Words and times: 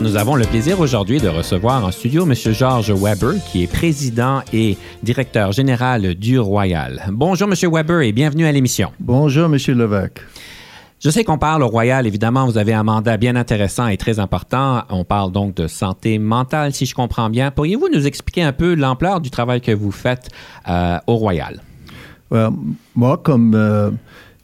Nous 0.00 0.16
avons 0.16 0.34
le 0.34 0.46
plaisir 0.46 0.80
aujourd'hui 0.80 1.20
de 1.20 1.28
recevoir 1.28 1.84
en 1.84 1.90
studio 1.90 2.24
M. 2.24 2.32
George 2.34 2.90
Weber, 2.90 3.34
qui 3.44 3.64
est 3.64 3.66
président 3.66 4.40
et 4.50 4.78
directeur 5.02 5.52
général 5.52 6.14
du 6.14 6.38
Royal. 6.38 7.04
Bonjour, 7.12 7.46
M. 7.46 7.70
Weber, 7.70 8.00
et 8.00 8.12
bienvenue 8.12 8.46
à 8.46 8.52
l'émission. 8.52 8.92
Bonjour, 8.98 9.44
M. 9.44 9.58
Levesque. 9.76 10.22
Je 11.00 11.10
sais 11.10 11.22
qu'on 11.22 11.36
parle 11.36 11.62
au 11.62 11.68
Royal, 11.68 12.06
évidemment, 12.06 12.46
vous 12.46 12.56
avez 12.56 12.72
un 12.72 12.82
mandat 12.82 13.18
bien 13.18 13.36
intéressant 13.36 13.88
et 13.88 13.98
très 13.98 14.18
important. 14.18 14.84
On 14.88 15.04
parle 15.04 15.32
donc 15.32 15.54
de 15.54 15.66
santé 15.66 16.18
mentale, 16.18 16.72
si 16.72 16.86
je 16.86 16.94
comprends 16.94 17.28
bien. 17.28 17.50
Pourriez-vous 17.50 17.90
nous 17.92 18.06
expliquer 18.06 18.42
un 18.42 18.54
peu 18.54 18.74
l'ampleur 18.74 19.20
du 19.20 19.28
travail 19.28 19.60
que 19.60 19.72
vous 19.72 19.92
faites 19.92 20.30
euh, 20.66 20.96
au 21.08 21.16
Royal? 21.16 21.60
moi, 22.94 23.18
comme 23.18 23.54
euh, 23.54 23.90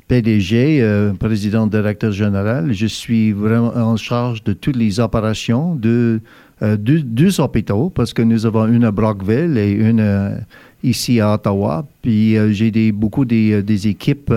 PDG, 0.08 0.80
euh, 0.80 1.12
président 1.14 1.66
directeur 1.66 2.12
général. 2.12 2.72
Je 2.72 2.86
suis 2.86 3.32
vraiment 3.32 3.74
en 3.76 3.96
charge 3.96 4.44
de 4.44 4.52
toutes 4.52 4.76
les 4.76 5.00
opérations 5.00 5.74
de 5.74 6.20
euh, 6.62 6.76
deux, 6.76 7.40
hôpitaux 7.40 7.90
parce 7.90 8.12
que 8.12 8.22
nous 8.22 8.46
avons 8.46 8.66
une 8.66 8.84
à 8.84 8.92
Brockville 8.92 9.58
et 9.58 9.72
une 9.72 10.00
euh, 10.00 10.38
ici 10.84 11.20
à 11.20 11.34
Ottawa. 11.34 11.84
Puis 12.02 12.36
j'ai 12.54 12.70
des, 12.70 12.92
beaucoup 12.92 13.24
des, 13.24 13.88
équipes, 13.88 14.32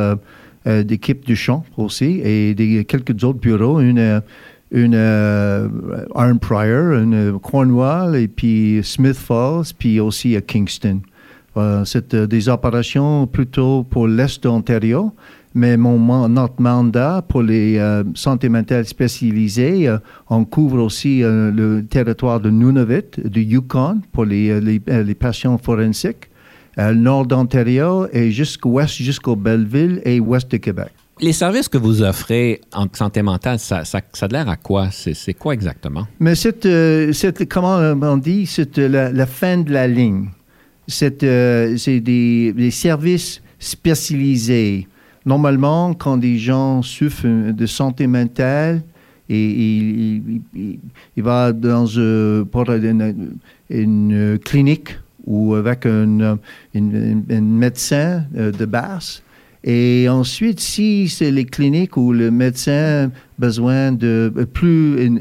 d'équipes 0.65 1.25
du 1.25 1.35
champ 1.35 1.63
aussi 1.77 2.19
et 2.23 2.85
quelques 2.87 3.23
autres 3.23 3.39
bureaux. 3.39 3.79
Une 3.79 4.21
une 4.71 4.95
Arm 6.13 6.39
Prior, 6.39 6.93
une 6.93 7.39
Cornwall 7.39 8.15
et 8.15 8.27
puis 8.27 8.81
Smith 8.83 9.15
Falls, 9.15 9.73
puis 9.77 9.99
aussi 9.99 10.35
à 10.35 10.41
Kingston. 10.41 11.01
c'est 11.85 12.15
des 12.15 12.49
opérations 12.49 13.27
plutôt 13.27 13.83
pour 13.83 14.07
l'Est 14.07 14.43
de 14.43 14.47
l'Ontario 14.47 15.11
mais 15.53 15.77
mon, 15.77 16.29
notre 16.29 16.61
mandat 16.61 17.23
pour 17.27 17.41
les 17.41 17.77
euh, 17.77 18.03
santé 18.13 18.49
mentale 18.49 18.85
spécialisées, 18.85 19.87
euh, 19.87 19.97
on 20.29 20.45
couvre 20.45 20.81
aussi 20.81 21.23
euh, 21.23 21.51
le 21.51 21.85
territoire 21.85 22.39
de 22.39 22.49
Nunavut, 22.49 23.19
du 23.25 23.41
Yukon, 23.41 24.01
pour 24.11 24.25
les, 24.25 24.61
les, 24.61 25.15
patients 25.15 25.57
forensiques, 25.57 26.29
le 26.77 26.93
nord 26.93 27.25
d'Ontario 27.25 28.07
et 28.13 28.31
jusqu'au 28.31 28.71
ouest, 28.71 28.95
jusqu'au 28.95 29.35
Belleville 29.35 30.01
et 30.05 30.19
ouest 30.19 30.49
de 30.51 30.57
Québec. 30.57 30.89
Les 31.21 31.33
services 31.33 31.67
que 31.67 31.77
vous 31.77 32.01
offrez 32.01 32.61
en 32.73 32.85
santé 32.93 33.21
mentale, 33.21 33.59
ça, 33.59 33.83
ça, 33.83 33.99
ça 34.13 34.27
a 34.27 34.29
l'air 34.29 34.47
à 34.47 34.55
quoi? 34.55 34.89
C'est 34.91 35.33
quoi 35.33 35.53
exactement? 35.53 36.07
Mais 36.19 36.35
c'est, 36.35 36.65
comment 37.49 37.75
on 38.01 38.17
dit, 38.17 38.45
c'est 38.45 38.77
la, 38.77 39.25
fin 39.25 39.57
de 39.57 39.73
la 39.73 39.87
ligne. 39.87 40.29
C'est, 40.87 41.21
des, 41.21 42.53
des 42.53 42.71
services 42.71 43.41
spécialisés 43.59 44.87
normalement, 45.25 45.93
quand 45.93 46.17
des 46.17 46.37
gens 46.37 46.81
souffrent 46.81 47.51
de 47.51 47.65
santé 47.65 48.07
mentale, 48.07 48.81
et, 49.29 50.21
il, 51.15 51.23
va 51.23 51.53
dans 51.53 51.85
euh, 51.97 52.43
une, 53.69 54.39
clinique 54.43 54.97
ou 55.25 55.53
avec 55.53 55.85
un, 55.85 56.39
médecin 56.73 58.23
euh, 58.35 58.51
de 58.51 58.65
base. 58.65 59.21
Et 59.63 60.07
ensuite, 60.09 60.59
si 60.59 61.09
c'est 61.09 61.31
les 61.31 61.45
cliniques 61.45 61.97
où 61.97 62.13
le 62.13 62.31
médecin 62.31 63.11
besoin 63.37 63.91
de 63.91 64.31
plus 64.53 65.11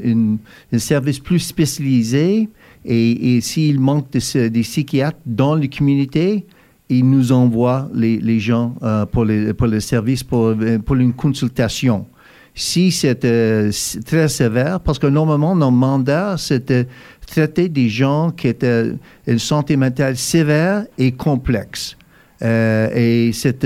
un 0.71 0.79
service 0.79 1.19
plus 1.19 1.39
spécialisé 1.39 2.49
et, 2.85 3.41
s'il 3.41 3.79
manque 3.79 4.09
de, 4.11 4.47
des 4.47 4.61
psychiatres 4.61 5.19
dans 5.25 5.55
les 5.55 5.67
communautés, 5.67 6.45
il 6.89 7.07
nous 7.09 7.31
envoie 7.31 7.87
les, 7.93 8.17
les 8.17 8.39
gens 8.39 8.75
euh, 8.81 9.05
pour, 9.05 9.23
les, 9.25 9.53
pour 9.53 9.67
le 9.67 9.79
service, 9.79 10.23
pour, 10.23 10.55
pour 10.85 10.95
une 10.95 11.13
consultation. 11.13 12.07
Si 12.55 12.91
c'est 12.91 13.23
euh, 13.23 13.71
très 14.05 14.27
sévère, 14.27 14.79
parce 14.79 14.99
que 14.99 15.07
normalement, 15.07 15.55
nos 15.55 15.71
mandats, 15.71 16.35
c'était 16.37 16.87
traiter 17.25 17.69
des 17.69 17.89
gens 17.89 18.31
qui 18.31 18.47
étaient 18.47 18.91
une 19.27 19.39
santé 19.39 19.77
mentale 19.77 20.17
sévère 20.17 20.85
et 20.97 21.11
complexe. 21.11 21.95
Euh, 22.41 22.89
et 22.95 23.31
c'est 23.33 23.65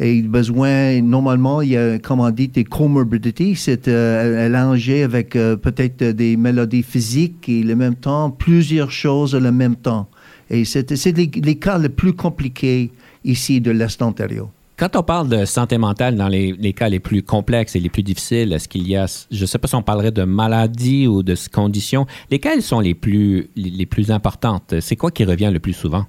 et 0.00 0.22
besoin, 0.22 1.00
normalement, 1.00 1.62
il 1.62 1.70
y 1.70 1.76
a, 1.76 1.98
comme 1.98 2.20
on 2.20 2.30
dit, 2.30 2.48
des 2.48 2.64
comorbidities, 2.64 3.56
c'est 3.56 3.88
euh, 3.88 5.04
avec 5.04 5.30
peut-être 5.30 6.04
des 6.04 6.36
mélodies 6.36 6.84
physiques 6.84 7.48
et 7.48 7.64
en 7.72 7.76
même 7.76 7.96
temps 7.96 8.30
plusieurs 8.30 8.92
choses 8.92 9.34
en 9.34 9.52
même 9.52 9.74
temps. 9.74 10.08
Et 10.50 10.64
c'est 10.64 11.16
les, 11.16 11.58
cas 11.58 11.78
les 11.78 11.88
plus 11.88 12.14
compliqués 12.14 12.90
ici 13.24 13.60
de 13.60 13.70
l'Est 13.70 14.00
Ontario. 14.00 14.50
Quand 14.76 14.94
on 14.94 15.02
parle 15.02 15.28
de 15.28 15.44
santé 15.44 15.76
mentale 15.76 16.14
dans 16.14 16.28
les, 16.28 16.72
cas 16.72 16.88
les 16.88 17.00
plus 17.00 17.22
complexes 17.22 17.74
et 17.74 17.80
les 17.80 17.88
plus 17.88 18.04
difficiles, 18.04 18.52
est-ce 18.52 18.68
qu'il 18.68 18.88
y 18.88 18.96
a, 18.96 19.06
je 19.30 19.40
ne 19.40 19.46
sais 19.46 19.58
pas 19.58 19.66
si 19.66 19.74
on 19.74 19.82
parlerait 19.82 20.12
de 20.12 20.22
maladies 20.22 21.08
ou 21.08 21.24
de 21.24 21.34
conditions, 21.52 22.06
lesquelles 22.30 22.62
sont 22.62 22.78
les 22.78 22.94
plus, 22.94 23.50
les, 23.56 23.86
plus 23.86 24.12
importantes? 24.12 24.74
C'est 24.80 24.94
quoi 24.94 25.10
qui 25.10 25.24
revient 25.24 25.50
le 25.52 25.58
plus 25.58 25.72
souvent? 25.72 26.06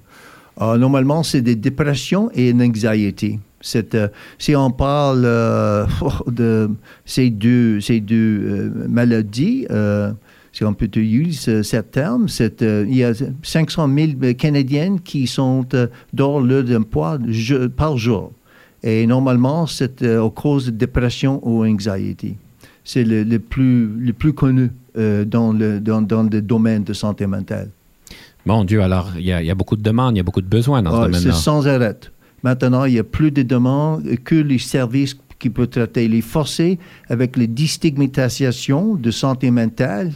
Ah, 0.56 0.76
normalement, 0.78 1.22
c'est 1.22 1.42
des 1.42 1.56
dépressions 1.56 2.30
et 2.32 2.50
une 2.50 2.62
anxiety. 2.62 3.40
Euh, 3.94 4.08
si 4.38 4.56
on 4.56 4.70
parle 4.70 5.24
euh, 5.24 5.86
de 6.28 6.70
ces 7.04 7.30
deux, 7.30 7.80
ces 7.80 8.00
deux 8.00 8.16
euh, 8.16 8.86
maladies, 8.88 9.66
si 10.52 10.64
on 10.64 10.74
peut 10.74 10.86
utiliser 10.86 11.62
ce, 11.62 11.76
terme, 11.76 12.26
euh, 12.40 12.86
il 12.88 12.96
y 12.96 13.04
a 13.04 13.12
500 13.42 13.88
000 14.20 14.34
Canadiens 14.34 14.96
qui 14.98 15.26
sont 15.26 15.64
euh, 15.74 15.86
dans 16.12 16.40
le 16.40 16.80
poids 16.80 17.18
par 17.76 17.96
jour. 17.96 18.32
Et 18.82 19.06
normalement, 19.06 19.66
c'est 19.66 20.02
euh, 20.02 20.26
à 20.26 20.30
cause 20.30 20.66
de 20.66 20.70
dépression 20.70 21.40
ou 21.46 21.64
anxiety. 21.64 22.36
C'est 22.84 23.04
le, 23.04 23.38
plus, 23.38 23.86
le 23.86 24.12
plus 24.12 24.32
connu 24.32 24.70
dans, 24.96 25.52
le, 25.52 25.78
dans, 25.78 26.02
dans 26.02 26.24
le 26.24 26.42
domaine 26.42 26.82
de 26.82 26.92
santé 26.92 27.26
mentale. 27.26 27.68
Mon 28.46 28.64
Dieu, 28.64 28.82
alors 28.82 29.12
il 29.16 29.26
y, 29.26 29.32
a, 29.32 29.54
beaucoup 29.54 29.76
de 29.76 29.82
demandes, 29.82 30.16
il 30.16 30.18
y 30.18 30.20
a 30.20 30.24
beaucoup 30.24 30.40
de 30.40 30.48
besoins 30.48 30.82
dans 30.82 30.90
ce 30.90 31.06
domaine-là. 31.06 31.32
C'est 31.32 31.38
sans 31.38 31.68
arrêt. 31.68 32.00
Maintenant, 32.42 32.86
il 32.86 32.94
y 32.94 32.98
a 32.98 33.04
plus 33.04 33.30
de 33.30 33.42
demandes 33.42 34.02
que 34.24 34.34
les 34.34 34.58
services 34.58 35.16
qui 35.38 35.50
peuvent 35.50 35.68
traiter 35.68 36.08
les 36.08 36.22
forcés 36.22 36.78
avec 37.08 37.36
les 37.36 37.46
déstigmatisations 37.46 38.94
de 38.94 39.10
santé 39.10 39.50
mentale 39.50 40.10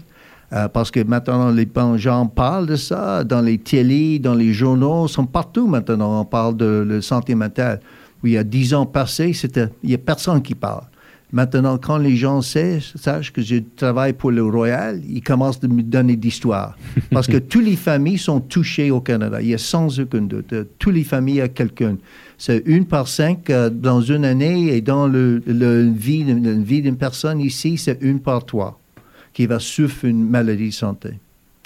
euh, 0.54 0.69
parce 0.69 0.91
que 0.91 1.00
maintenant, 1.00 1.50
les 1.50 1.69
gens 1.97 2.26
parlent 2.26 2.66
de 2.66 2.76
ça 2.76 3.25
dans 3.25 3.41
les 3.41 3.59
télés, 3.59 4.20
dans 4.20 4.34
les 4.34 4.53
journaux, 4.53 5.09
sont 5.09 5.26
partout 5.26 5.66
maintenant. 5.66 6.20
On 6.20 6.25
parle 6.25 6.56
de 6.56 6.87
la 6.88 7.03
santé 7.03 7.34
mentale. 7.34 7.81
il 8.22 8.31
y 8.31 8.38
a 8.38 8.44
dix 8.44 8.72
ans 8.72 8.87
passés, 8.87 9.32
il 9.42 9.70
n'y 9.82 9.94
a 9.94 9.98
personne 9.98 10.42
qui 10.42 10.54
parle. 10.54 10.84
Maintenant, 11.32 11.78
quand 11.78 11.98
les 11.98 12.15
gens 12.15 12.42
sachent 12.42 13.32
que 13.32 13.42
je 13.42 13.56
travaille 13.75 14.12
pour 14.12 14.31
le 14.31 14.44
Royal, 14.44 15.00
ils 15.09 15.22
commencent 15.22 15.59
à 15.65 15.66
me 15.66 15.82
donner 15.82 16.15
d'histoires. 16.15 16.78
Parce 17.10 17.26
que 17.26 17.38
toutes 17.38 17.65
les 17.65 17.75
familles 17.75 18.19
sont 18.19 18.38
touchées 18.38 18.92
au 18.92 19.00
Canada. 19.00 19.42
Il 19.42 19.48
y 19.48 19.54
a 19.54 19.59
sans 19.59 19.98
aucun 19.98 20.21
doute. 20.21 20.54
Toutes 20.78 20.94
les 20.94 21.03
familles, 21.03 21.42
il 21.42 21.48
quelqu'un. 21.48 21.97
C'est 22.38 22.62
une 22.66 22.84
par 22.84 23.09
cinq 23.09 23.50
euh, 23.50 23.71
dans 23.71 24.00
une 24.00 24.25
année 24.25 24.76
et 24.76 24.81
dans 24.81 25.09
le, 25.09 25.42
le 25.47 25.91
vie, 25.91 26.22
la 26.25 26.53
vie 26.53 26.82
d'une 26.82 26.97
personne 26.97 27.41
ici, 27.41 27.78
c'est 27.78 27.98
une 28.00 28.21
par 28.21 28.44
trois 28.44 28.78
qui 29.34 29.47
va 29.47 29.59
souffrir 29.59 30.10
une 30.10 30.27
maladie 30.27 30.69
de 30.69 30.75
santé, 30.75 31.10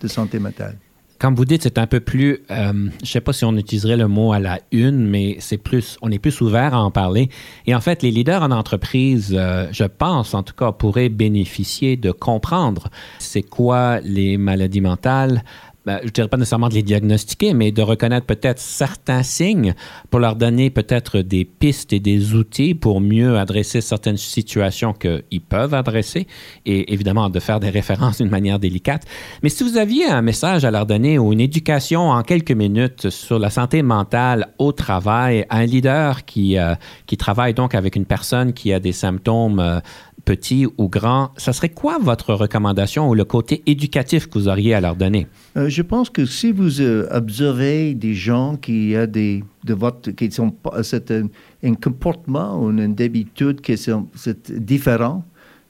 de 0.03 0.09
santé 0.09 0.41
mentale. 0.41 0.77
Comme 1.19 1.35
vous 1.35 1.45
dites, 1.45 1.65
c'est 1.65 1.79
un 1.79 1.89
peu 1.89 1.99
plus, 1.99 2.45
euh, 2.53 2.73
je 2.73 3.03
ne 3.03 3.07
sais 3.07 3.21
pas 3.21 3.33
si 3.33 3.45
on 3.45 3.57
utiliserait 3.57 3.97
le 3.97 4.07
mot 4.07 4.33
à 4.33 4.39
la 4.39 4.61
une, 4.71 5.05
mais 5.05 5.37
c'est 5.41 5.59
plus, 5.59 5.99
on 6.01 6.13
est 6.13 6.21
plus 6.21 6.41
ouvert 6.41 6.75
à 6.75 6.85
en 6.85 6.93
parler. 6.93 7.29
Et 7.67 7.75
en 7.75 7.81
fait, 7.81 8.05
les 8.05 8.13
leaders 8.13 8.41
en 8.41 8.53
entreprise, 8.53 9.35
euh, 9.37 9.67
je 9.73 9.83
pense 9.83 10.33
en 10.35 10.45
tout 10.45 10.55
cas, 10.55 10.71
pourraient 10.71 11.09
bénéficier 11.09 11.97
de 11.97 12.13
comprendre 12.13 12.89
c'est 13.19 13.43
quoi 13.43 13.99
les 14.01 14.39
maladies 14.39 14.81
mentales, 14.81 15.43
ben, 15.89 16.01
je 16.03 16.09
ne 16.09 16.11
dirais 16.11 16.29
pas 16.29 16.37
nécessairement 16.37 16.69
de 16.69 16.75
les 16.75 16.83
diagnostiquer, 16.83 17.55
mais 17.55 17.73
de 17.73 17.81
reconnaître 17.81 18.27
peut-être 18.27 18.59
certains 18.59 19.23
signes 19.23 19.75
pour 20.11 20.21
leur 20.21 20.37
donner 20.37 20.69
peut-être 20.69 21.21
des 21.21 21.47
pistes 21.47 21.95
et 21.95 21.99
des 21.99 22.35
outils 22.35 22.75
pour 22.75 23.01
mieux 23.01 23.39
adresser 23.39 23.81
certaines 23.81 24.19
situations 24.19 24.93
qu'ils 24.93 25.41
peuvent 25.41 25.73
adresser 25.73 26.27
et 26.67 26.93
évidemment 26.93 27.31
de 27.31 27.41
faire 27.41 27.59
des 27.59 27.71
références 27.71 28.19
d'une 28.19 28.29
manière 28.29 28.59
délicate. 28.59 29.07
Mais 29.43 29.49
si 29.49 29.65
vous 29.65 29.79
aviez 29.79 30.05
un 30.05 30.21
message 30.21 30.67
à 30.67 30.71
leur 30.71 30.85
donner 30.85 31.19
ou 31.19 31.33
une 31.33 31.41
éducation 31.41 32.11
en 32.11 32.23
quelques 32.23 32.53
minutes 32.53 33.09
sur 33.09 33.39
la 33.39 33.49
santé 33.49 33.81
mentale 33.81 34.49
au 34.59 34.73
travail, 34.73 35.47
un 35.49 35.65
leader 35.65 36.27
qui, 36.27 36.59
euh, 36.59 36.75
qui 37.07 37.17
travaille 37.17 37.55
donc 37.55 37.75
avec 37.75 37.97
une 37.97 38.05
personne 38.05 38.53
qui 38.53 38.75
a 38.75 38.79
des 38.79 38.93
symptômes 38.93 39.59
euh, 39.59 39.81
petits 40.29 40.67
ou 40.77 40.91
grands, 40.91 41.31
ça 41.39 41.55
serait 41.55 41.71
quoi 41.71 41.97
votre 41.99 42.35
recommandation 42.35 43.09
ou 43.09 43.15
le 43.15 43.25
côté 43.25 43.63
éducatif 43.65 44.27
que 44.27 44.39
vous 44.39 44.47
auriez 44.47 44.75
à 44.75 44.81
leur 44.83 44.95
donner? 44.95 45.27
Euh, 45.57 45.71
je 45.71 45.81
pense 45.81 46.11
que 46.11 46.27
si 46.27 46.53
vous 46.53 46.83
euh, 46.83 47.09
observez 47.11 47.95
des 47.95 48.13
gens 48.13 48.57
qui 48.57 48.95
ont 48.95 49.07
des, 49.07 49.43
de 49.65 49.73
votre, 49.73 50.11
qui 50.11 50.31
sont, 50.31 50.55
c'est 50.83 51.11
un, 51.11 51.29
un, 51.65 51.75
comportement 51.75 52.63
ou 52.63 52.69
une 52.71 52.95
habitude 53.01 53.63
qui 53.63 53.79
sont 53.79 54.07
différent, 54.51 55.25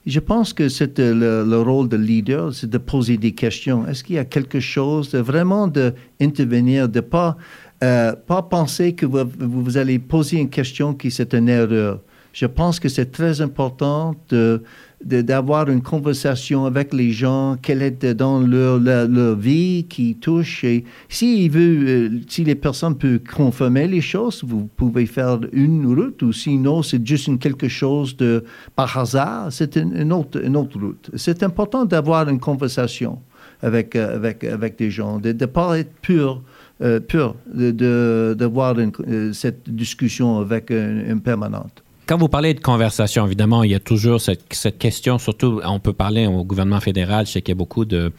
je 0.05 0.19
pense 0.19 0.51
que 0.51 0.67
c'est 0.67 0.99
le, 0.99 1.45
le, 1.45 1.61
rôle 1.61 1.87
de 1.87 1.95
leader, 1.95 2.53
c'est 2.53 2.69
de 2.69 2.77
poser 2.77 3.15
des 3.15 3.31
questions. 3.31 3.87
Est-ce 3.87 4.03
qu'il 4.03 4.15
y 4.15 4.19
a 4.19 4.25
quelque 4.25 4.59
chose, 4.59 5.11
de 5.11 5.19
vraiment 5.19 5.67
d'intervenir, 5.67 6.89
de 6.89 6.97
ne 6.97 7.01
pas, 7.01 7.37
euh, 7.81 8.13
pas 8.27 8.41
penser 8.41 8.91
que 8.91 9.05
vous, 9.05 9.23
vous, 9.39 9.77
allez 9.77 9.99
poser 9.99 10.37
une 10.37 10.49
question 10.49 10.93
qui 10.93 11.11
c'est 11.11 11.33
une 11.33 11.47
erreur? 11.47 12.01
Je 12.33 12.45
pense 12.45 12.79
que 12.79 12.89
c'est 12.89 13.11
très 13.11 13.41
important 13.41 14.15
de, 14.29 14.61
d'avoir 15.03 15.69
une 15.69 15.81
conversation 15.81 16.65
avec 16.65 16.93
les 16.93 17.11
gens, 17.11 17.57
quelle 17.61 17.81
est 17.81 18.05
dans 18.05 18.39
leur, 18.39 18.79
leur, 18.79 19.35
vie 19.35 19.85
qui 19.89 20.15
touche. 20.15 20.63
Et 20.63 20.83
si, 21.07 21.49
euh, 21.55 22.09
si 22.27 22.43
les 22.43 22.55
personnes 22.55 22.95
peuvent 22.95 23.19
confirmer 23.19 23.87
les 23.87 24.01
choses, 24.01 24.43
vous 24.45 24.69
pouvez 24.75 25.05
faire 25.05 25.39
une 25.53 25.85
route, 25.85 26.21
ou 26.21 26.31
sinon 26.31 26.83
c'est 26.83 27.05
juste 27.05 27.39
quelque 27.39 27.67
chose 27.67 28.15
de 28.17 28.43
par 28.75 28.95
hasard, 28.97 29.51
c'est 29.51 29.75
une, 29.77 30.13
autre, 30.13 30.43
une 30.43 30.55
autre 30.55 30.79
route. 30.79 31.09
C'est 31.15 31.41
important 31.43 31.85
d'avoir 31.85 32.29
une 32.29 32.39
conversation 32.39 33.19
avec, 33.61 33.95
euh, 33.95 34.15
avec, 34.15 34.43
avec 34.43 34.77
des 34.77 34.91
gens, 34.91 35.19
de 35.19 35.31
ne 35.31 35.45
pas 35.45 35.79
être 35.79 35.93
pur. 36.01 36.41
Euh, 36.81 37.01
pur 37.01 37.35
d'avoir 37.45 38.73
de, 38.73 39.31
cette 39.33 39.69
discussion 39.69 40.39
avec 40.39 40.71
une 40.71 41.19
permanente. 41.19 41.83
Quand 42.09 42.17
vous 42.17 42.27
parlez 42.27 42.55
de 42.55 42.59
conversation, 42.59 43.23
évidemment, 43.27 43.61
il 43.61 43.69
y 43.69 43.75
a 43.75 43.79
toujours 43.79 44.19
cette, 44.19 44.79
question, 44.79 45.19
surtout, 45.19 45.61
on 45.63 45.79
peut 45.79 45.93
parler 45.93 46.25
au 46.25 46.43
gouvernement 46.43 46.79
fédéral, 46.79 47.27
je 47.27 47.33
sais 47.33 47.43
qu'il 47.43 47.51
y 47.51 47.55
a 47.55 47.55
beaucoup 47.55 47.85
de, 47.85 48.11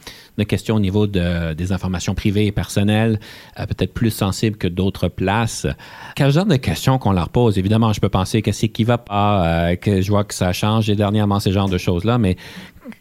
questions 0.47 0.75
au 0.75 0.79
niveau 0.79 1.07
de, 1.07 1.51
des 1.51 1.73
informations 1.73 2.15
privées 2.15 2.45
et 2.45 2.53
personnelles, 2.53 3.19
euh, 3.59 3.65
peut-être 3.65 3.93
plus 3.93 4.09
sensibles 4.09 4.55
que 4.55 4.69
d'autres 4.69 5.09
places. 5.09 5.67
Quel 6.15 6.31
genre 6.31 6.45
de 6.45 6.55
questions 6.55 6.99
qu'on 6.99 7.11
leur 7.11 7.27
pose? 7.27 7.57
Évidemment, 7.57 7.91
je 7.91 7.99
peux 7.99 8.07
penser 8.07 8.41
que 8.41 8.53
c'est 8.53 8.69
qui 8.69 8.85
va 8.85 8.97
pas, 8.97 9.71
euh, 9.71 9.75
que 9.75 10.01
je 10.01 10.09
vois 10.09 10.23
que 10.23 10.35
ça 10.35 10.53
change 10.53 10.87
dernièrement, 10.87 11.41
ce 11.41 11.51
genre 11.51 11.67
de 11.67 11.77
choses-là, 11.77 12.17
mais 12.17 12.37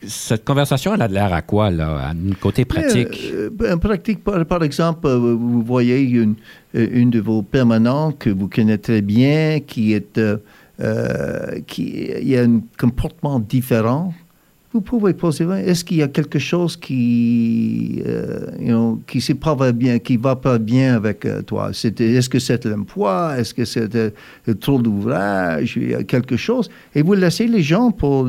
cette 0.04 0.44
conversation, 0.44 0.92
elle 0.94 1.02
a 1.02 1.08
l'air 1.08 1.32
à 1.32 1.42
quoi, 1.42 1.70
là, 1.70 1.98
à 2.00 2.10
un 2.10 2.32
côté 2.40 2.64
pratique? 2.64 3.30
Euh, 3.32 3.76
pratique, 3.76 4.24
par, 4.24 4.44
par, 4.44 4.64
exemple, 4.64 5.08
vous 5.08 5.62
voyez 5.62 6.00
une, 6.00 6.34
une 6.74 7.10
de 7.10 7.20
vos 7.20 7.42
permanents 7.42 8.10
que 8.10 8.28
vous 8.28 8.48
connaissez 8.48 8.78
très 8.78 9.02
bien, 9.02 9.60
qui 9.60 9.92
est 9.92 10.18
euh, 10.80 11.60
qui, 11.66 12.10
il 12.20 12.28
y 12.28 12.36
a 12.36 12.42
un 12.42 12.60
comportement 12.78 13.38
différent, 13.40 14.14
vous 14.72 14.80
pouvez 14.80 15.14
poser, 15.14 15.44
est-ce 15.66 15.84
qu'il 15.84 15.96
y 15.96 16.02
a 16.02 16.06
quelque 16.06 16.38
chose 16.38 16.76
qui, 16.76 18.02
euh, 18.06 18.46
qui 19.06 19.18
ne 19.18 19.34
pas 19.34 19.72
bien, 19.72 19.98
qui 19.98 20.16
va 20.16 20.36
pas 20.36 20.58
bien 20.58 20.94
avec 20.94 21.26
euh, 21.26 21.42
toi? 21.42 21.70
Est-ce 21.70 22.28
que 22.28 22.38
c'est 22.38 22.64
l'emploi? 22.66 23.34
Est-ce 23.36 23.52
que 23.52 23.64
c'est 23.64 23.90
trop 24.60 24.80
d'ouvrage? 24.80 25.76
Il 25.76 25.90
y 25.90 25.94
a 25.94 26.04
quelque 26.04 26.36
chose. 26.36 26.70
Et 26.94 27.02
vous 27.02 27.14
laissez 27.14 27.48
les 27.48 27.62
gens 27.62 27.90
pour, 27.90 28.28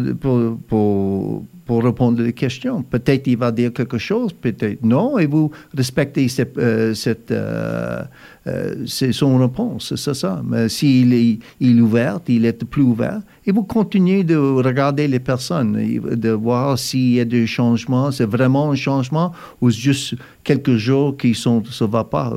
pour, 0.68 1.44
pour 1.66 1.84
répondre 1.84 2.28
aux 2.28 2.32
questions. 2.32 2.84
Peut-être 2.84 3.28
il 3.28 3.38
va 3.38 3.52
dire 3.52 3.72
quelque 3.74 3.98
chose, 3.98 4.34
peut-être 4.34 4.84
non, 4.84 5.18
et 5.18 5.26
vous 5.26 5.52
respectez 5.76 6.28
cette, 6.28 6.60
cette 6.94 7.34
euh, 8.48 8.74
c'est 8.88 9.12
son 9.12 9.38
réponse, 9.38 9.94
c'est 9.96 10.16
ça. 10.16 10.42
Mais 10.44 10.68
s'il 10.68 11.14
est, 11.14 11.38
il 11.60 11.78
est 11.78 11.82
ouvert, 11.82 12.20
il 12.28 12.46
est 12.46 12.64
plus 12.66 12.82
ouvert, 12.82 13.22
et 13.46 13.52
vous 13.52 13.64
continuez 13.64 14.24
de 14.24 14.36
regarder 14.36 15.08
les 15.08 15.20
personnes, 15.20 15.74
de 15.74 16.30
voir 16.30 16.80
s'il 16.80 17.14
y 17.14 17.20
a 17.20 17.26
des 17.26 17.46
changements, 17.46 18.12
c'est 18.12 18.26
vraiment 18.26 18.72
un 18.72 18.76
changement 18.76 19.32
ou 19.62 19.70
juste 19.70 20.16
quelques 20.44 20.76
jours 20.76 21.16
qui 21.18 21.36
sont, 21.36 21.64
ça 21.66 21.86
va 21.86 22.04
pas. 22.04 22.34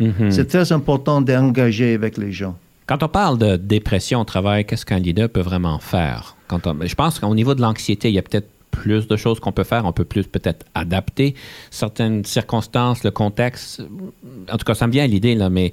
Mm-hmm. 0.00 0.30
C'est 0.30 0.46
très 0.46 0.72
important 0.72 1.20
d'engager 1.20 1.92
avec 1.92 2.16
les 2.16 2.32
gens. 2.32 2.56
Quand 2.86 3.02
on 3.02 3.08
parle 3.08 3.36
de 3.38 3.56
dépression 3.56 4.20
au 4.20 4.24
travail, 4.24 4.64
qu'est-ce 4.64 4.86
qu'un 4.86 5.00
leader 5.00 5.28
peut 5.28 5.40
vraiment 5.40 5.80
faire? 5.80 6.36
Quand 6.46 6.60
je 6.82 6.94
pense 6.94 7.18
qu'au 7.18 7.34
niveau 7.34 7.56
de 7.56 7.60
l'anxiété, 7.60 8.10
il 8.10 8.14
y 8.14 8.18
a 8.18 8.22
peut-être 8.22 8.48
plus 8.70 9.08
de 9.08 9.16
choses 9.16 9.40
qu'on 9.40 9.50
peut 9.50 9.64
faire. 9.64 9.84
On 9.86 9.92
peut 9.92 10.04
plus 10.04 10.28
peut-être 10.28 10.64
adapter 10.74 11.34
certaines 11.72 12.24
circonstances, 12.24 13.02
le 13.02 13.10
contexte. 13.10 13.82
En 14.52 14.56
tout 14.56 14.64
cas, 14.64 14.74
ça 14.74 14.86
me 14.86 14.92
vient 14.92 15.02
à 15.02 15.08
l'idée, 15.08 15.34
là, 15.34 15.50
mais 15.50 15.72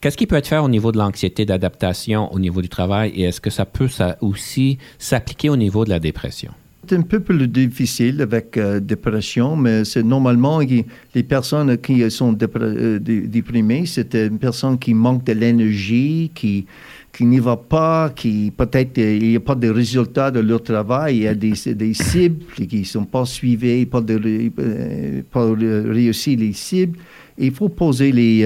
qu'est-ce 0.00 0.16
qui 0.16 0.28
peut 0.28 0.36
être 0.36 0.46
fait 0.46 0.58
au 0.58 0.68
niveau 0.68 0.92
de 0.92 0.98
l'anxiété 0.98 1.44
d'adaptation 1.44 2.32
au 2.32 2.38
niveau 2.38 2.62
du 2.62 2.68
travail 2.68 3.10
et 3.10 3.22
est-ce 3.22 3.40
que 3.40 3.50
ça 3.50 3.64
peut 3.64 3.88
aussi 4.20 4.78
s'appliquer 4.98 5.48
au 5.48 5.56
niveau 5.56 5.84
de 5.84 5.90
la 5.90 5.98
dépression? 5.98 6.52
C'est 6.88 6.96
un 6.96 7.02
peu 7.02 7.20
plus 7.20 7.46
difficile 7.46 8.20
avec 8.22 8.56
euh, 8.56 8.80
dépression, 8.80 9.54
mais 9.54 9.84
c'est 9.84 10.02
normalement 10.02 10.58
les 10.58 11.22
personnes 11.22 11.78
qui 11.78 12.10
sont 12.10 12.36
euh, 12.36 12.98
déprimées, 12.98 13.86
c'est 13.86 14.12
une 14.16 14.38
personne 14.38 14.76
qui 14.78 14.92
manque 14.92 15.22
de 15.24 15.32
l'énergie, 15.32 16.32
qui 16.34 16.66
qui 17.12 17.26
n'y 17.26 17.38
va 17.40 17.56
pas, 17.56 18.10
qui 18.10 18.50
peut-être 18.56 18.98
euh, 18.98 19.18
il 19.20 19.28
n'y 19.28 19.36
a 19.36 19.40
pas 19.40 19.54
de 19.54 19.68
résultats 19.68 20.30
de 20.32 20.40
leur 20.40 20.62
travail, 20.62 21.18
il 21.18 21.22
y 21.22 21.28
a 21.28 21.34
des, 21.34 21.52
des 21.74 21.94
cibles 21.94 22.44
qui 22.68 22.80
ne 22.80 22.84
sont 22.84 23.04
pas 23.04 23.26
suivies, 23.26 23.86
pas, 23.86 24.00
de, 24.00 24.18
euh, 24.58 25.22
pas 25.30 25.52
réussir 25.54 26.38
les 26.38 26.54
cibles. 26.54 26.98
Il 27.38 27.52
faut 27.52 27.68
poser 27.68 28.12
les... 28.12 28.40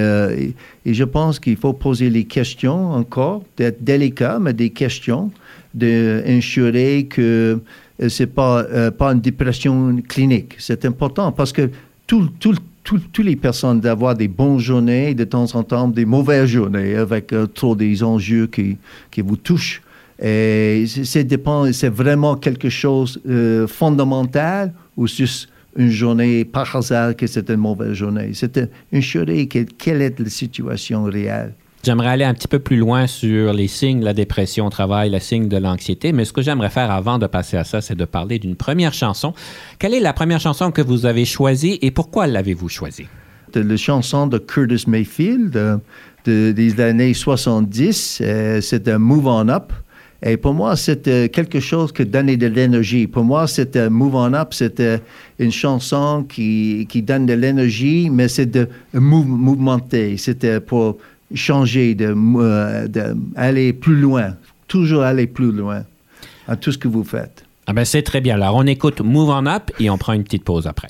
Et 0.85 0.95
je 0.95 1.05
pense 1.05 1.39
qu'il 1.39 1.57
faut 1.57 1.73
poser 1.73 2.11
les 2.11 2.25
questions 2.25 2.93
encore, 2.93 3.45
d'être 3.57 3.83
délicat, 3.83 4.39
mais 4.41 4.53
des 4.53 4.71
questions, 4.71 5.31
d'assurer 5.75 7.07
que 7.09 7.61
ce 7.99 8.23
n'est 8.23 8.27
pas, 8.27 8.65
pas 8.91 9.13
une 9.13 9.21
dépression 9.21 9.97
clinique. 10.09 10.55
C'est 10.59 10.85
important 10.85 11.33
parce 11.33 11.53
que 11.53 11.71
tout, 12.07 12.31
tout, 12.39 12.55
toutes 12.87 13.19
les 13.19 13.37
personnes 13.37 13.81
d'avoir 13.81 14.15
des 14.15 14.29
bonnes 14.29 14.59
journées, 14.59 15.15
de 15.15 15.25
temps 15.25 15.53
en 15.55 15.63
temps 15.63 15.89
des 15.89 16.05
mauvaises 16.05 16.47
journées 16.47 16.95
avec 16.95 17.33
euh, 17.33 17.47
trop 17.47 17.75
des 17.75 18.03
enjeux 18.03 18.47
qui, 18.47 18.79
qui 19.11 19.21
vous 19.23 19.37
touchent. 19.37 19.83
Et 20.23 20.85
c'est 20.87 21.89
vraiment 21.89 22.37
quelque 22.37 22.71
chose 22.71 23.21
euh, 23.29 23.67
fondamental 23.67 24.73
ou 24.97 25.07
juste 25.07 25.49
une 25.77 25.91
journée 25.91 26.45
par 26.45 26.75
hasard 26.75 27.15
que 27.15 27.27
c'est 27.27 27.51
une 27.51 27.57
mauvaise 27.57 27.93
journée? 27.93 28.31
C'est 28.33 28.59
une 28.93 29.03
journée, 29.03 29.47
quelle 29.47 30.01
est 30.01 30.19
la 30.19 30.31
situation 30.31 31.05
réelle? 31.05 31.53
J'aimerais 31.87 32.09
aller 32.09 32.25
un 32.25 32.35
petit 32.35 32.49
peu 32.49 32.59
plus 32.59 32.79
loin 32.79 33.07
sur 33.07 33.53
les 33.53 33.69
signes 33.69 34.01
de 34.01 34.05
la 34.05 34.13
dépression 34.13 34.67
au 34.67 34.71
travail, 34.71 35.09
les 35.09 35.21
signes 35.21 35.47
de 35.47 35.57
l'anxiété, 35.57 36.11
mais 36.11 36.25
ce 36.25 36.33
que 36.33 36.43
j'aimerais 36.43 36.69
faire 36.69 36.91
avant 36.91 37.17
de 37.17 37.29
passer 37.29 37.57
à 37.57 37.63
ça, 37.63 37.81
c'est 37.81 37.95
de 37.95 38.05
parler 38.05 38.41
d'une 38.41 38.57
première 38.57 38.93
chanson. 38.93 39.35
Quelle 39.79 39.95
est 39.95 40.01
la 40.01 40.13
première 40.13 40.41
chanson 40.41 40.73
que 40.73 40.83
vous 40.83 41.07
avez 41.07 41.25
choisie 41.25 41.79
et 41.83 41.93
pourquoi 41.93 42.27
l'avez-vous 42.27 42.69
choisie? 42.69 43.07
La 43.55 43.77
chanson 43.77 44.27
de 44.27 44.39
Curtis 44.39 44.83
Mayfield 44.89 45.81
des 46.25 46.81
années 46.81 47.15
70, 47.15 48.19
euh, 48.21 48.61
c'est 48.61 48.89
un 48.89 48.99
Move 48.99 49.29
On 49.29 49.49
Up. 49.49 49.73
Et 50.23 50.37
pour 50.39 50.55
moi, 50.55 50.75
c'était 50.75 51.29
quelque 51.29 51.61
chose 51.61 51.93
qui 51.93 52.05
donnait 52.05 52.37
de 52.37 52.49
l'énergie. 52.49 53.07
Pour 53.07 53.23
moi, 53.23 53.47
c'était 53.47 53.89
Move 53.89 54.17
On 54.17 54.35
Up, 54.35 54.55
c'était 54.55 55.01
une 55.39 55.53
chanson 55.53 56.27
qui, 56.29 56.89
qui 56.89 57.03
donne 57.03 57.27
de 57.27 57.35
l'énergie, 57.35 58.11
mais 58.11 58.27
c'est 58.27 58.47
de 58.47 58.69
mouvementer. 58.93 60.17
C'était 60.17 60.59
pour 60.59 60.97
changer, 61.35 61.95
de, 61.95 62.15
euh, 62.17 63.15
aller 63.35 63.73
plus 63.73 63.97
loin, 63.97 64.37
toujours 64.69 65.03
aller 65.03 65.27
plus 65.27 65.53
loin 65.53 65.85
à 66.49 66.57
tout 66.57 66.73
ce 66.73 66.79
que 66.79 66.89
vous 66.89 67.05
faites. 67.05 67.45
Ah 67.67 67.73
ben 67.73 67.85
c'est 67.85 68.03
très 68.03 68.21
bien. 68.21 68.37
Alors 68.37 68.55
on 68.55 68.67
écoute 68.67 69.01
Move 69.01 69.31
On 69.31 69.47
Up 69.47 69.71
et 69.81 69.91
on 69.91 69.99
prend 69.99 70.13
une 70.13 70.23
petite 70.23 70.45
pause 70.45 70.67
après. 70.67 70.89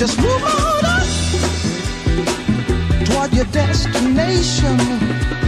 Just 0.00 0.18
move 0.18 0.42
on 0.42 0.84
up 0.86 1.04
toward 3.04 3.34
your 3.34 3.44
destination. 3.52 5.39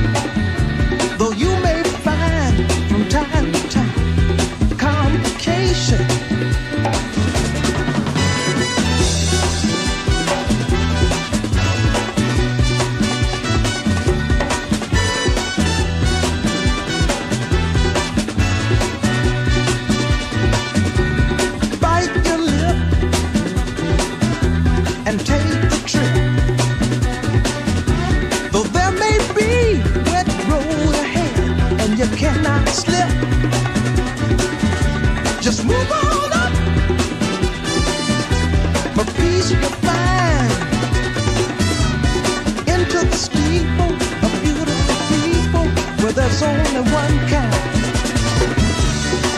There's 46.32 46.42
only 46.42 46.80
one 46.92 47.18
kind. 47.28 47.54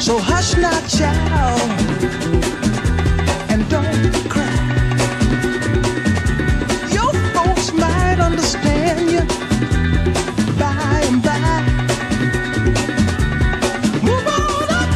So 0.03 0.19
hush 0.19 0.57
now, 0.57 0.79
child, 0.87 1.71
and 3.51 3.69
don't 3.69 4.31
cry. 4.31 4.59
Your 6.93 7.13
folks 7.35 7.73
might 7.73 8.21
understand 8.21 9.11
you 9.11 9.25
by 10.59 11.01
and 11.09 11.23
by. 11.23 11.63
Move 14.03 14.27
on 14.39 14.69
up 14.81 14.91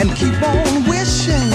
and 0.00 0.10
keep 0.16 0.42
on 0.42 0.84
wishing. 0.90 1.50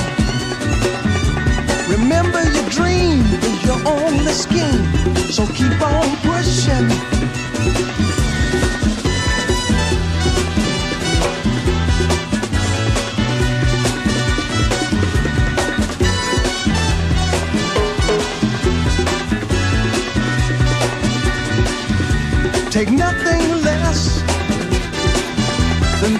Remember 1.89 2.41
your 2.55 2.69
dream 2.69 3.19
is 3.43 3.65
your 3.65 3.79
only 3.85 4.31
scheme, 4.31 4.85
so 5.29 5.45
keep 5.47 5.81
on 5.81 6.15
pushing. 6.17 7.16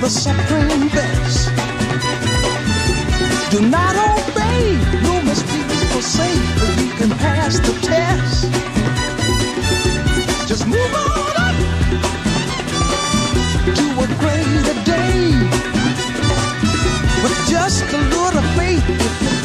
The 0.08 0.14
supreme 0.14 0.88
best. 0.90 1.50
Do 3.52 3.60
not 3.68 3.94
obey 4.14 4.62
rumors 5.04 5.44
people 5.44 6.02
say, 6.02 6.34
but 6.60 6.82
you 6.82 6.92
can 7.00 7.10
pass 7.18 7.60
the 7.60 7.74
test. 7.82 8.44
Just 10.48 10.66
move 10.66 10.94
on 10.96 11.34
up 11.48 11.58
to 13.80 13.86
a 14.04 14.08
greater 14.24 14.78
day. 14.86 15.20
With 17.22 17.38
just 17.50 17.84
a 17.92 18.00
little 18.16 18.46
faith, 18.56 19.37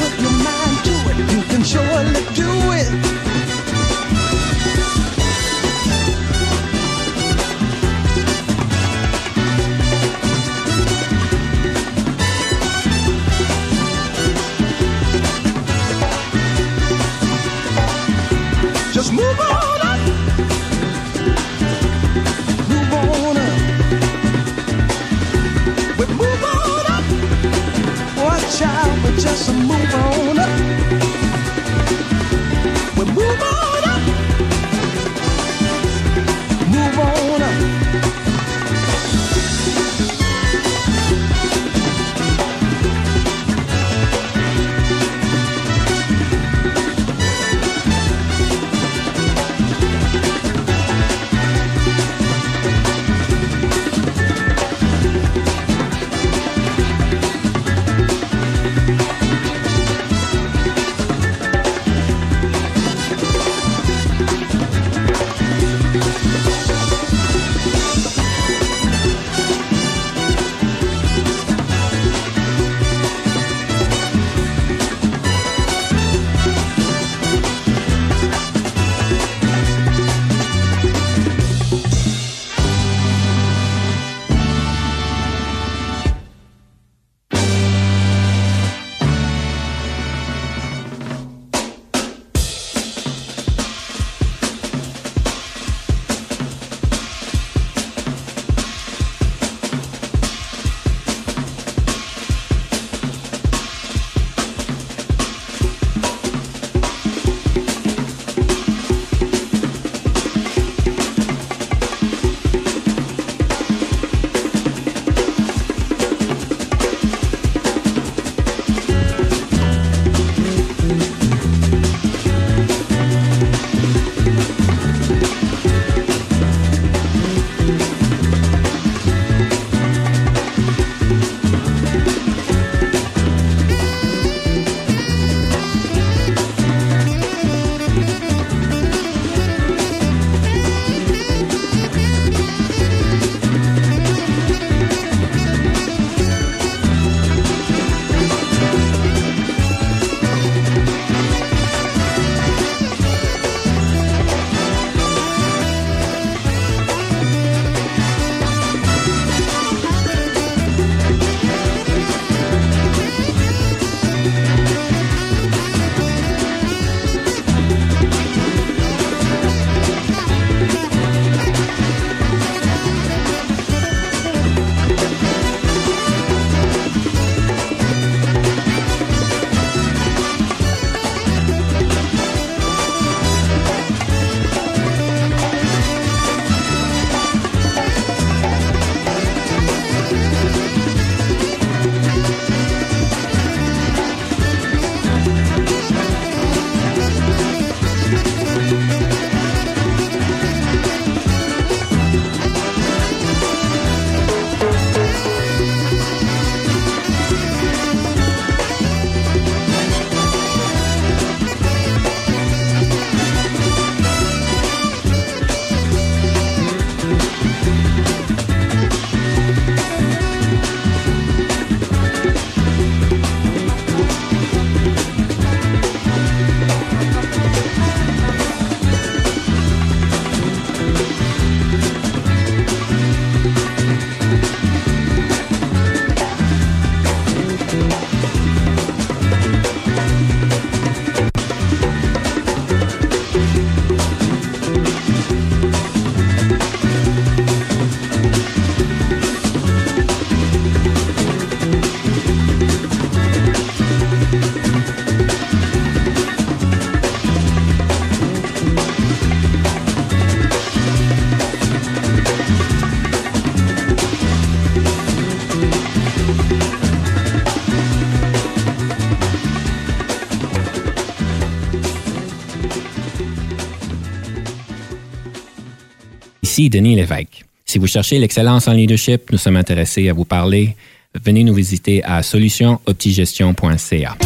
Denis 276.70 276.96
Lévesque. 276.96 277.44
Si 277.64 277.78
vous 277.78 277.86
cherchez 277.86 278.18
l'excellence 278.18 278.68
en 278.68 278.72
leadership, 278.72 279.30
nous 279.32 279.38
sommes 279.38 279.56
intéressés 279.56 280.08
à 280.08 280.12
vous 280.12 280.24
parler. 280.24 280.76
Venez 281.14 281.44
nous 281.44 281.54
visiter 281.54 282.02
à 282.04 282.22
solutionoptigestion.ca. 282.22 284.16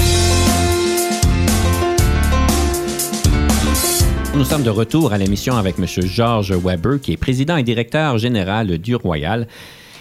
Nous 4.34 4.44
sommes 4.44 4.62
de 4.62 4.70
retour 4.70 5.12
à 5.12 5.18
l'émission 5.18 5.56
avec 5.56 5.78
M. 5.78 5.86
Georges 5.86 6.52
Weber, 6.52 7.00
qui 7.00 7.12
est 7.12 7.16
président 7.16 7.56
et 7.56 7.62
directeur 7.62 8.18
général 8.18 8.78
du 8.78 8.94
Royal. 8.94 9.46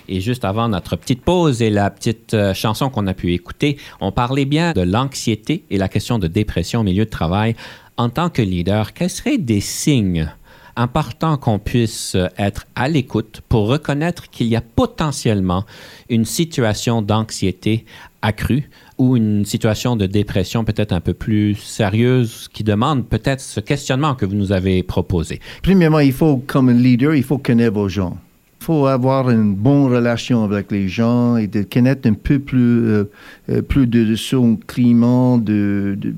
Et 0.07 0.21
juste 0.21 0.45
avant 0.45 0.67
notre 0.67 0.95
petite 0.95 1.21
pause 1.21 1.61
et 1.61 1.69
la 1.69 1.89
petite 1.89 2.33
euh, 2.33 2.53
chanson 2.53 2.89
qu'on 2.89 3.07
a 3.07 3.13
pu 3.13 3.33
écouter, 3.33 3.77
on 4.01 4.11
parlait 4.11 4.45
bien 4.45 4.73
de 4.73 4.81
l'anxiété 4.81 5.63
et 5.71 5.77
la 5.77 5.87
question 5.87 6.19
de 6.19 6.27
dépression 6.27 6.81
au 6.81 6.83
milieu 6.83 7.05
de 7.05 7.09
travail. 7.09 7.55
En 7.97 8.09
tant 8.09 8.29
que 8.29 8.41
leader, 8.41 8.93
quels 8.93 9.09
seraient 9.09 9.37
des 9.37 9.61
signes 9.61 10.29
importants 10.75 11.37
qu'on 11.37 11.59
puisse 11.59 12.17
être 12.37 12.65
à 12.75 12.87
l'écoute 12.89 13.41
pour 13.47 13.67
reconnaître 13.67 14.29
qu'il 14.29 14.47
y 14.47 14.55
a 14.55 14.61
potentiellement 14.61 15.65
une 16.09 16.25
situation 16.25 17.01
d'anxiété 17.01 17.85
accrue 18.21 18.69
ou 18.97 19.17
une 19.17 19.45
situation 19.45 19.95
de 19.95 20.05
dépression 20.05 20.63
peut-être 20.63 20.93
un 20.93 21.01
peu 21.01 21.13
plus 21.13 21.55
sérieuse 21.55 22.49
qui 22.53 22.63
demande 22.63 23.05
peut-être 23.05 23.41
ce 23.41 23.59
questionnement 23.59 24.15
que 24.15 24.25
vous 24.25 24.35
nous 24.35 24.51
avez 24.51 24.83
proposé. 24.83 25.39
Premièrement, 25.61 25.99
il 25.99 26.13
faut, 26.13 26.37
comme 26.37 26.71
leader, 26.71 27.13
il 27.15 27.23
faut 27.23 27.37
connaître 27.37 27.73
vos 27.73 27.89
gens. 27.89 28.17
Il 28.61 28.65
faut 28.65 28.87
avoir 28.87 29.29
une 29.29 29.53
bonne 29.53 29.93
relation 29.93 30.43
avec 30.43 30.71
les 30.71 30.87
gens 30.87 31.37
et 31.37 31.45
de 31.45 31.61
connaître 31.61 32.09
un 32.09 32.13
peu 32.13 32.39
plus, 32.39 32.87
euh, 32.87 33.03
euh, 33.49 33.61
plus 33.61 33.85
de, 33.85 34.15
son 34.15 34.55
climat, 34.55 35.37
de, 35.37 35.95
de, 35.99 36.15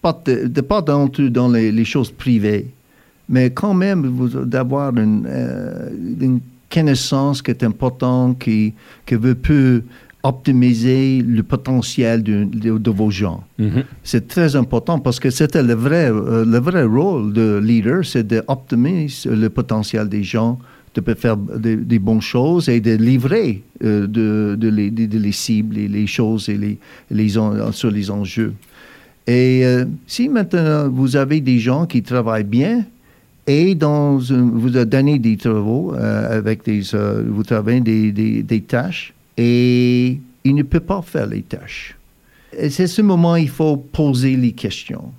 pas 0.00 0.18
de, 0.24 0.60
pas 0.62 0.80
dans, 0.80 1.08
les, 1.52 1.84
choses 1.84 2.10
privées, 2.10 2.68
mais 3.32 3.50
quand 3.50 3.74
même 3.74 4.00
d'avoir 4.44 4.96
une, 4.96 5.24
euh, 5.26 5.90
une, 6.20 6.40
connaissance 6.70 7.42
qui 7.42 7.50
est 7.50 7.62
importante, 7.64 8.38
qui, 8.38 8.72
qui 9.04 9.14
veut 9.14 9.34
peu 9.34 9.82
optimiser 10.22 11.20
le 11.20 11.42
potentiel 11.42 12.22
de, 12.22 12.44
de, 12.44 12.78
de 12.78 12.90
vos 12.90 13.10
gens. 13.10 13.40
Mm 13.58 13.66
-hmm. 13.66 13.84
C'est 14.10 14.26
très 14.34 14.50
important 14.56 14.98
parce 15.04 15.18
que 15.22 15.30
c'était 15.38 15.62
le 15.62 15.74
vrai, 15.74 16.06
euh, 16.10 16.44
le 16.54 16.60
vrai 16.68 16.84
rôle 16.84 17.32
de 17.40 17.46
leader, 17.68 17.98
c'est 18.10 18.26
d'optimiser 18.32 19.28
le 19.42 19.48
potentiel 19.58 20.08
des 20.08 20.24
gens, 20.34 20.52
de 20.94 21.00
faire 21.14 21.36
des, 21.36 21.76
des 21.92 21.98
bonnes 22.06 22.26
choses 22.34 22.64
et 22.74 22.80
de 22.88 22.94
livrer 23.10 23.50
euh, 23.84 24.06
de, 24.16 24.56
de, 24.62 24.68
les, 24.78 24.90
de, 24.90 25.18
les, 25.26 25.36
cibles 25.44 25.76
et 25.84 25.88
les 25.98 26.06
choses 26.06 26.44
et 26.52 26.58
les, 26.64 26.76
les 27.18 27.30
en, 27.42 27.72
sur 27.80 27.90
les 27.90 28.06
enjeux. 28.10 28.52
Et 29.26 29.60
euh, 29.64 29.84
si 30.06 30.28
maintenant 30.36 30.88
vous 30.98 31.16
avez 31.16 31.40
des 31.40 31.58
gens 31.68 31.82
qui 31.92 32.00
travaillent 32.02 32.52
bien 32.62 32.76
et 33.46 33.74
dans 33.74 34.18
vous 34.18 34.70
donnez 34.70 35.18
des 35.18 35.36
travaux 35.36 35.94
euh, 35.94 36.38
avec 36.38 36.64
des, 36.64 36.94
euh, 36.94 37.24
vous 37.28 37.42
travaillez 37.42 37.80
des, 37.80 38.42
des, 38.42 38.60
tâches 38.60 39.12
et 39.36 40.18
il 40.44 40.54
ne 40.54 40.62
peut 40.62 40.80
pas 40.80 41.02
faire 41.02 41.26
les 41.26 41.42
tâches. 41.42 41.96
Et 42.56 42.70
c'est 42.70 42.86
ce 42.86 43.02
moment 43.02 43.32
où 43.32 43.36
il 43.36 43.48
faut 43.48 43.76
poser 43.76 44.36
les 44.36 44.52
questions 44.52 45.12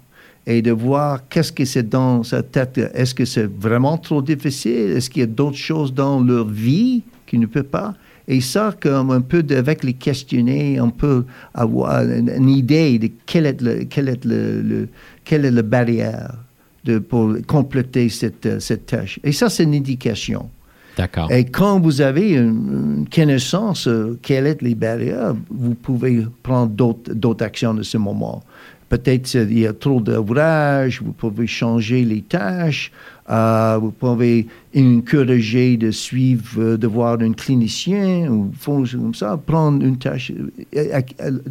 et 0.46 0.62
de 0.62 0.72
voir 0.72 1.28
qu'est-ce 1.30 1.52
que 1.52 1.66
c'est 1.66 1.88
dans 1.88 2.24
sa 2.24 2.44
tête. 2.44 2.78
Est-ce 2.94 3.16
que 3.16 3.26
c'est 3.26 3.50
vraiment 3.60 3.98
trop 3.98 4.22
difficile? 4.22 4.92
Est-ce 4.92 5.10
qu'il 5.10 5.22
y 5.22 5.24
a 5.24 5.28
d'autres 5.28 5.58
choses 5.58 5.94
dans 5.94 6.22
leur 6.22 6.48
vie 6.48 7.02
qui 7.26 7.38
ne 7.38 7.46
peut 7.46 7.64
pas? 7.64 7.94
Et 8.28 8.40
ça, 8.40 8.74
comme 8.80 9.12
un 9.12 9.20
peu 9.20 9.44
avec 9.50 9.84
les 9.84 9.94
questionner, 9.94 10.80
on 10.80 10.92
peut 10.92 11.26
avoir 11.54 12.04
une, 12.04 12.50
idée 12.50 12.98
de 13.00 13.10
quelle 13.26 13.46
est 13.46 13.62
le, 13.62 13.84
quelle 13.84 14.08
est 14.08 14.24
le, 14.24 14.62
le 14.62 14.88
quelle 15.26 15.44
est 15.44 15.52
la 15.52 15.62
barrière 15.62 16.36
de, 16.84 17.00
pour 17.00 17.36
compléter 17.48 18.10
cette, 18.10 18.60
cette 18.60 18.86
tâche. 18.86 19.20
Et 19.24 19.32
ça, 19.32 19.50
c'est 19.50 19.64
une 19.64 19.76
indication. 19.76 20.50
D'accord. 20.96 21.32
Et 21.32 21.46
quand 21.46 21.80
vous 21.80 22.02
avez 22.02 22.34
une, 22.34 23.00
une 23.00 23.10
connaissance 23.10 23.88
euh, 23.88 24.20
quelles 24.22 24.52
sont 24.52 24.58
les 24.62 24.76
barrières, 24.76 25.34
vous 25.50 25.74
pouvez 25.74 26.24
prendre 26.44 26.72
d'autres 26.72 27.44
actions 27.44 27.74
de 27.74 27.84
ce 27.84 27.98
moment. 27.98 28.44
Peut-être 28.90 29.34
il 29.34 29.58
y 29.58 29.66
a 29.66 29.74
trop 29.74 30.00
d'ouvrages, 30.00 31.02
vous 31.02 31.14
pouvez 31.14 31.48
changer 31.48 32.06
les 32.06 32.22
tâches, 32.22 32.92
euh, 33.28 33.80
vous 33.82 33.90
pouvez 33.90 34.46
encourager 34.78 35.78
de 35.78 35.90
suivre, 35.90 36.62
euh, 36.62 36.78
de 36.78 36.86
voir 36.86 37.20
un 37.20 37.34
clinicien 37.34 38.28
ou 38.30 38.52
comme 38.64 39.16
ça, 39.16 39.36
prendre 39.38 39.84
une 39.84 39.98
tâche. 39.98 40.32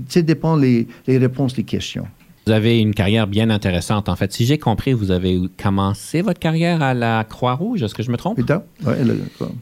Ça 0.08 0.22
dépend 0.22 0.54
les, 0.54 0.86
les 1.08 1.18
réponses 1.18 1.54
des 1.54 1.64
questions. 1.64 2.06
Vous 2.46 2.52
avez 2.52 2.80
une 2.80 2.92
carrière 2.92 3.28
bien 3.28 3.50
intéressante. 3.50 4.08
En 4.08 4.16
fait, 4.16 4.32
si 4.32 4.46
j'ai 4.46 4.58
compris, 4.58 4.92
vous 4.92 5.12
avez 5.12 5.40
commencé 5.62 6.22
votre 6.22 6.40
carrière 6.40 6.82
à 6.82 6.92
la 6.92 7.22
Croix-Rouge. 7.22 7.84
Est-ce 7.84 7.94
que 7.94 8.02
je 8.02 8.10
me 8.10 8.16
trompe? 8.16 8.36
Oui, 8.84 8.94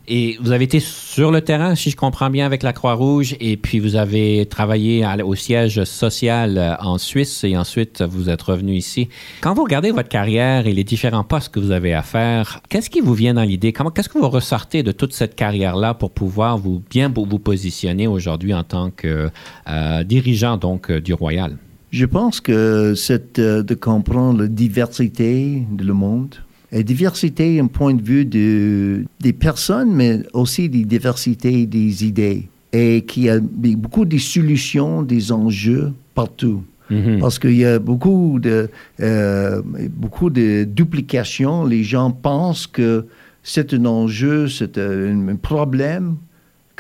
Et 0.09 0.39
vous 0.41 0.51
avez 0.53 0.65
été 0.65 0.81
sur 0.81 1.31
le 1.31 1.43
terrain, 1.43 1.75
si 1.75 1.91
je 1.91 1.97
comprends 1.97 2.31
bien, 2.31 2.47
avec 2.47 2.63
la 2.63 2.73
Croix-Rouge. 2.73 3.37
Et 3.39 3.59
puis, 3.59 3.81
vous 3.81 3.97
avez 3.97 4.47
travaillé 4.47 5.05
à, 5.05 5.17
au 5.25 5.35
siège 5.35 5.85
social 5.85 6.79
en 6.81 6.97
Suisse. 6.97 7.45
Et 7.45 7.55
ensuite, 7.55 8.01
vous 8.01 8.31
êtes 8.31 8.41
revenu 8.41 8.73
ici. 8.73 9.09
Quand 9.43 9.53
vous 9.53 9.65
regardez 9.65 9.91
votre 9.91 10.09
carrière 10.09 10.67
et 10.67 10.73
les 10.73 10.85
différents 10.85 11.25
postes 11.25 11.53
que 11.53 11.61
vous 11.61 11.73
avez 11.73 11.93
à 11.93 12.03
faire, 12.03 12.63
qu'est-ce 12.71 12.89
qui 12.89 13.01
vous 13.01 13.15
vient 13.15 13.35
dans 13.35 13.43
l'idée? 13.43 13.75
Comment, 13.75 13.91
qu'est-ce 13.91 14.09
que 14.09 14.19
vous 14.19 14.31
ressortez 14.31 14.83
de 14.83 14.93
toute 14.93 15.13
cette 15.13 15.35
carrière-là 15.35 15.93
pour 15.93 16.13
pouvoir 16.13 16.57
vous 16.57 16.83
bien 16.91 17.13
vous 17.15 17.39
positionner 17.39 18.07
aujourd'hui 18.07 18.55
en 18.55 18.65
tant 18.65 18.91
que 18.91 19.29
euh, 19.69 20.05
dirigeant 20.05 20.57
donc 20.57 20.91
du 20.91 21.13
Royal? 21.13 21.57
Je 21.91 22.07
pense 22.07 22.41
que 22.41 22.95
c'est 22.95 23.39
euh, 23.39 23.63
de 23.63 23.75
comprendre 23.75 24.43
la 24.43 24.49
diversité 24.49 25.65
de 25.71 25.85
le 25.85 25.93
monde. 25.93 26.37
Et 26.73 26.85
diversité, 26.85 27.59
un 27.59 27.67
point 27.67 27.95
de 27.95 28.03
vue 28.03 28.25
de, 28.25 29.05
des 29.21 29.33
personnes, 29.33 29.93
mais 29.93 30.23
aussi 30.33 30.69
des 30.69 30.85
diversités 30.85 31.67
des 31.67 32.05
idées. 32.05 32.49
Et 32.73 33.03
qu'il 33.03 33.25
y 33.25 33.31
a 33.31 33.41
beaucoup 33.41 34.05
de 34.05 34.19
solutions, 34.19 35.03
des 35.03 35.33
enjeux 35.33 35.93
partout. 36.15 36.63
Mm 36.91 36.97
-hmm. 36.97 37.19
Parce 37.21 37.39
qu'il 37.41 37.57
y 37.57 37.65
a 37.65 37.79
beaucoup 37.81 38.39
de, 38.41 38.69
euh, 39.01 39.61
beaucoup 40.03 40.31
de 40.31 40.65
duplications. 40.65 41.67
Les 41.67 41.83
gens 41.83 42.11
pensent 42.13 42.69
que 42.69 43.05
c'est 43.43 43.75
un 43.75 43.85
enjeu, 43.87 44.49
c'est 44.49 44.79
un, 44.79 45.29
un 45.29 45.37
problème, 45.37 46.17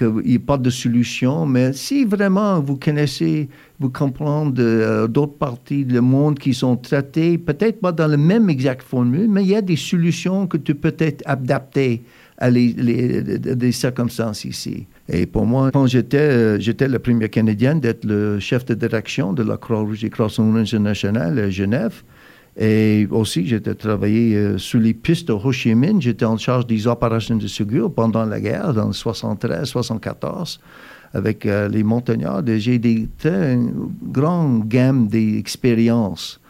qu'il 0.00 0.40
pas 0.40 0.58
de 0.58 0.70
solution. 0.70 1.46
Mais 1.46 1.72
si 1.72 2.04
vraiment 2.04 2.60
vous 2.60 2.76
connaissez, 2.76 3.48
vous 3.78 3.90
comprenez 3.90 4.52
euh, 4.58 5.06
d'autres 5.06 5.36
parties 5.36 5.84
du 5.84 6.00
monde 6.00 6.38
qui 6.38 6.54
sont 6.54 6.76
traitées, 6.76 7.38
peut-être 7.38 7.80
pas 7.80 7.92
dans 7.92 8.06
la 8.06 8.16
même 8.16 8.48
exacte 8.50 8.82
formule, 8.82 9.28
mais 9.28 9.42
il 9.42 9.50
y 9.50 9.56
a 9.56 9.62
des 9.62 9.76
solutions 9.76 10.46
que 10.46 10.56
tu 10.56 10.74
peux 10.74 10.94
être 10.98 11.22
adapter 11.26 12.02
à 12.38 12.48
les, 12.48 12.72
les, 12.72 13.72
circonstances 13.72 14.46
ici. 14.46 14.86
Et 15.10 15.26
pour 15.26 15.44
moi, 15.44 15.70
quand 15.70 15.86
j'étais, 15.86 16.16
euh, 16.16 16.58
j'étais 16.58 16.88
la 16.88 16.98
première 16.98 17.28
Canadienne 17.28 17.80
d'être 17.80 18.04
le 18.06 18.40
chef 18.40 18.64
de 18.64 18.72
direction 18.72 19.34
de 19.34 19.42
la 19.42 19.58
Croix-Rouge 19.58 20.04
et 20.04 20.10
Croissant 20.10 20.54
internationale 20.56 21.38
à 21.38 21.50
Genève. 21.50 22.02
Et 22.56 23.06
aussi, 23.10 23.46
j'ai 23.46 23.60
travaillé 23.60 24.34
euh, 24.34 24.58
sur 24.58 24.80
les 24.80 24.94
pistes 24.94 25.28
de 25.28 25.32
Ho 25.32 25.52
Chi 25.52 25.74
Minh. 25.74 26.00
J'étais 26.00 26.24
en 26.24 26.36
charge 26.36 26.66
des 26.66 26.86
opérations 26.86 27.36
de 27.36 27.46
secours 27.46 27.94
pendant 27.94 28.24
la 28.24 28.40
guerre, 28.40 28.74
dans 28.74 28.90
73-74, 28.90 30.58
avec 31.14 31.46
euh, 31.46 31.68
les 31.68 31.82
montagnards. 31.82 32.42
J'ai 32.46 32.80
une 33.24 33.90
grande 34.02 34.68
gamme 34.68 35.08
d'expériences 35.08 36.40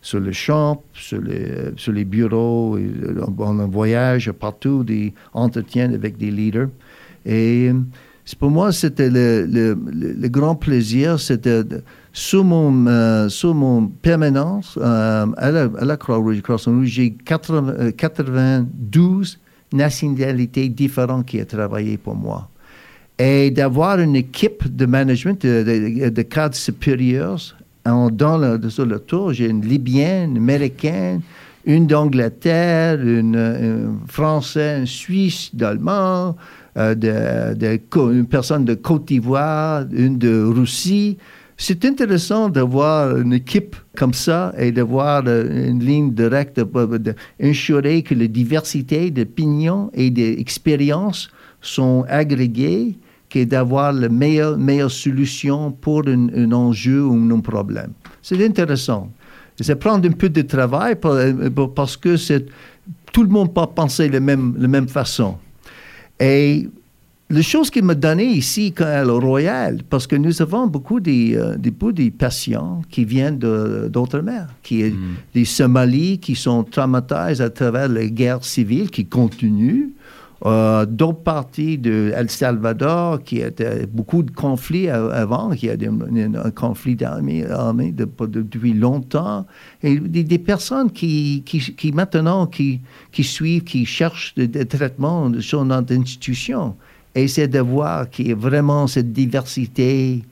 sur 0.00 0.20
le 0.20 0.32
champ, 0.32 0.82
sur 0.92 1.20
les, 1.20 1.72
sur 1.76 1.92
les 1.92 2.04
bureaux, 2.04 2.78
et, 2.78 2.88
en, 3.38 3.68
voyage 3.68 4.30
partout, 4.32 4.84
des 4.84 5.12
entretiens 5.34 5.92
avec 5.92 6.16
des 6.16 6.30
leaders. 6.30 6.68
Pour 8.38 8.50
moi, 8.50 8.72
c'était 8.72 9.10
le, 9.10 9.46
le, 9.46 9.76
le, 10.16 10.28
grand 10.28 10.54
plaisir, 10.54 11.18
c'était 11.18 11.62
sous 12.12 12.44
mon, 12.44 12.86
euh, 12.86 13.28
sous 13.28 13.54
mon 13.54 13.86
permanence 13.86 14.78
euh, 14.80 15.26
à 15.36 15.50
la, 15.50 15.68
la 15.80 15.96
Croix-Rouge, 15.96 16.42
j'ai 16.84 17.12
80, 17.12 17.92
92 17.92 19.38
nationalités 19.72 20.68
différentes 20.68 21.26
qui 21.26 21.40
ont 21.40 21.44
travaillé 21.44 21.96
pour 21.96 22.14
moi. 22.14 22.48
Et 23.18 23.50
d'avoir 23.50 24.00
une 24.00 24.16
équipe 24.16 24.74
de 24.74 24.86
management 24.86 25.44
de, 25.44 25.62
de, 25.62 26.08
de 26.08 26.22
cadres 26.22 26.54
supérieurs 26.54 27.56
en, 27.84 28.10
dans 28.10 28.38
le, 28.38 28.70
sur 28.70 28.86
le 28.86 28.98
tour, 28.98 29.32
j'ai 29.32 29.48
une 29.48 29.62
Libyenne, 29.62 30.32
une 30.32 30.36
Américaine, 30.38 31.20
une 31.64 31.86
d'Angleterre, 31.86 33.00
une, 33.00 33.36
une 33.36 33.98
Française, 34.08 34.80
une 34.80 34.86
Suisse, 34.86 35.50
d'Allemand, 35.54 36.36
euh, 36.80 36.94
de, 36.94 37.54
de, 37.54 38.12
une 38.12 38.26
personne 38.26 38.64
de 38.64 38.74
Côte 38.74 39.06
d'Ivoire, 39.08 39.84
une 39.92 40.16
de 40.18 40.42
Russie. 40.42 41.18
C'est 41.56 41.84
intéressant 41.84 42.48
d'avoir 42.48 43.18
une 43.18 43.34
équipe 43.34 43.76
comme 43.94 44.14
ça 44.14 44.54
et 44.56 44.72
d'avoir 44.72 45.26
une 45.28 45.84
ligne 45.84 46.10
directe, 46.14 46.58
d'assurer 46.58 48.02
que 48.02 48.14
la 48.14 48.28
diversité 48.28 49.10
d'opinions 49.10 49.90
et 49.92 50.10
d'expériences 50.10 51.28
sont 51.60 52.06
agrégées 52.08 52.96
et 53.34 53.46
d'avoir 53.46 53.92
la 53.92 54.08
meilleure, 54.08 54.56
meilleure 54.56 54.90
solution 54.90 55.70
pour 55.70 56.02
un, 56.08 56.50
enjeu 56.52 57.04
ou 57.04 57.14
un 57.14 57.40
problème. 57.40 57.92
C'est 58.22 58.42
intéressant. 58.44 59.10
C'est 59.60 59.76
prendre 59.76 60.08
un 60.08 60.12
peu 60.12 60.30
de 60.30 60.42
travail 60.42 60.96
pour- 60.96 61.74
parce 61.74 61.96
que 61.96 62.16
tout 63.12 63.22
le 63.22 63.28
monde 63.28 63.52
pas 63.52 63.66
penser 63.66 64.08
de 64.08 64.18
même, 64.18 64.54
la 64.58 64.68
même 64.68 64.88
façon. 64.88 65.36
Et 66.20 66.68
la 67.30 67.42
chose 67.42 67.70
qu'il 67.70 67.84
m'a 67.84 67.94
donné 67.94 68.24
ici 68.24 68.72
quand- 68.72 68.84
à 68.84 69.04
le 69.04 69.12
Royal, 69.12 69.78
parce 69.88 70.06
que 70.06 70.16
nous 70.16 70.42
avons 70.42 70.66
beaucoup 70.66 70.98
des, 71.00 71.34
euh, 71.36 71.56
des, 71.56 71.70
beaucoup 71.70 71.92
des 71.92 72.10
patients 72.10 72.82
qui 72.90 73.04
viennent 73.04 73.38
de- 73.38 73.88
d'outre-mer, 73.88 74.48
qui 74.62 74.82
est 74.82 74.94
des 75.34 75.44
Somalis 75.44 76.18
qui 76.18 76.34
sont 76.34 76.64
traumatisés 76.64 77.44
à 77.44 77.50
travers 77.50 77.88
les 77.88 78.10
guerres 78.10 78.44
civiles 78.44 78.90
qui 78.90 79.04
continuent. 79.06 79.90
Euh, 80.46 80.86
d'autres 80.86 81.22
parties 81.22 81.76
de 81.76 82.12
El 82.16 82.30
Salvador 82.30 83.22
qui 83.22 83.40
étaient 83.40 83.84
beaucoup 83.84 84.22
de 84.22 84.30
conflits 84.30 84.88
avant, 84.88 85.50
qui 85.50 85.68
a 85.68 85.74
un, 85.74 86.50
conflit 86.52 86.96
d'armée 86.96 87.44
armé 87.44 87.92
de- 87.92 88.06
de- 88.06 88.40
depuis 88.40 88.72
longtemps, 88.72 89.46
et 89.82 89.98
des, 89.98 90.38
personnes 90.38 90.90
qui, 90.90 91.42
qui, 91.44 91.58
qui 91.74 91.92
maintenant 91.92 92.46
qui, 92.46 92.80
qui 93.12 93.22
suivent, 93.22 93.64
qui 93.64 93.84
cherchent 93.84 94.34
des 94.34 94.64
traitements 94.64 95.30
sur 95.40 95.62
notre 95.62 95.92
institution. 95.94 96.74
Et 97.14 97.28
c'est 97.28 97.48
de 97.48 97.58
voir 97.58 98.08
qu'il 98.08 98.28
y 98.28 98.32
a 98.32 98.34
vraiment 98.34 98.86
cette 98.86 99.12
diversité 99.12 100.22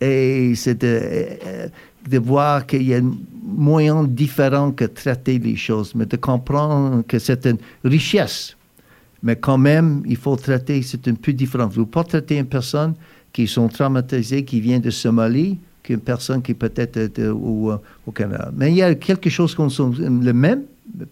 et 0.00 0.52
c'est 0.56 0.80
de, 0.82 1.00
euh, 1.00 1.68
de 2.06 2.18
voir 2.18 2.66
qu'il 2.66 2.82
y 2.82 2.94
a 2.94 3.00
moyen 3.42 4.04
différent 4.04 4.72
que 4.72 4.84
traiter 4.84 5.38
les 5.38 5.56
choses, 5.56 5.94
mais 5.94 6.04
de 6.04 6.16
comprendre 6.16 7.02
que 7.08 7.18
c'est 7.18 7.46
une 7.46 7.56
richesse. 7.82 8.57
Mais 9.22 9.36
quand 9.36 9.58
même, 9.58 10.02
il 10.06 10.16
faut 10.16 10.36
traiter, 10.36 10.80
c'est 10.82 11.08
un 11.08 11.14
peu 11.14 11.32
différent. 11.32 11.66
Vous 11.66 11.80
ne 11.80 11.84
pouvez 11.86 12.04
pas 12.04 12.04
traiter 12.04 12.38
une 12.38 12.46
personne 12.46 12.94
qui 13.32 13.46
sont 13.46 13.68
traumatisées, 13.68 14.44
qui 14.44 14.60
vient 14.60 14.78
de 14.78 14.90
Somalie, 14.90 15.58
qu'une 15.82 16.00
personne 16.00 16.42
qui 16.42 16.54
peut-être 16.54 16.96
est 16.96 17.18
euh, 17.18 17.32
au, 17.32 17.72
euh, 17.72 17.78
au 18.06 18.12
Canada. 18.12 18.50
Mais 18.56 18.70
il 18.70 18.76
y 18.76 18.82
a 18.82 18.94
quelque 18.94 19.30
chose 19.30 19.54
qui 19.54 19.70
sont 19.70 19.92
le 19.98 20.32
même, 20.32 20.62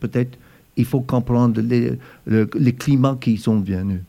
peut-être 0.00 0.38
il 0.76 0.84
faut 0.84 1.00
comprendre 1.00 1.60
les, 1.60 1.98
le, 2.26 2.48
les 2.58 2.72
climats 2.72 3.16
qui 3.20 3.38
sont 3.38 3.60
venus. 3.60 4.00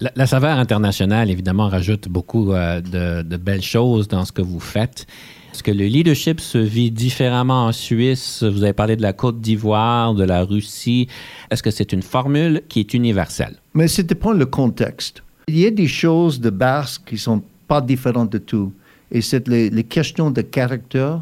La, 0.00 0.10
la 0.14 0.26
saveur 0.26 0.58
internationale, 0.58 1.30
évidemment, 1.30 1.68
rajoute 1.68 2.08
beaucoup 2.08 2.52
euh, 2.52 2.80
de, 2.80 3.22
de 3.22 3.36
belles 3.36 3.62
choses 3.62 4.08
dans 4.08 4.24
ce 4.24 4.32
que 4.32 4.42
vous 4.42 4.60
faites. 4.60 5.06
Est-ce 5.52 5.62
que 5.64 5.72
le 5.72 5.86
leadership 5.86 6.40
se 6.40 6.58
vit 6.58 6.90
différemment 6.90 7.66
en 7.66 7.72
Suisse? 7.72 8.42
Vous 8.42 8.62
avez 8.62 8.72
parlé 8.72 8.96
de 8.96 9.02
la 9.02 9.12
Côte 9.12 9.40
d'Ivoire, 9.40 10.14
de 10.14 10.24
la 10.24 10.44
Russie. 10.44 11.08
Est-ce 11.50 11.62
que 11.62 11.70
c'est 11.70 11.92
une 11.92 12.02
formule 12.02 12.62
qui 12.68 12.80
est 12.80 12.94
universelle? 12.94 13.56
Mais 13.74 13.88
c'est 13.88 14.04
dépend 14.04 14.32
le 14.32 14.46
contexte. 14.46 15.22
Il 15.48 15.58
y 15.58 15.66
a 15.66 15.70
des 15.70 15.88
choses 15.88 16.40
de 16.40 16.50
base 16.50 16.98
qui 16.98 17.18
sont 17.18 17.42
pas 17.66 17.80
différentes 17.80 18.30
de 18.30 18.38
tout. 18.38 18.72
Et 19.10 19.20
c'est 19.20 19.48
les, 19.48 19.70
les 19.70 19.84
questions 19.84 20.30
de 20.30 20.40
caractère 20.40 21.20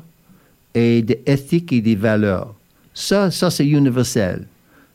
et 0.74 1.00
d'éthique 1.02 1.72
et 1.72 1.80
des 1.80 1.96
valeurs. 1.96 2.54
Ça, 2.92 3.30
ça 3.30 3.50
c'est 3.50 3.66
universel. 3.66 4.46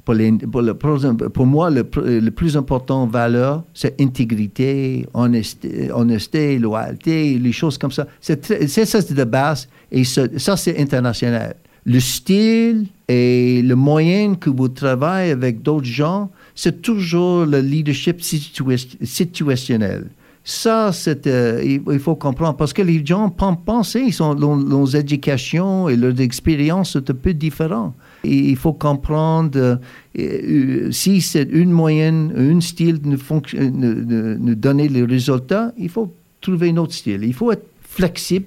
Pour, 0.06 0.16
le- 0.16 0.74
pour 0.74 1.46
moi, 1.46 1.70
le, 1.70 1.84
plus 2.30 2.58
important 2.58 3.08
valeur, 3.08 3.64
c'est 3.74 4.00
intégrité, 4.02 5.06
honnêteté, 5.14 5.92
honnêteté, 5.94 6.60
loyauté, 6.60 7.40
les 7.40 7.52
choses 7.54 7.78
comme 7.78 7.92
ça. 7.92 8.06
C'est 8.20 8.46
ça, 8.68 9.02
c'est 9.02 9.14
de 9.14 9.24
base. 9.24 9.70
Et 9.92 10.04
ça, 10.04 10.58
c'est 10.58 10.78
international. 10.78 11.56
Le 11.86 12.00
style 12.00 12.88
et 13.08 13.62
le 13.62 13.76
moyen 13.76 14.36
que 14.36 14.50
vous 14.50 14.68
travaillez 14.70 15.32
avec 15.32 15.62
d'autres 15.62 15.86
gens, 15.86 16.30
c'est 16.56 16.82
toujours 16.82 17.46
le 17.46 17.60
leadership 17.60 18.20
situa- 18.22 18.98
situationnel. 19.04 20.06
Ça, 20.46 20.92
euh, 21.28 21.80
il, 21.94 22.00
faut 22.00 22.16
comprendre 22.16 22.58
parce 22.58 22.74
que 22.74 22.82
les 22.82 23.06
gens 23.06 23.30
pen- 23.30 23.56
pensent, 23.66 23.96
ils 23.96 24.12
sont, 24.14 24.34
leurs 24.34 24.96
éducations 24.98 25.88
et 25.88 25.96
leurs 25.96 26.20
expériences 26.20 26.92
sont 26.92 27.10
un 27.10 27.14
peu 27.14 27.34
différentes. 27.34 27.94
Il 28.24 28.56
faut 28.56 28.74
comprendre 28.74 29.58
euh, 29.60 29.76
euh, 30.18 30.92
si 30.92 31.20
c'est 31.22 31.48
une 31.52 31.72
moyenne, 31.72 32.34
un 32.38 32.62
style 32.62 33.00
ne, 33.04 33.18
fonction- 33.18 33.60
ne, 33.60 33.94
ne- 33.94 34.36
ne 34.38 34.54
donner 34.54 34.88
les 34.88 35.04
résultats, 35.04 35.74
il 35.78 35.90
faut 35.90 36.14
trouver 36.40 36.70
un 36.70 36.78
autre 36.78 36.94
style. 36.94 37.24
Il 37.24 37.34
faut 37.34 37.52
être 37.52 37.66
flexible, 37.82 38.46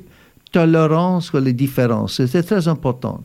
tolérant 0.51 1.21
sur 1.21 1.41
les 1.41 1.53
différences. 1.53 2.25
C'est 2.25 2.43
très 2.43 2.69
important. 2.69 3.23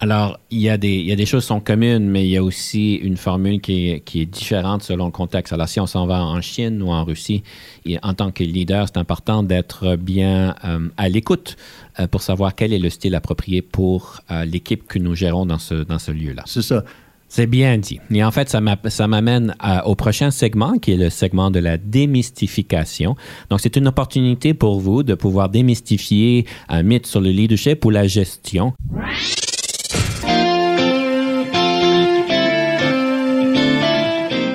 Alors, 0.00 0.38
il 0.52 0.60
y, 0.60 0.68
a 0.68 0.76
des, 0.78 0.94
il 0.94 1.06
y 1.06 1.12
a 1.12 1.16
des 1.16 1.26
choses 1.26 1.42
qui 1.42 1.48
sont 1.48 1.58
communes, 1.58 2.08
mais 2.08 2.24
il 2.24 2.30
y 2.30 2.36
a 2.36 2.42
aussi 2.44 2.94
une 2.94 3.16
formule 3.16 3.60
qui 3.60 3.90
est, 3.90 4.00
qui 4.00 4.20
est 4.20 4.26
différente 4.26 4.84
selon 4.84 5.06
le 5.06 5.10
contexte. 5.10 5.52
Alors, 5.52 5.68
si 5.68 5.80
on 5.80 5.86
s'en 5.88 6.06
va 6.06 6.22
en 6.24 6.40
Chine 6.40 6.80
ou 6.82 6.90
en 6.92 7.02
Russie, 7.04 7.42
et 7.84 7.98
en 8.04 8.14
tant 8.14 8.30
que 8.30 8.44
leader, 8.44 8.86
c'est 8.86 8.98
important 8.98 9.42
d'être 9.42 9.96
bien 9.96 10.54
euh, 10.64 10.88
à 10.96 11.08
l'écoute 11.08 11.56
euh, 11.98 12.06
pour 12.06 12.22
savoir 12.22 12.54
quel 12.54 12.72
est 12.72 12.78
le 12.78 12.90
style 12.90 13.16
approprié 13.16 13.60
pour 13.60 14.20
euh, 14.30 14.44
l'équipe 14.44 14.86
que 14.86 15.00
nous 15.00 15.16
gérons 15.16 15.46
dans 15.46 15.58
ce, 15.58 15.74
dans 15.82 15.98
ce 15.98 16.12
lieu-là. 16.12 16.44
C'est 16.46 16.62
ça. 16.62 16.84
C'est 17.30 17.46
bien 17.46 17.76
dit. 17.76 17.98
Et 18.10 18.22
en 18.24 18.30
fait, 18.30 18.48
ça 18.48 18.60
m'a- 18.60 18.78
ça 18.86 19.06
m'amène 19.08 19.54
à- 19.58 19.86
au 19.88 19.94
prochain 19.96 20.30
segment, 20.30 20.78
qui 20.78 20.92
est 20.92 20.96
le 20.96 21.10
segment 21.10 21.50
de 21.50 21.58
la 21.58 21.76
démystification. 21.76 23.16
Donc, 23.50 23.60
c'est 23.60 23.76
une 23.76 23.88
opportunité 23.88 24.54
pour 24.54 24.78
vous 24.78 25.02
de 25.02 25.14
pouvoir 25.14 25.48
démystifier 25.48 26.46
un 26.68 26.84
mythe 26.84 27.06
sur 27.06 27.20
le 27.20 27.30
leadership 27.30 27.84
ou 27.84 27.90
la 27.90 28.06
gestion. 28.06 28.72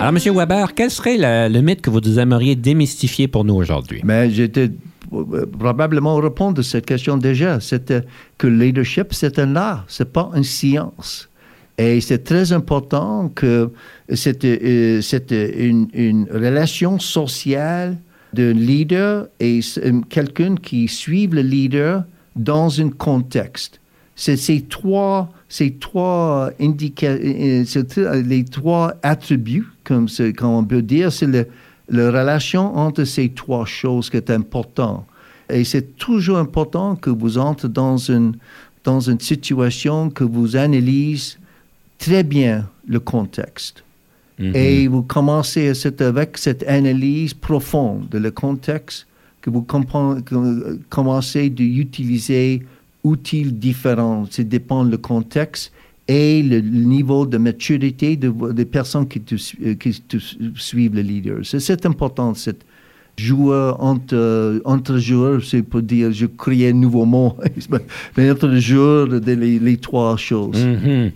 Alors, 0.03 0.21
M. 0.21 0.35
Weber, 0.35 0.73
quel 0.75 0.91
serait 0.91 1.15
le, 1.47 1.61
mythe 1.61 1.79
que 1.79 1.89
vous 1.89 2.19
aimeriez 2.19 2.57
démystifier 2.57 3.29
pour 3.29 3.45
nous 3.45 3.53
aujourd'hui? 3.53 4.01
Mais 4.03 4.29
j'étais 4.29 4.69
euh, 5.13 5.45
probablement 5.45 6.17
répondre 6.17 6.59
à 6.59 6.63
cette 6.63 6.85
question 6.85 7.15
déjà. 7.15 7.61
C'était 7.61 8.01
que 8.37 8.47
le 8.47 8.65
leadership, 8.65 9.13
c'est 9.13 9.39
un 9.39 9.55
art, 9.55 9.85
c'est 9.87 10.11
pas 10.11 10.29
une 10.35 10.43
science. 10.43 11.29
Et 11.77 12.01
c'est 12.01 12.25
très 12.25 12.51
important 12.51 13.31
que 13.33 13.71
c'est 14.13 14.43
euh, 14.43 14.99
c'est 15.01 15.31
une, 15.31 16.27
relation 16.29 16.99
sociale 16.99 17.97
d'un 18.33 18.51
leader 18.51 19.27
et 19.39 19.61
euh, 19.77 20.01
quelqu'un 20.09 20.55
qui 20.55 20.89
suit 20.89 21.27
le 21.27 21.43
leader 21.43 22.03
dans 22.35 22.81
un 22.81 22.89
contexte. 22.89 23.79
C'est 24.17 24.35
ces 24.35 24.63
trois, 24.63 25.31
ces 25.53 25.69
trois 25.69 26.49
indica- 26.59 27.11
euh, 27.11 27.63
tr- 27.63 28.27
les 28.27 28.43
trois 28.43 28.95
attributs, 29.03 29.67
comme, 29.83 30.07
on 30.41 30.63
peut 30.63 30.81
dire, 30.81 31.11
c'est 31.11 31.27
le, 31.27 31.45
la 31.89 32.07
relation 32.07 32.75
entre 32.75 33.03
ces 33.03 33.29
trois 33.29 33.67
choses 33.67 34.09
qui 34.09 34.17
est 34.17 34.31
important. 34.31 35.05
Et 35.51 35.63
c'est 35.63 35.95
toujours 35.97 36.39
important 36.39 36.95
que 36.95 37.11
vous 37.11 37.37
entrez 37.37 37.69
dans 37.69 37.97
une, 37.97 38.33
dans 38.83 38.99
une 38.99 39.19
situation 39.19 40.09
que 40.09 40.23
vous 40.23 40.55
analysez 40.55 41.37
très 41.99 42.23
bien 42.23 42.67
le 42.87 42.99
contexte. 42.99 43.83
Mhm. 44.39 44.55
Et 44.55 44.87
vous 44.87 45.03
commencez 45.03 45.71
avec 45.99 46.39
cette 46.39 46.63
analyse 46.67 47.35
profonde 47.35 48.09
de 48.09 48.17
le 48.17 48.31
contexte, 48.31 49.05
que 49.41 49.51
vous 49.51 49.61
que 49.61 50.33
vous 50.33 50.79
commencez 50.89 51.51
d'utiliser 51.51 52.63
outils 53.03 53.51
différents. 53.51 54.25
Ça 54.29 54.43
dépend 54.43 54.85
du 54.85 54.97
contexte 54.97 55.71
et 56.07 56.43
le 56.43 56.59
niveau 56.59 57.25
de 57.25 57.37
maturité 57.37 58.15
de, 58.17 58.51
des 58.51 58.65
personnes 58.65 59.07
qui, 59.07 59.21
te, 59.21 59.35
qui 59.75 60.01
suivent 60.55 60.95
le 60.95 61.01
leader. 61.01 61.39
C'est- 61.43 61.85
important, 61.85 62.33
cette 62.33 62.65
joueur 63.17 63.81
entre, 63.81 64.61
entre 64.65 64.97
joueurs, 64.97 65.43
c'est 65.43 65.61
pour 65.61 65.81
dire, 65.81 66.11
je 66.11 66.25
crée 66.25 66.69
un 66.69 66.73
nouveau 66.73 67.05
mot, 67.05 67.37
mais 68.17 68.31
entre 68.31 68.47
les 68.47 68.61
joueurs, 68.61 69.07
les, 69.07 69.59
les 69.59 69.77
trois 69.77 70.17
choses. 70.17 70.57
Mhm. 70.65 71.11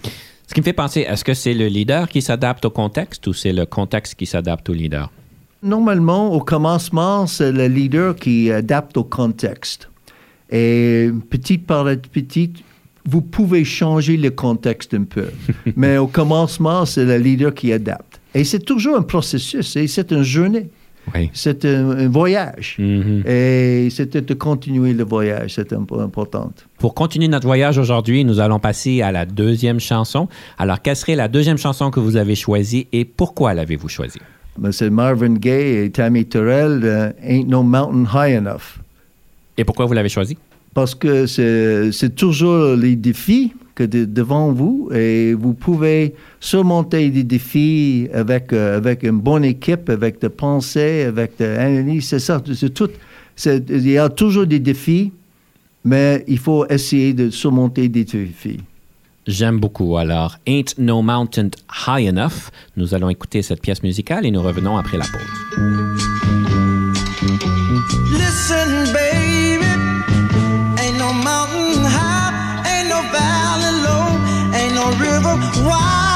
Ce 0.47 0.53
qui 0.53 0.61
me 0.61 0.65
fait 0.65 0.73
penser, 0.73 1.01
est-ce 1.01 1.25
que 1.25 1.33
c'est 1.33 1.53
le 1.53 1.67
leader 1.67 2.07
qui 2.07 2.21
s'adapte 2.21 2.63
au 2.63 2.69
contexte 2.69 3.27
ou 3.27 3.33
c'est 3.33 3.51
le 3.51 3.65
contexte 3.65 4.15
qui 4.15 4.25
s'adapte 4.25 4.69
au 4.69 4.73
leader? 4.73 5.11
Normalement, 5.61 6.31
au 6.31 6.39
commencement, 6.39 7.27
c'est 7.27 7.51
le 7.51 7.67
leader 7.67 8.15
qui 8.15 8.49
adapte 8.51 8.95
au 8.95 9.03
contexte. 9.03 9.89
Et 10.49 11.09
petit 11.29 11.57
par 11.57 11.85
petit, 12.11 12.53
vous 13.05 13.21
pouvez 13.21 13.63
changer 13.63 14.17
le 14.17 14.29
contexte 14.31 14.93
un 14.93 15.03
peu. 15.03 15.27
Mais 15.75 15.97
au 15.97 16.07
commencement, 16.07 16.85
c'est 16.85 17.05
le 17.05 17.17
leader 17.17 17.53
qui 17.53 17.71
adapte. 17.73 18.19
Et 18.35 18.43
c'est 18.43 18.59
toujours 18.59 18.97
un 18.97 19.01
processus, 19.01 19.75
et 19.75 19.87
c'est 19.87 20.11
une 20.11 20.23
journée, 20.23 20.69
Oui. 21.15 21.29
c'est 21.33 21.65
un, 21.65 21.89
un 21.91 22.07
voyage. 22.07 22.75
Mhm. 22.77 23.23
Et 23.25 23.87
c'est 23.89 24.15
de 24.15 24.33
continuer 24.33 24.93
le 24.93 25.03
voyage, 25.05 25.55
c'est 25.55 25.73
important. 25.73 26.51
Pour 26.77 26.93
continuer 26.93 27.27
notre 27.29 27.47
voyage 27.47 27.77
aujourd'hui, 27.77 28.23
nous 28.25 28.39
allons 28.39 28.59
passer 28.59 29.01
à 29.01 29.11
la 29.11 29.25
deuxième 29.25 29.79
chanson. 29.79 30.27
Alors, 30.59 30.81
quelle 30.81 30.95
serait 30.97 31.15
la 31.15 31.27
deuxième 31.29 31.57
chanson 31.57 31.89
que 31.89 31.99
vous 31.99 32.15
avez 32.17 32.35
choisie 32.35 32.87
et 32.91 33.05
pourquoi 33.05 33.53
l'avez-vous 33.53 33.89
choisie? 33.89 34.19
Mais 34.59 34.71
c'est 34.71 34.89
Marvin 34.89 35.33
Gaye 35.35 35.85
et 35.85 35.89
Tammy 35.91 36.25
Terrell, 36.25 36.81
euh, 36.83 37.11
Ain't 37.23 37.45
No 37.47 37.63
Mountain 37.63 38.05
High 38.13 38.37
Enough. 38.37 38.79
Et 39.57 39.63
pourquoi 39.63 39.85
vous 39.85 39.93
l'avez 39.93 40.09
choisie? 40.09 40.37
parce 40.73 40.93
que 40.93 41.25
c'est 41.25 42.13
toujours 42.15 42.75
les 42.75 42.95
défis 42.95 43.51
que 43.73 43.83
de- 43.83 44.05
devant 44.05 44.51
vous 44.51 44.89
et 44.93 45.33
vous 45.33 45.53
pouvez 45.55 46.13
surmonter 46.39 47.09
des 47.09 47.23
défis 47.23 48.07
avec, 48.13 48.53
euh, 48.53 48.77
avec 48.77 49.01
une 49.01 49.19
bonne 49.19 49.43
équipe, 49.43 49.89
avec 49.89 50.21
des 50.21 50.29
pensées, 50.29 51.05
avec 51.05 51.31
de 51.39 51.45
l'analyse, 51.45 52.05
c'est 52.09 52.19
ça, 52.19 52.43
c'est 52.53 52.71
tout. 52.71 52.89
Il 53.45 53.89
y 53.89 53.97
a 53.97 54.07
toujours 54.09 54.45
des 54.45 54.59
défis 54.59 55.11
mais 55.83 56.23
il 56.27 56.37
faut 56.37 56.67
essayer 56.67 57.13
de 57.13 57.31
surmonter 57.31 57.87
des 57.89 58.03
défis. 58.03 58.59
J'aime 59.25 59.59
beaucoup. 59.59 59.97
Alors, 59.97 60.37
Ain't 60.45 60.75
No 60.77 61.01
Mountain 61.01 61.49
High 61.87 62.07
Enough. 62.09 62.51
Nous 62.75 62.93
allons 62.93 63.09
écouter 63.09 63.41
cette 63.41 63.61
pièce 63.61 63.81
musicale 63.81 64.25
et 64.27 64.31
nous 64.31 64.41
revenons 64.43 64.77
après 64.77 64.97
la 64.97 65.05
pause. 65.05 66.06
River. 75.17 75.35
Wide 75.65 76.06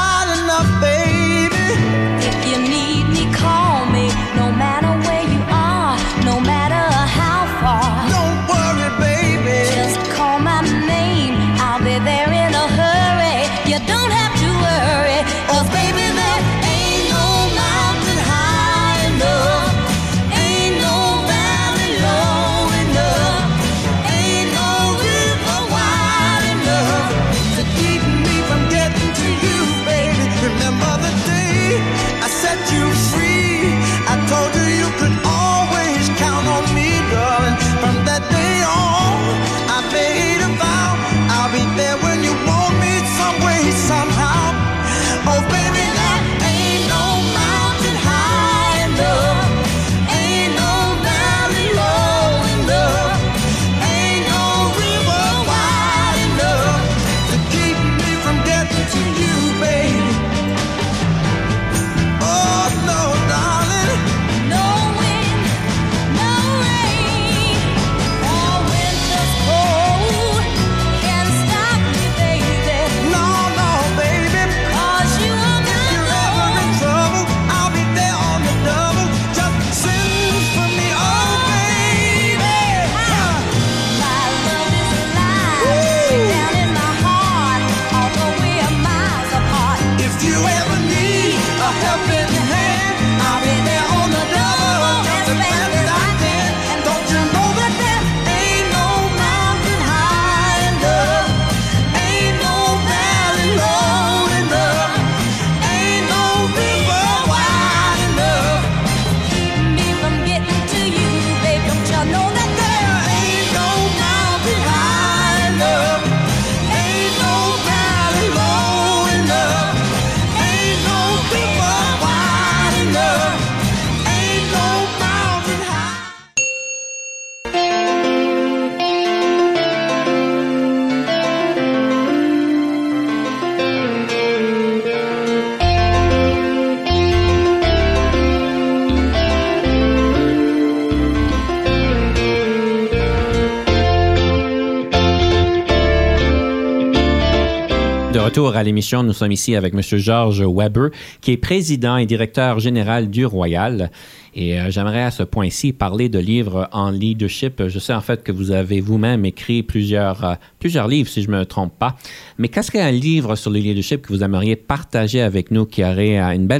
retour 148.32 148.56
à 148.56 148.62
l'émission, 148.62 149.02
nous 149.02 149.12
sommes 149.12 149.32
ici 149.32 149.56
avec 149.56 149.74
M. 149.74 149.82
Georges 149.82 150.42
Weber, 150.42 150.88
qui 151.20 151.32
est 151.32 151.36
président 151.36 151.98
et 151.98 152.06
directeur 152.06 152.60
général 152.60 153.10
du 153.10 153.26
Royal. 153.26 153.90
Et 154.34 154.58
euh, 154.58 154.70
j'aimerais 154.70 155.02
à 155.02 155.10
ce 155.10 155.22
point-ci 155.22 155.74
parler 155.74 156.08
de 156.08 156.18
livres 156.18 156.66
en 156.72 156.90
leadership. 156.90 157.62
Je 157.68 157.78
sais 157.78 157.92
en 157.92 158.00
fait 158.00 158.22
que 158.22 158.32
vous 158.32 158.50
avez 158.50 158.80
vous-même 158.80 159.26
écrit 159.26 159.62
plusieurs, 159.62 160.24
euh, 160.24 160.34
plusieurs 160.60 160.88
livres, 160.88 161.10
si 161.10 161.20
je 161.20 161.30
ne 161.30 161.40
me 161.40 161.44
trompe 161.44 161.78
pas. 161.78 161.94
Mais 162.38 162.48
qu'est-ce 162.48 162.70
qu'un 162.70 162.90
livre 162.90 163.36
sur 163.36 163.50
le 163.50 163.58
leadership 163.58 164.00
que 164.00 164.14
vous 164.14 164.22
aimeriez 164.22 164.56
partager 164.56 165.20
avec 165.20 165.50
nous 165.50 165.66
qui, 165.66 165.82
euh, 165.82 165.90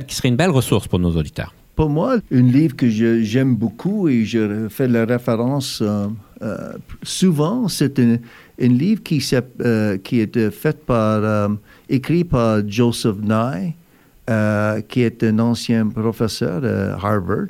serait 0.08 0.28
une 0.28 0.36
belle 0.36 0.50
ressource 0.50 0.86
pour 0.86 0.98
nos 0.98 1.16
auditeurs? 1.16 1.54
Pour 1.74 1.88
moi, 1.88 2.18
un 2.30 2.42
livre 2.42 2.76
que 2.76 2.90
j'aime 2.90 3.54
beaucoup 3.54 4.10
et 4.10 4.26
je 4.26 4.68
fais 4.68 4.88
la 4.88 5.06
référence 5.06 5.82
souvent, 7.02 7.68
c'est 7.68 7.98
un, 7.98 8.18
un 8.60 8.68
livre 8.68 9.02
qui, 9.02 9.22
euh, 9.60 9.98
qui 9.98 10.20
est 10.20 10.38
écrit 11.88 12.24
par 12.24 12.68
Joseph 12.68 13.16
Nye, 13.22 13.74
euh, 14.30 14.80
qui 14.82 15.02
est 15.02 15.24
un 15.24 15.40
ancien 15.40 15.88
professeur 15.88 16.60
de 16.60 16.92
Harvard, 17.02 17.48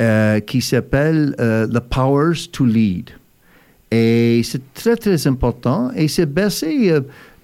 euh, 0.00 0.40
qui 0.40 0.60
s'appelle 0.60 1.34
euh, 1.38 1.66
The 1.68 1.78
Powers 1.78 2.50
to 2.50 2.64
Lead. 2.64 3.10
Et 3.92 4.42
c'est 4.42 4.74
très, 4.74 4.96
très 4.96 5.26
important. 5.28 5.92
Et 5.94 6.08
c'est 6.08 6.26
basé, 6.26 6.92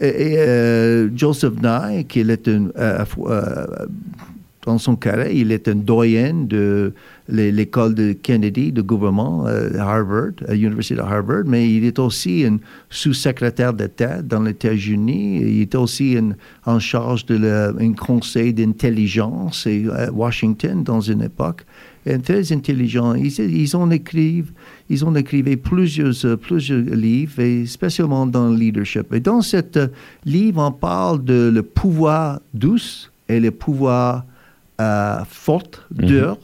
Joseph 0.00 1.54
Nye, 1.62 2.04
qui 2.08 2.20
est 2.20 2.48
un, 2.48 2.68
dans 4.66 4.78
son 4.78 4.96
carré, 4.96 5.34
il 5.34 5.52
est 5.52 5.68
un 5.68 5.76
doyen 5.76 6.34
de 6.34 6.92
l'école 7.28 7.94
de 7.94 8.12
Kennedy, 8.12 8.72
de 8.72 8.80
gouvernement, 8.82 9.46
euh, 9.46 9.78
Harvard, 9.78 10.32
à 10.48 10.54
l'Université 10.54 10.94
de 10.94 11.00
Harvard, 11.00 11.44
mais 11.46 11.70
il 11.70 11.84
est 11.84 11.98
aussi 11.98 12.44
un 12.46 12.58
sous-secrétaire 12.88 13.74
d'État 13.74 14.22
dans 14.22 14.42
les 14.42 14.52
États-Unis. 14.52 15.40
Il 15.42 15.60
est 15.62 15.74
aussi 15.74 16.16
en, 16.18 16.32
en 16.64 16.78
charge 16.78 17.26
de 17.26 17.36
la- 17.36 17.68
un 17.78 17.92
conseil 17.92 18.54
d'intelligence 18.54 19.66
à 19.94 20.10
Washington 20.10 20.82
dans 20.82 21.00
une 21.00 21.22
époque. 21.22 21.64
Et 22.06 22.18
très 22.18 22.50
intelligent. 22.52 23.12
Ils, 23.14 23.38
ils 23.38 23.76
ont 23.76 23.90
écrit, 23.90 24.42
ils 24.88 25.04
ont 25.04 25.14
écrit 25.14 25.42
plusieurs, 25.56 26.14
euh, 26.24 26.36
plusieurs 26.36 26.80
livres, 26.80 27.40
et 27.40 27.66
spécialement 27.66 28.24
dans 28.26 28.48
le 28.48 28.56
leadership. 28.56 29.12
Et 29.12 29.20
dans 29.20 29.42
ce 29.42 29.58
livre, 30.24 30.62
on 30.66 30.72
parle 30.72 31.22
de 31.22 31.50
le 31.52 31.62
pouvoir 31.62 32.40
douce 32.54 33.10
et 33.28 33.38
le 33.40 33.50
pouvoir 33.50 34.24
euh, 34.80 35.18
fort, 35.28 35.68
dur. 35.90 36.38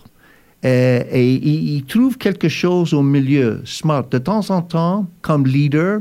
Et, 0.64 1.04
et 1.12 1.32
il, 1.76 1.84
trouve 1.84 2.16
quelque 2.16 2.48
chose 2.48 2.94
au 2.94 3.02
milieu, 3.02 3.60
smart. 3.64 4.04
De 4.10 4.18
temps 4.18 4.48
en 4.50 4.62
temps, 4.62 5.06
comme 5.20 5.46
leader, 5.46 6.00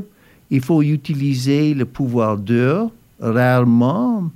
il 0.50 0.62
faut 0.62 0.82
utiliser 0.82 1.74
le 1.74 1.84
pouvoir 1.84 2.38
dur, 2.38 2.90
rarement, 3.20 4.30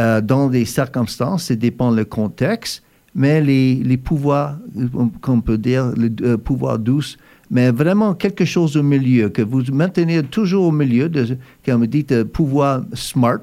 euh, 0.00 0.20
dans 0.20 0.48
des 0.48 0.64
circonstances, 0.64 1.44
ça 1.44 1.54
dépend 1.54 1.90
le 1.90 2.04
contexte, 2.04 2.82
mais 3.14 3.40
les, 3.40 3.76
les 3.76 3.96
pouvoirs, 3.96 4.56
euh, 4.76 4.86
qu'on 5.20 5.40
peut 5.40 5.58
dire, 5.58 5.92
le 5.96 6.10
euh, 6.22 6.36
pouvoir 6.36 6.78
douce, 6.78 7.16
mais 7.50 7.70
vraiment 7.70 8.14
quelque 8.14 8.44
chose 8.44 8.76
au 8.76 8.82
milieu, 8.82 9.28
que 9.28 9.42
vous 9.42 9.62
maintenez 9.72 10.22
toujours 10.22 10.66
au 10.66 10.72
milieu, 10.72 11.08
de, 11.08 11.36
comme 11.64 11.80
vous 11.80 11.86
dites, 11.86 12.12
euh, 12.12 12.24
pouvoir 12.24 12.82
smart, 12.94 13.40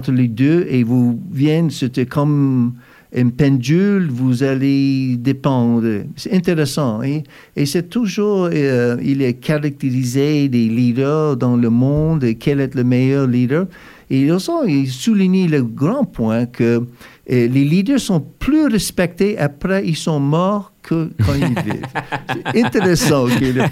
entre 0.00 0.12
les 0.12 0.28
deux, 0.28 0.66
et 0.68 0.82
vous 0.82 1.20
viennent, 1.30 1.70
c'était 1.70 2.06
comme 2.06 2.74
une 3.14 3.32
pendule, 3.32 4.08
vous 4.10 4.42
allez 4.42 5.16
dépendre. 5.16 6.04
C'est 6.16 6.32
intéressant. 6.32 7.02
Et, 7.02 7.24
et 7.56 7.66
c'est 7.66 7.88
toujours, 7.88 8.48
euh, 8.52 8.96
il 9.02 9.22
est 9.22 9.34
caractérisé 9.34 10.48
des 10.48 10.68
leaders 10.68 11.36
dans 11.36 11.56
le 11.56 11.68
monde, 11.68 12.24
et 12.24 12.36
quel 12.36 12.60
est 12.60 12.74
le 12.74 12.84
meilleur 12.84 13.26
leader. 13.26 13.66
Et 14.10 14.30
aussi 14.30 14.50
il 14.66 14.88
souligne 14.88 15.48
le 15.48 15.62
grand 15.62 16.04
point 16.04 16.46
que 16.46 16.82
euh, 17.32 17.48
les 17.48 17.64
leaders 17.64 17.98
sont 18.00 18.20
plus 18.38 18.66
respectés 18.66 19.38
après 19.38 19.82
ils 19.86 19.96
sont 19.96 20.20
morts 20.20 20.72
que 20.82 21.10
quand 21.24 21.34
ils 21.34 21.46
vivent. 21.64 21.86
C'est 22.52 22.64
intéressant 22.64 23.26
qu'il 23.26 23.58
ait, 23.58 23.70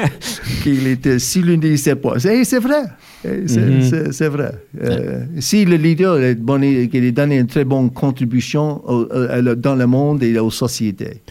qu'il 0.62 0.86
ait 0.86 1.18
souligné 1.18 1.76
ces 1.76 1.94
points. 1.96 2.18
Et 2.18 2.44
c'est 2.44 2.58
vrai. 2.60 2.82
Et 3.24 3.46
C'est 4.12 4.28
vrai. 4.28 4.52
Euh, 4.82 5.24
si 5.40 5.64
le 5.64 5.76
leader 5.76 6.18
est 6.20 6.34
bon, 6.36 6.60
qu'il 6.60 7.04
ait 7.04 7.12
donné 7.12 7.38
une 7.38 7.46
très 7.46 7.64
bonne 7.64 7.90
contribution 7.90 8.82
au- 8.88 9.06
au- 9.12 9.54
dans 9.56 9.74
le 9.76 9.86
monde 9.86 10.22
et 10.22 10.38
aux 10.38 10.50
sociétés. 10.50 11.22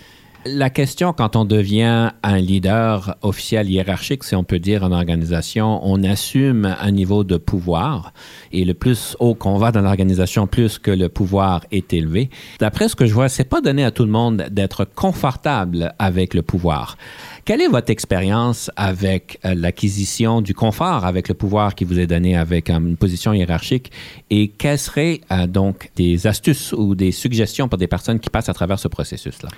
La 0.46 0.72
question, 0.72 1.14
quand 1.14 1.36
on 1.36 1.46
devient 1.46 2.10
un 2.24 2.38
leader 2.38 3.16
officiel 3.22 3.70
hiérarchique, 3.70 4.24
si 4.24 4.36
on 4.36 4.44
peut 4.44 4.58
dire, 4.58 4.84
en 4.84 4.92
organisation, 4.92 5.80
on 5.84 6.04
assume 6.04 6.76
un 6.80 6.90
niveau 6.90 7.24
de 7.24 7.38
pouvoir. 7.38 8.12
Et 8.52 8.66
le 8.66 8.74
plus 8.74 9.16
haut 9.20 9.36
qu'on 9.36 9.60
va 9.60 9.72
dans 9.72 9.82
l'organisation, 9.82 10.48
plus 10.48 10.80
que 10.80 10.90
le 10.90 11.10
pouvoir 11.10 11.62
est 11.72 11.94
élevé. 11.94 12.32
D'après 12.60 12.90
ce 12.90 12.96
que 12.96 13.06
je 13.06 13.14
vois, 13.14 13.30
c'est 13.30 13.44
pas 13.44 13.62
donné 13.62 13.84
à 13.84 13.92
tout 13.92 14.04
le 14.04 14.10
monde 14.10 14.48
d'être 14.50 14.84
confortable 14.84 15.94
avec 16.00 16.34
le 16.34 16.42
pouvoir. 16.42 16.98
Quelle 17.44 17.62
est 17.62 17.68
votre 17.68 17.90
expérience 17.90 18.70
avec 18.76 19.40
euh, 19.46 19.56
l'acquisition 19.56 20.42
du 20.42 20.54
confort 20.54 21.06
avec 21.06 21.28
le 21.28 21.34
pouvoir 21.34 21.74
qui 21.74 21.86
vous 21.86 22.00
est 22.00 22.06
donné 22.06 22.38
avec 22.38 22.70
euh, 22.70 22.78
une 22.78 22.98
position 22.98 23.34
hiérarchique? 23.34 23.92
Et 24.30 24.50
quelles 24.50 24.78
seraient 24.78 25.22
euh, 25.32 25.48
donc 25.48 25.90
des 25.96 26.28
astuces 26.28 26.72
ou 26.72 26.94
des 26.94 27.12
suggestions 27.12 27.68
pour 27.68 27.80
des 27.80 27.88
personnes 27.88 28.20
qui 28.20 28.30
passent 28.30 28.50
à 28.50 28.54
travers 28.54 28.78
ce 28.78 28.88
processus-là? 28.88 29.50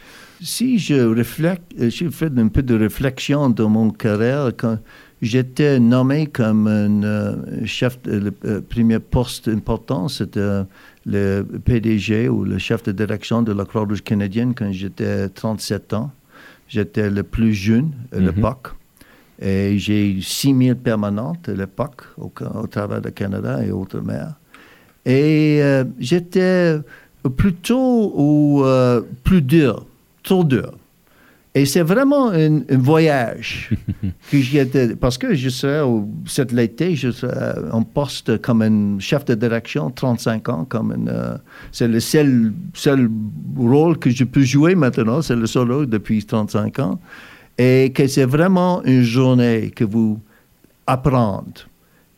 Si 0.41 0.79
je 0.79 0.95
réfléchis, 0.95 1.59
j'ai 1.77 2.09
fait 2.09 2.31
un 2.37 2.47
peu 2.47 2.63
de 2.63 2.73
réflexion 2.75 3.49
dans 3.49 3.67
mon 3.67 3.89
carrière 3.91 4.51
quand 4.55 4.77
j'étais 5.21 5.77
nommé 5.79 6.27
comme 6.27 6.67
un 6.67 7.65
chef, 7.65 7.99
le 8.05 8.31
premier 8.61 8.99
poste 8.99 9.49
important, 9.49 10.07
c'était 10.07 10.63
le 11.05 11.43
PDG 11.43 12.29
ou 12.29 12.45
le 12.45 12.57
chef 12.57 12.83
de 12.83 12.93
direction 12.93 13.41
de 13.41 13.51
la 13.51 13.65
Croix-Rouge 13.65 14.03
canadienne 14.03 14.53
quand 14.53 14.71
j'étais 14.71 15.27
37 15.29 15.93
ans. 15.93 16.11
J'étais 16.73 17.09
le 17.11 17.21
plus 17.21 17.53
jeune 17.53 17.91
à 18.11 18.17
Mhm. 18.19 18.25
l'époque. 18.25 18.67
Et 19.39 19.77
j'ai 19.77 20.09
eu 20.11 20.21
6 20.23 20.55
000 20.57 20.75
permanentes 20.75 21.47
à 21.49 21.53
l'époque 21.53 22.01
au, 22.17 22.31
au 22.55 22.67
travers 22.67 22.99
du 23.01 23.11
Canada 23.11 23.63
et 23.63 23.71
outre-mer. 23.71 24.33
Et 25.05 25.59
euh, 25.61 25.83
j'étais 25.99 26.77
plutôt 27.37 28.11
au 28.15 28.65
euh, 28.65 29.01
plus 29.23 29.41
dur, 29.43 29.85
trop 30.23 30.43
dur. 30.43 30.71
Et 31.55 31.67
c'est 31.67 31.83
vraiment 31.83 32.31
un, 32.31 32.61
un 32.67 32.77
voyage 32.77 33.69
que 34.31 34.93
parce 34.95 35.19
que 35.19 35.35
je 35.35 35.49
serais, 35.49 35.81
au, 35.81 36.09
cet 36.25 36.51
été, 36.53 36.95
je 36.95 37.11
serais 37.11 37.55
en 37.71 37.83
poste 37.83 38.41
comme 38.41 38.63
un 38.63 38.99
chef 38.99 39.23
de 39.25 39.35
direction, 39.35 39.91
35 39.91 40.49
ans, 40.49 40.65
comme 40.67 40.91
un, 40.91 41.07
euh, 41.07 41.37
c'est 41.71 41.87
le 41.87 41.99
seul, 41.99 42.53
seul 42.73 43.07
rôle 43.55 43.99
que 43.99 44.09
je 44.09 44.23
peux 44.23 44.41
jouer 44.41 44.73
maintenant, 44.73 45.21
c'est 45.21 45.35
le 45.35 45.45
rôle 45.61 45.87
depuis 45.87 46.25
35 46.25 46.79
ans, 46.79 46.99
et 47.59 47.91
que 47.93 48.07
c'est 48.07 48.25
vraiment 48.25 48.83
une 48.83 49.03
journée 49.03 49.71
que 49.75 49.83
vous 49.83 50.19
apprenez. 50.87 51.67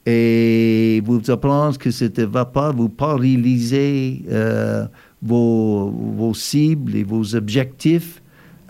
Et 0.06 1.02
vous 1.04 1.30
apprenez 1.30 1.76
que 1.78 1.92
ce 1.92 2.06
ne 2.06 2.26
va 2.26 2.46
pas, 2.46 2.72
vous 2.72 2.90
pas 2.90 3.18
réaliser 3.18 4.24
euh, 4.30 4.86
vos, 5.22 5.90
vos 5.90 6.34
cibles 6.34 6.96
et 6.96 7.04
vos 7.04 7.36
objectifs 7.36 8.22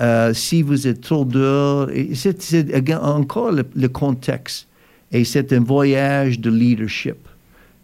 euh, 0.02 0.34
si 0.34 0.62
vous 0.62 0.88
êtes 0.88 1.02
trop 1.02 1.26
dur. 1.26 1.90
C'est, 2.14 2.94
encore 2.96 3.52
le, 3.52 3.88
contexte. 3.88 4.68
Et 5.12 5.24
c'est 5.24 5.54
un 5.54 5.62
voyage 5.62 6.40
de 6.40 6.50
leadership. 6.50 7.18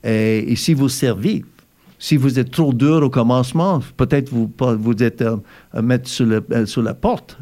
Et, 0.04 0.56
si 0.56 0.74
vous 0.74 0.90
servez, 0.90 1.46
si 2.00 2.18
vous 2.18 2.40
êtes 2.40 2.52
trop 2.52 2.74
dur 2.74 3.04
au 3.04 3.10
commencement, 3.10 3.82
peut-être 3.98 4.30
vous 4.30 4.52
vous 4.60 5.04
êtes 5.04 5.22
euh, 5.22 5.38
à 5.72 5.82
mettre 5.82 6.10
sur, 6.10 6.26
euh, 6.26 6.84
la 6.84 6.94
porte 6.94 7.38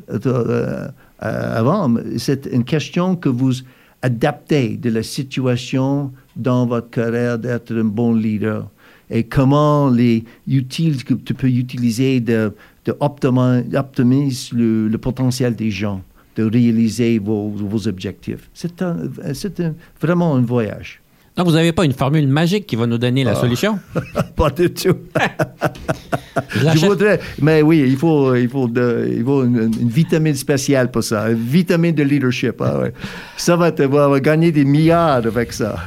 avant. 1.19 1.95
C'est 2.17 2.47
une 2.51 2.63
question 2.63 3.15
que 3.15 3.29
vous 3.29 3.53
adaptez 4.01 4.77
de 4.77 4.89
la 4.89 5.03
situation 5.03 6.11
dans 6.35 6.65
votre 6.65 6.89
carrière 6.89 7.37
d'être 7.37 7.73
un 7.73 7.83
bon 7.83 8.13
leader 8.13 8.69
et 9.09 9.23
comment 9.23 9.89
les 9.89 10.23
utiles 10.47 11.03
que 11.03 11.13
tu 11.13 11.33
peux 11.33 11.49
utiliser 11.49 12.19
de, 12.19 12.53
de 12.89 12.95
optimi- 12.99 13.65
optimiser 13.77 14.55
le, 14.55 14.87
le 14.87 14.97
potentiel 14.97 15.55
des 15.55 15.71
gens, 15.71 16.01
de 16.35 16.43
réaliser 16.43 17.19
vos, 17.19 17.49
vos 17.49 17.87
objectifs. 17.87 18.49
C'est 18.53 18.81
un, 18.81 18.97
c'est 19.33 19.59
un- 19.59 19.73
vraiment 20.01 20.35
un 20.35 20.41
voyage. 20.41 20.99
Donc, 21.37 21.47
vous 21.47 21.53
n'avez 21.53 21.71
pas 21.71 21.85
une 21.85 21.93
formule 21.93 22.27
magique 22.27 22.65
qui 22.65 22.75
va 22.75 22.85
nous 22.85 22.97
donner 22.97 23.23
la 23.23 23.33
solution? 23.35 23.79
Pas 24.35 24.49
du 24.49 24.69
tout. 24.73 24.97
Je 26.73 26.85
voudrais, 26.85 27.19
mais 27.41 27.61
oui, 27.61 27.83
il 27.87 27.95
faut, 27.97 28.35
il 28.35 28.49
faut, 28.49 28.67
de- 28.67 29.07
il 29.17 29.23
faut 29.23 29.43
une, 29.45 29.71
une 29.79 29.89
vitamine 29.89 30.35
spéciale 30.35 30.89
pour 30.91 31.03
ça, 31.03 31.29
une 31.29 31.37
vitamine 31.37 31.95
de 31.95 32.03
leadership. 32.03 32.55
ah 32.61 32.79
ouais. 32.79 32.93
Ça 33.37 33.55
va 33.55 33.71
te 33.71 33.83
va 33.83 34.19
gagner 34.19 34.51
des 34.51 34.65
milliards 34.65 35.25
avec 35.25 35.53
ça. 35.53 35.77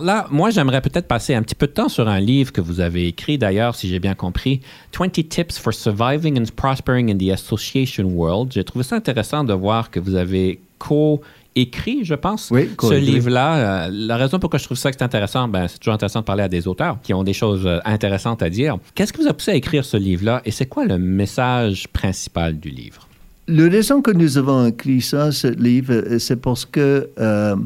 Là, 0.00 0.26
moi, 0.30 0.50
j'aimerais 0.50 0.80
peut-être 0.80 1.08
passer 1.08 1.34
un 1.34 1.42
petit 1.42 1.54
peu 1.54 1.66
de 1.66 1.72
temps 1.72 1.88
sur 1.88 2.08
un 2.08 2.20
livre 2.20 2.52
que 2.52 2.60
vous 2.60 2.80
avez 2.80 3.08
écrit, 3.08 3.36
d'ailleurs, 3.36 3.74
si 3.74 3.88
j'ai 3.88 3.98
bien 3.98 4.14
compris, 4.14 4.60
20 4.96 5.10
Tips 5.28 5.58
for 5.58 5.74
Surviving 5.74 6.38
and 6.38 6.44
Prospering 6.54 7.10
in 7.10 7.18
the 7.18 7.32
Association 7.32 8.04
World. 8.04 8.52
J'ai 8.52 8.64
trouvé 8.64 8.84
ça 8.84 8.96
intéressant 8.96 9.42
de 9.42 9.52
voir 9.52 9.90
que 9.90 9.98
vous 9.98 10.14
avez 10.14 10.60
co-écrit, 10.78 12.04
je 12.04 12.14
pense, 12.14 12.50
Oui, 12.52 12.70
ce 12.80 12.94
livre-là. 12.94 13.86
Euh, 13.86 13.90
la 13.92 14.16
raison 14.16 14.38
pourquoi 14.38 14.60
je 14.60 14.64
trouve 14.64 14.76
ça 14.76 14.92
que 14.92 14.96
c'est 14.96 15.04
intéressant, 15.04 15.48
ben, 15.48 15.66
c'est 15.66 15.78
toujours 15.78 15.94
intéressant 15.94 16.20
de 16.20 16.24
parler 16.24 16.44
à 16.44 16.48
des 16.48 16.68
auteurs 16.68 16.98
qui 17.02 17.12
ont 17.12 17.24
des 17.24 17.32
choses 17.32 17.66
euh, 17.66 17.80
intéressantes 17.84 18.42
à 18.42 18.50
dire. 18.50 18.78
Qu'est-ce 18.94 19.12
qui 19.12 19.20
vous 19.20 19.28
a 19.28 19.32
poussé 19.32 19.50
à 19.50 19.54
écrire 19.54 19.84
ce 19.84 19.96
livre-là 19.96 20.42
et 20.44 20.52
c'est 20.52 20.66
quoi 20.66 20.84
le 20.84 20.98
message 20.98 21.88
principal 21.88 22.58
du 22.58 22.70
livre? 22.70 23.08
La 23.50 23.66
raison 23.66 24.02
que 24.02 24.10
nous 24.10 24.36
avons 24.36 24.66
écrit 24.66 25.00
ça, 25.00 25.32
ce 25.32 25.46
livre, 25.46 25.94
euh, 25.94 26.18
c'est 26.18 26.36
parce 26.36 26.66
que 26.66 27.08
euh, 27.18 27.56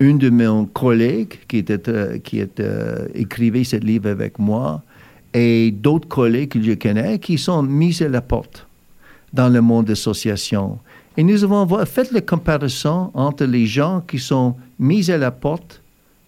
une 0.00 0.18
de 0.18 0.30
mes 0.30 0.48
collègues 0.72 1.34
qui 1.48 1.58
était, 1.58 1.88
euh, 1.88 2.18
qui 2.18 2.38
était, 2.40 2.62
euh, 2.64 3.06
écrivait 3.14 3.64
ce 3.64 3.76
livre 3.76 4.08
avec 4.10 4.38
moi 4.38 4.82
et 5.34 5.70
d'autres 5.72 6.08
collègues 6.08 6.50
que 6.50 6.62
je 6.62 6.72
connais 6.74 7.18
qui 7.18 7.36
sont 7.38 7.62
mis 7.62 8.00
à 8.02 8.08
la 8.08 8.20
porte 8.20 8.66
dans 9.32 9.48
le 9.48 9.60
monde 9.60 9.86
d'association. 9.86 10.78
Et 11.16 11.24
nous 11.24 11.42
avons 11.44 11.64
vo- 11.66 11.84
fait 11.84 12.10
la 12.12 12.20
comparaison 12.20 13.10
entre 13.14 13.44
les 13.44 13.66
gens 13.66 14.02
qui 14.06 14.18
sont 14.18 14.54
mis 14.78 15.10
à 15.10 15.18
la 15.18 15.30
porte 15.32 15.82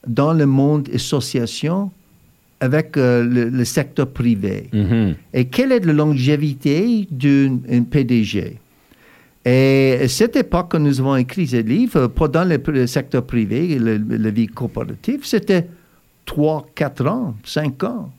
dans 0.06 0.32
le 0.32 0.46
monde 0.46 0.88
association 0.92 1.90
avec 2.58 2.96
euh, 2.96 3.22
le, 3.24 3.48
le 3.48 3.64
secteur 3.64 4.08
privé. 4.08 4.68
Mhm. 4.72 5.14
Et 5.32 5.44
quelle 5.46 5.72
est 5.72 5.84
la 5.86 5.92
longévité 5.92 7.06
d'un 7.10 7.58
un 7.70 7.82
PDG? 7.84 8.58
Et 9.44 10.06
cette 10.08 10.36
époque, 10.36 10.68
quand 10.72 10.78
nous 10.80 11.00
avons 11.00 11.16
écrit 11.16 11.46
ce 11.46 11.56
livre, 11.56 12.08
pas 12.08 12.28
dans 12.28 12.44
le, 12.44 12.86
secteur 12.86 13.24
privé, 13.24 13.78
le- 13.78 13.96
la 13.96 14.30
vie 14.30 14.46
coopérative, 14.46 15.20
c'était 15.24 15.66
3, 16.26 16.66
4 16.74 17.06
ans, 17.06 17.34
5 17.44 17.82
ans. 17.84 18.12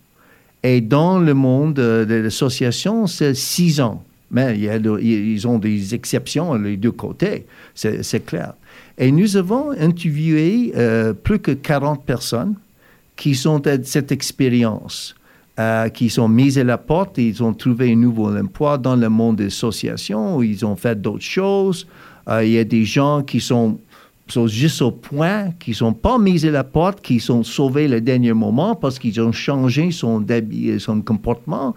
Et 0.63 0.81
dans 0.81 1.19
le 1.19 1.33
monde 1.33 1.75
de 1.75 2.13
l'association, 2.23 3.05
c'est 3.07 3.35
6 3.35 3.81
ans. 3.81 4.03
Mais 4.33 4.57
ils 4.57 5.45
ont 5.47 5.59
des 5.59 5.93
exceptions 5.93 6.53
les 6.55 6.77
deux 6.77 6.93
côtés, 6.93 7.45
c'est 7.75 8.25
clair. 8.25 8.53
Et 8.97 9.11
nous 9.11 9.35
avons 9.35 9.71
interviewé 9.71 10.71
euh, 10.77 11.11
plus 11.13 11.39
que 11.39 11.51
40 11.51 12.05
personnes 12.05 12.55
qui 13.17 13.35
sont 13.35 13.59
de 13.59 13.79
cette 13.83 14.11
expérience, 14.13 15.15
euh, 15.61 15.89
qui 15.89 16.09
sont 16.09 16.27
mises 16.27 16.57
à 16.57 16.63
la 16.63 16.77
porte, 16.77 17.17
ils 17.17 17.43
ont 17.43 17.53
trouvé 17.53 17.91
un 17.91 17.95
nouveau 17.95 18.35
emploi 18.35 18.77
dans 18.77 18.95
le 18.95 19.09
monde 19.09 19.35
des 19.35 19.47
associations, 19.47 20.41
ils 20.41 20.65
ont 20.65 20.75
fait 20.75 20.99
d'autres 20.99 21.31
choses. 21.39 21.87
Euh, 22.27 22.43
il 22.43 22.51
y 22.51 22.59
a 22.59 22.63
des 22.63 22.85
gens 22.85 23.21
qui 23.21 23.39
sont, 23.39 23.77
juste 24.45 24.81
au 24.81 24.91
point, 24.91 25.51
qui 25.59 25.71
ne 25.71 25.75
sont 25.75 25.93
pas 25.93 26.17
mis 26.17 26.45
à 26.45 26.51
la 26.51 26.63
porte, 26.63 27.01
qui 27.01 27.19
sont 27.19 27.43
sauvés 27.43 27.87
le 27.87 27.99
dernier 28.01 28.33
moment 28.33 28.75
parce 28.75 28.97
qu'ils 28.99 29.19
ont 29.21 29.31
changé 29.47 29.91
son, 29.91 30.25
son 30.79 31.01
comportement. 31.01 31.75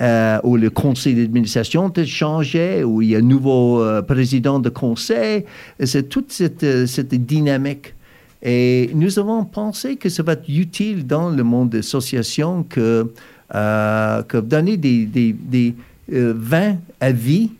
euh, 0.00 0.38
ou 0.42 0.56
le 0.56 0.70
conseil 0.70 1.14
d'administration 1.14 1.92
a 1.94 2.04
changé, 2.04 2.82
ou 2.82 3.02
il 3.02 3.10
y 3.10 3.14
a 3.14 3.18
un 3.18 3.22
nouveau 3.22 3.82
euh, 3.82 4.02
président 4.02 4.58
de 4.58 4.70
conseil. 4.70 5.44
C'est 5.84 6.08
toute 6.08 6.32
cette 6.32 7.14
dynamique. 7.14 7.94
Et 8.42 8.90
nous 8.94 9.18
avons 9.18 9.44
pensé 9.44 9.96
que 9.96 10.08
ça 10.08 10.22
va 10.22 10.32
être 10.32 10.48
utile 10.48 11.06
dans 11.06 11.30
le 11.30 11.42
monde 11.44 11.70
des 11.70 11.78
associations 11.78 12.64
que, 12.64 13.10
euh, 13.54 14.22
que 14.24 14.38
donner 14.38 14.76
des, 14.76 15.04
des, 15.06 15.32
des 15.32 15.74
euh, 16.12 16.34
20 16.36 16.76
avis 17.00 17.50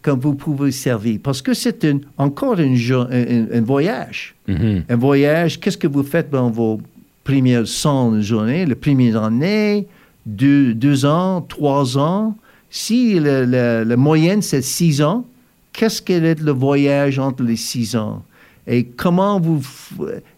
que 0.00 0.12
vous 0.12 0.34
pouvez 0.34 0.70
servir. 0.70 1.18
Parce 1.22 1.42
que 1.42 1.54
c'est 1.54 1.84
encore 2.16 2.56
un, 2.60 3.60
voyage. 3.62 4.34
Mhm. 4.46 4.84
Un 4.88 4.96
voyage, 4.96 5.58
qu'est-ce 5.58 5.76
que 5.78 5.88
vous 5.88 6.04
faites 6.04 6.30
dans 6.30 6.50
vos 6.50 6.80
premières 7.24 7.66
100 7.66 8.20
journées, 8.22 8.64
les 8.64 8.76
premières 8.76 9.22
années, 9.22 9.86
deux, 10.24 10.72
deux 10.72 11.04
ans, 11.04 11.40
trois 11.42 11.98
ans? 11.98 12.36
Si 12.70 13.18
le- 13.18 13.44
le- 13.44 13.82
la 13.84 13.96
moyenne, 13.96 14.40
c'est 14.42 14.62
six 14.62 15.02
ans, 15.02 15.24
qu'est-ce 15.72 16.00
qu'est 16.00 16.40
le 16.40 16.52
voyage 16.52 17.18
entre 17.18 17.42
les 17.42 17.56
six 17.56 17.96
ans? 17.96 18.22
Et 18.70 18.84
comment 18.84 19.40
vous 19.40 19.64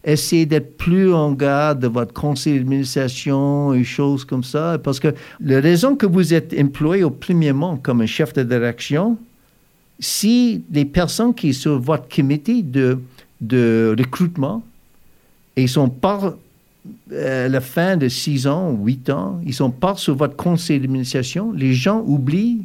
essayez 0.04 0.46
d'être 0.46 0.76
plus 0.76 1.12
en 1.12 1.32
garde 1.32 1.80
de 1.80 1.88
votre 1.88 2.12
conseil 2.12 2.58
d'administration 2.58 3.74
et 3.74 3.82
choses 3.82 4.24
comme 4.24 4.44
ça? 4.44 4.78
Parce 4.82 5.00
que 5.00 5.12
la 5.40 5.60
raison 5.60 5.96
que 5.96 6.06
vous 6.06 6.32
êtes 6.32 6.54
employé 6.58 7.02
au 7.02 7.10
premièrement 7.10 7.76
comme 7.76 8.02
un 8.02 8.06
chef 8.06 8.32
de 8.32 8.44
direction, 8.44 9.18
si 9.98 10.62
les 10.70 10.84
personnes 10.84 11.34
qui 11.34 11.52
sont 11.52 11.60
sur 11.60 11.80
votre 11.80 12.08
comité 12.08 12.62
de, 12.62 13.00
de 13.40 13.96
recrutement, 13.98 14.62
et 15.56 15.66
sont 15.66 15.88
pas 15.88 16.36
euh, 17.12 17.48
la 17.48 17.60
fin 17.60 17.96
de 17.96 18.08
6 18.08 18.46
ans 18.46 18.70
ou 18.70 18.86
8 18.86 19.10
ans, 19.10 19.40
ils 19.44 19.54
sont 19.54 19.70
pas 19.70 19.94
sur 19.96 20.14
votre 20.14 20.36
conseil 20.36 20.80
d'administration, 20.80 21.52
les 21.52 21.74
gens 21.74 22.02
oublient 22.06 22.62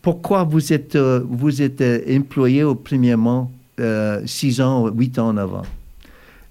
pourquoi 0.00 0.44
vous 0.44 0.72
êtes, 0.72 0.96
euh, 0.96 1.20
vous 1.28 1.60
êtes 1.60 1.80
euh, 1.80 2.00
employé 2.16 2.62
au 2.62 2.74
premièrement 2.74 3.50
6 3.78 4.60
ans 4.60 4.84
ou 4.84 4.90
8 4.90 5.18
ans 5.18 5.28
en 5.28 5.36
avant. 5.36 5.62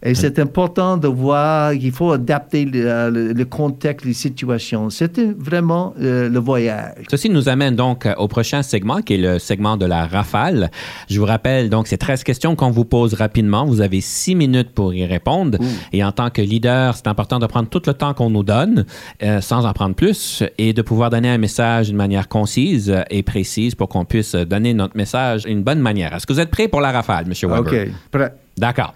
Et 0.03 0.13
c'est 0.13 0.37
important 0.39 0.97
de 0.97 1.07
voir 1.07 1.71
qu'il 1.73 1.91
faut 1.91 2.11
adapter 2.11 2.65
le, 2.65 2.85
euh, 2.87 3.09
le- 3.09 3.33
le 3.33 3.45
contexte, 3.45 4.05
les 4.05 4.13
situations. 4.13 4.89
C'était 4.89 5.33
vraiment 5.37 5.93
euh, 5.99 6.29
le 6.29 6.39
voyage. 6.39 6.93
Ceci 7.09 7.29
nous 7.29 7.49
amène 7.49 7.75
donc 7.75 8.07
au 8.17 8.27
prochain 8.27 8.61
segment, 8.61 9.01
qui 9.01 9.15
est 9.15 9.17
le 9.17 9.39
segment 9.39 9.77
de 9.77 9.85
la 9.85 10.05
rafale. 10.05 10.69
Je 11.09 11.19
vous 11.19 11.25
rappelle, 11.25 11.69
donc, 11.69 11.87
c'est 11.87 11.97
13 11.97 12.23
questions 12.23 12.55
qu'on 12.55 12.69
vous 12.71 12.85
pose 12.85 13.13
rapidement. 13.15 13.65
Vous 13.65 13.81
avez 13.81 14.01
6 14.01 14.35
minutes 14.35 14.69
pour 14.71 14.93
y 14.93 15.05
répondre. 15.05 15.57
Et 15.91 16.03
en 16.03 16.11
tant 16.11 16.29
que 16.29 16.41
leader, 16.41 16.95
c'est 16.95 17.07
important 17.07 17.39
de 17.39 17.47
prendre 17.47 17.69
tout 17.69 17.81
le 17.87 17.93
temps 17.93 18.13
qu'on 18.13 18.29
nous 18.29 18.43
donne, 18.43 18.85
euh, 19.23 19.41
sans 19.41 19.65
en 19.65 19.73
prendre 19.73 19.95
plus, 19.95 20.43
et 20.57 20.73
de 20.73 20.81
pouvoir 20.81 21.09
donner 21.09 21.29
un 21.29 21.37
message 21.39 21.87
d'une 21.87 21.97
manière 21.97 22.27
concise 22.27 22.93
et 23.09 23.23
précise 23.23 23.73
pour 23.75 23.89
qu'on 23.89 24.05
puisse 24.05 24.35
donner 24.35 24.73
notre 24.73 24.95
message 24.97 25.43
d'une 25.45 25.63
bonne 25.63 25.79
manière. 25.79 26.13
Est-ce 26.13 26.27
que 26.27 26.33
vous 26.33 26.39
êtes 26.39 26.51
prêt 26.51 26.67
pour 26.67 26.81
la 26.81 26.91
rafale, 26.91 27.25
M. 27.27 27.33
Weber? 27.49 27.59
OK, 27.73 27.89
prêt. 28.11 28.33
D'accord. 28.57 28.93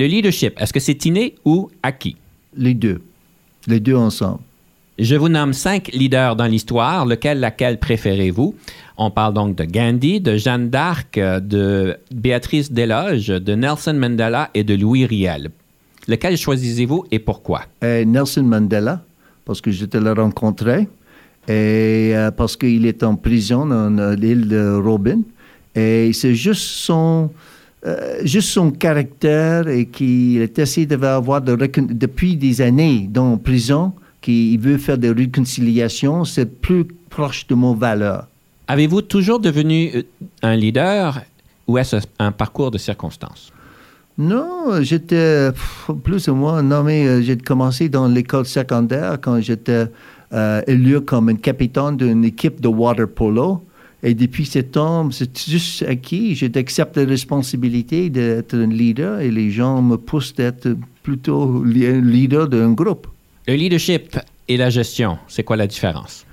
Le 0.00 0.06
leadership, 0.06 0.58
est-ce 0.58 0.72
que 0.72 0.80
c'est 0.80 1.04
inné 1.04 1.34
ou 1.44 1.68
acquis? 1.82 2.16
Les 2.56 2.72
deux. 2.72 3.02
Les 3.66 3.80
deux 3.80 3.94
ensemble. 3.94 4.38
Je 4.98 5.14
vous 5.14 5.28
nomme 5.28 5.52
cinq 5.52 5.90
leaders 5.92 6.36
dans 6.36 6.46
l'histoire. 6.46 7.04
Lequel, 7.04 7.38
laquelle 7.38 7.78
préférez-vous? 7.78 8.54
On 8.96 9.10
parle 9.10 9.34
donc 9.34 9.56
de 9.56 9.64
Gandhi, 9.64 10.22
de 10.22 10.38
Jeanne 10.38 10.70
d'Arc, 10.70 11.18
euh, 11.18 11.38
de 11.38 11.98
Béatrice 12.14 12.72
Desloges, 12.72 13.26
de 13.26 13.54
Nelson 13.54 13.92
Mandela 13.92 14.48
et 14.54 14.64
de 14.64 14.74
Louis 14.74 15.04
Riel. 15.04 15.50
Lequel 16.08 16.38
choisissez-vous 16.38 17.04
et 17.10 17.18
pourquoi? 17.18 17.64
Et 17.82 18.06
Nelson 18.06 18.44
Mandela, 18.44 19.02
parce 19.44 19.60
que 19.60 19.70
j'étais 19.70 20.00
le 20.00 20.14
rencontré, 20.14 20.88
et 21.46 22.12
euh, 22.14 22.30
parce 22.30 22.56
qu'il 22.56 22.86
est 22.86 23.02
en 23.02 23.16
prison 23.16 23.66
dans 23.66 23.98
euh, 23.98 24.16
l'île 24.16 24.48
de 24.48 24.80
Robin. 24.82 25.20
Et 25.74 26.14
c'est 26.14 26.34
juste 26.34 26.62
son, 26.62 27.30
euh, 27.86 28.20
juste 28.24 28.50
son 28.50 28.70
caractère 28.70 29.68
et 29.68 29.86
qu'il 29.86 30.42
est 30.42 30.58
essayé 30.58 30.86
d'avoir 30.86 31.40
de 31.40 31.56
depuis 31.56 32.36
des 32.36 32.60
années 32.60 33.08
dans 33.10 33.36
prison, 33.38 33.92
qu'il 34.20 34.58
veut 34.58 34.78
faire 34.78 34.98
des 34.98 35.10
réconciliations, 35.10 36.24
c'est 36.24 36.46
plus 36.60 36.84
proche 37.08 37.46
de 37.46 37.54
mon 37.54 37.74
valeur. 37.74 38.26
Avez-vous 38.68 39.02
toujours 39.02 39.40
devenu 39.40 39.90
euh, 39.94 40.02
un 40.42 40.56
leader 40.56 41.22
ou 41.66 41.78
est-ce 41.78 41.96
un 42.18 42.32
parcours 42.32 42.70
de 42.70 42.78
circonstances? 42.78 43.50
Non, 44.18 44.82
j'étais 44.82 45.50
plus 46.04 46.28
ou 46.28 46.34
moins 46.34 46.62
nommé. 46.62 47.06
euh, 47.06 47.22
J'ai 47.22 47.38
commencé 47.38 47.88
dans 47.88 48.06
l'école 48.06 48.44
secondaire 48.44 49.18
quand 49.20 49.40
j'étais 49.40 49.86
euh, 50.32 50.60
élu 50.66 51.00
comme 51.00 51.30
un 51.30 51.36
capitaine 51.36 51.96
d'une 51.96 52.24
équipe 52.24 52.60
de 52.60 52.68
water 52.68 53.08
polo. 53.08 53.62
Et 54.02 54.14
depuis 54.14 54.48
temps, 54.72 55.10
c'est 55.10 55.38
juste 55.38 55.82
acquis. 55.82 56.34
J'ai 56.34 56.50
accepté 56.54 57.04
la 57.04 57.10
responsabilité 57.10 58.08
d'être 58.08 58.54
un 58.54 58.66
leader 58.66 59.20
et 59.20 59.30
les 59.30 59.50
gens 59.50 59.82
me 59.82 59.96
poussent 59.96 60.34
d'être 60.34 60.74
plutôt 61.02 61.62
un 61.64 62.00
leader 62.00 62.48
d'un 62.48 62.72
groupe. 62.72 63.06
Le 63.46 63.54
leadership 63.54 64.18
et 64.48 64.56
la 64.56 64.70
gestion, 64.70 65.18
c'est 65.28 65.42
quoi 65.42 65.56
la 65.56 65.66
différence? 65.66 66.24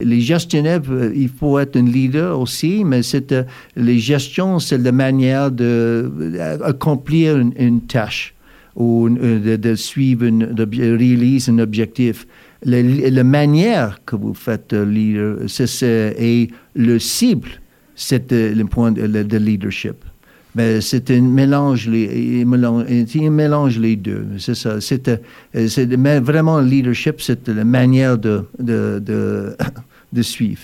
Les 0.00 0.20
gestionnaires, 0.20 0.82
euh, 0.90 1.12
il 1.14 1.28
faut 1.28 1.58
être 1.58 1.76
un 1.76 1.84
leader 1.84 2.38
aussi, 2.38 2.84
mais 2.84 3.02
c'est, 3.02 3.30
euh, 3.32 3.44
les 3.76 3.98
gestions, 3.98 4.58
c'est 4.58 4.78
la 4.78 4.90
manière 4.90 5.50
d'accomplir 5.52 7.38
une, 7.38 7.52
une 7.56 7.80
tâche 7.82 8.34
ou 8.74 9.06
euh, 9.08 9.38
de, 9.38 9.56
de 9.56 9.74
suivre, 9.76 10.24
une, 10.24 10.46
de 10.46 10.68
réaliser 10.96 11.52
un 11.52 11.58
objectif. 11.60 12.26
La, 12.64 12.82
la 12.82 13.24
manière 13.24 14.00
que 14.06 14.16
vous 14.16 14.32
faites 14.34 14.72
euh, 14.72 14.84
leader, 14.86 15.36
c'est, 15.48 15.66
c'est- 15.66 16.14
et 16.18 16.48
le 16.74 16.98
cible, 16.98 17.48
c'est 17.94 18.32
euh, 18.32 18.54
le 18.54 18.64
point 18.64 18.90
de, 18.92 19.02
le- 19.02 19.24
de 19.24 19.36
leadership. 19.36 19.96
Mais 20.56 20.80
c'est 20.80 21.10
un 21.10 21.20
mélange, 21.20 21.88
les, 21.88 22.42
un 22.42 22.44
mélange, 22.46 22.84
un 22.88 23.30
mélange 23.30 23.78
les 23.78 23.96
deux. 23.96 24.24
C'est 24.38 24.54
ça. 24.54 24.80
C'est, 24.80 25.08
euh, 25.08 25.68
c'est 25.68 25.86
mais 25.96 26.20
vraiment 26.20 26.60
le 26.60 26.66
leadership, 26.66 27.20
c'est 27.20 27.48
la 27.48 27.64
manière 27.64 28.16
de, 28.16 28.44
de, 28.58 28.98
de, 29.04 29.56
de 30.12 30.22
suivre. 30.22 30.62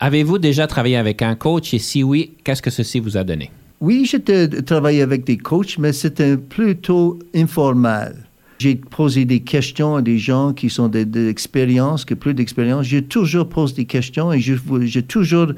Avez-vous 0.00 0.38
déjà 0.38 0.66
travaillé 0.66 0.96
avec 0.96 1.22
un 1.22 1.34
coach? 1.34 1.74
Et 1.74 1.78
si 1.78 2.02
oui, 2.02 2.32
qu'est-ce 2.44 2.62
que 2.62 2.70
ceci 2.70 2.98
vous 3.00 3.16
a 3.16 3.24
donné? 3.24 3.50
Oui, 3.80 4.08
j'ai 4.08 4.20
travaillé 4.64 5.02
avec 5.02 5.24
des 5.24 5.36
coachs, 5.38 5.76
mais 5.78 5.92
c'était 5.92 6.36
plutôt 6.36 7.18
informel. 7.34 8.14
J'ai 8.62 8.76
posé 8.76 9.24
des 9.24 9.40
questions 9.40 9.96
à 9.96 10.02
des 10.02 10.18
gens 10.18 10.52
qui 10.52 10.68
sont 10.70 10.88
de, 10.88 11.04
de 11.04 11.20
l'expérience, 11.28 12.04
qui 12.04 12.12
ont 12.14 12.16
plus 12.26 12.34
d'expérience. 12.34 12.86
J'ai 12.86 13.02
toujours 13.02 13.48
posé 13.48 13.74
des 13.74 13.84
questions 13.96 14.32
et 14.32 14.40
j'ai 14.40 15.02
toujours 15.02 15.48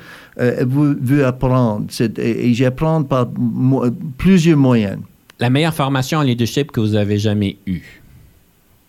euh, 0.41 0.65
vou- 0.67 0.95
vu 1.11 1.23
apprendre. 1.23 1.87
Et, 2.19 2.49
et 2.49 2.55
j'apprends 2.55 3.03
par 3.03 3.25
mo- 3.39 3.91
plusieurs 4.19 4.57
moyens. 4.59 4.99
La 5.39 5.51
meilleure 5.51 5.75
formation 5.75 6.19
en 6.19 6.23
leadership 6.23 6.71
que 6.73 6.81
vous 6.81 6.95
avez 6.95 7.19
jamais 7.19 7.57
eue? 7.67 8.01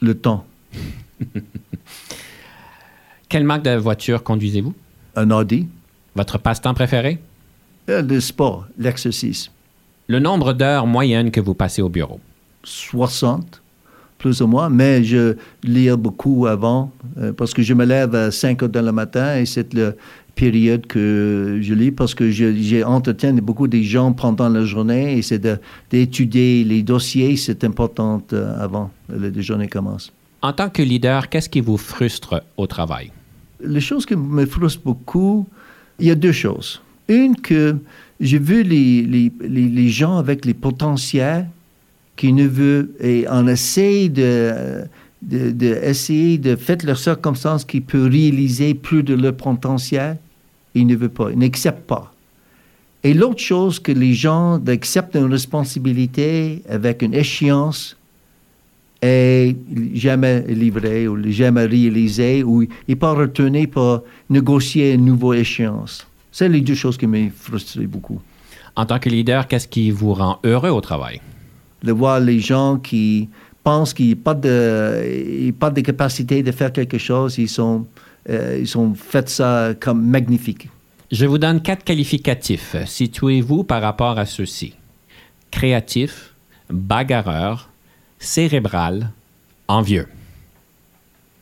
Le 0.01 0.13
temps. 0.16 0.45
Quelle 3.30 3.43
marque 3.43 3.63
de 3.63 3.76
voiture 3.76 4.24
conduisez-vous? 4.24 4.74
Un 5.16 5.32
Audi. 5.32 5.68
Votre 6.16 6.38
passe-temps 6.38 6.74
préféré? 6.74 7.20
Euh, 7.89 8.01
Le 8.01 8.20
sport, 8.20 8.66
l'exercice. 8.78 9.51
Le 10.07 10.20
nombre 10.20 10.53
d'heures 10.53 10.86
moyennes 10.88 11.32
que 11.32 11.41
vous 11.41 11.53
passez 11.55 11.82
au 11.82 11.89
bureau? 11.89 12.20
60, 12.63 13.61
plus 14.26 14.41
ou 14.41 14.47
moins, 14.47 14.69
mais 14.69 15.03
je 15.03 15.36
lis 15.63 15.91
beaucoup 15.95 16.47
avant 16.47 16.91
euh, 17.19 17.32
parce 17.32 17.53
que 17.53 17.61
je 17.61 17.76
me 17.76 17.86
lève 17.86 18.15
à 18.15 18.32
5 18.32 18.63
heures 18.63 18.69
dans 18.69 18.84
le 18.84 18.91
matin 18.91 19.38
et 19.38 19.45
c'est 19.45 19.71
la 19.76 19.91
période 20.34 20.88
que 20.88 21.59
je 21.61 21.76
lis 21.76 21.91
parce 21.91 22.15
que 22.15 22.32
j'ai 22.32 22.84
entretien 22.84 23.34
de 23.34 23.41
beaucoup 23.41 23.67
des 23.67 23.84
gens 23.84 24.13
pendant 24.13 24.49
la 24.49 24.65
journée 24.65 25.15
et 25.15 25.21
c'est 25.21 25.47
d'étudier 25.91 26.63
les 26.63 26.82
dossiers, 26.82 27.38
c'est 27.38 27.63
important 27.63 28.19
euh, 28.34 28.57
avant 28.59 28.89
que 29.07 29.13
la 29.13 29.41
journée 29.41 29.67
commence. 29.67 30.11
En 30.41 30.53
tant 30.53 30.69
que 30.69 30.82
leader, 30.82 31.30
qu'est-ce 31.30 31.47
qui 31.47 31.61
vous 31.61 31.78
frustre 31.78 32.41
au 32.57 32.65
travail? 32.65 33.11
Les 33.63 33.80
choses 33.80 34.07
qui 34.07 34.15
me 34.15 34.47
frustrent 34.47 34.82
beaucoup, 34.84 35.47
il 35.99 36.07
y 36.07 36.11
a 36.11 36.15
deux 36.15 36.32
choses. 36.32 36.82
Une, 37.07 37.36
que 37.36 37.76
j'ai 38.19 38.39
vu 38.39 38.63
les, 38.63 39.03
les, 39.03 39.32
les, 39.39 39.67
les 39.69 39.89
gens 39.89 40.17
avec 40.17 40.45
les 40.45 40.55
potentiels 40.55 41.45
qui 42.16 42.34
ne 42.34 42.47
veulent, 42.47 42.89
et 42.99 43.26
on 43.30 43.47
essaie 43.47 44.09
de, 44.09 44.86
de, 45.22 45.80
essayer 45.84 46.38
de 46.38 46.55
faire 46.55 46.78
leurs 46.84 46.97
circonstances 46.97 47.66
qui 47.66 47.82
peuvent 47.82 48.09
réaliser 48.09 48.74
plus 48.74 49.03
de 49.03 49.13
leur 49.16 49.36
potentiel, 49.36 50.18
ils 50.74 50.88
ne 50.88 50.95
veulent 50.95 51.09
pas, 51.09 51.32
ils 51.32 51.38
n'acceptent 51.38 51.88
pas. 51.88 52.13
Et 53.03 53.13
l'autre 53.13 53.39
chose, 53.39 53.80
que 53.80 53.91
les 53.91 54.13
gens 54.13 54.59
acceptent 54.68 55.16
une 55.16 55.32
responsabilité 55.32 56.63
avec 56.68 57.01
une 57.01 57.13
échéance 57.13 57.97
et 59.01 59.55
jamais 59.93 60.41
livré 60.47 61.07
ou 61.07 61.22
jamais 61.30 61.66
réalisé 61.66 62.43
ou 62.43 62.66
il 62.88 62.97
pas 62.97 63.13
retourné 63.13 63.68
pour 63.68 64.03
négocier 64.30 64.93
une 64.93 65.05
nouvelle 65.05 65.41
échéance. 65.41 66.07
C'est 66.32 66.49
les 66.49 66.61
deux 66.61 66.76
choses 66.76 66.97
qui 66.97 67.05
m'ont 67.05 67.30
frustré 67.34 67.86
beaucoup. 67.86 68.20
En 68.76 68.86
tant 68.86 68.99
que 68.99 69.09
leader, 69.09 69.47
qu'est-ce 69.47 69.68
qui 69.68 69.91
vous 69.91 70.13
rend 70.13 70.39
heureux 70.43 70.70
au 70.70 70.82
travail? 70.82 71.22
De 71.86 71.91
voir 71.91 72.19
les 72.19 72.39
gens 72.39 72.77
qui 72.77 73.29
pensent 73.63 73.93
qu'ils 73.93 74.15
n'ont 74.15 74.21
pas 74.21 74.33
de, 74.33 75.51
pas 75.51 75.69
de 75.69 75.81
capacité 75.81 76.43
de 76.43 76.51
faire 76.51 76.71
quelque 76.73 76.97
chose, 76.97 77.38
ils 77.38 77.49
sont, 77.49 77.86
euh, 78.29 78.59
ils 78.61 78.77
ont 78.77 78.93
fait 78.93 79.29
ça 79.29 79.73
comme 79.79 80.05
magnifique. 80.05 80.69
Je 81.11 81.25
vous 81.25 81.38
donne 81.38 81.61
quatre 81.61 81.83
qualificatifs. 81.83 82.75
Situez-vous 82.86 83.63
par 83.63 83.81
rapport 83.81 84.17
à 84.17 84.25
ceux-ci. 84.25 84.73
Créatif, 85.51 86.33
bagarreur, 86.69 87.69
cérébral, 88.19 89.11
envieux. 89.67 90.07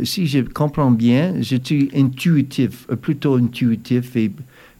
si 0.03 0.27
je 0.27 0.39
comprends 0.39 0.91
bien, 0.91 1.35
je 1.41 1.57
suis 1.63 1.89
intuitif, 1.95 2.85
euh, 2.91 2.95
plutôt 2.95 3.35
intuitif 3.35 4.15
et 4.15 4.31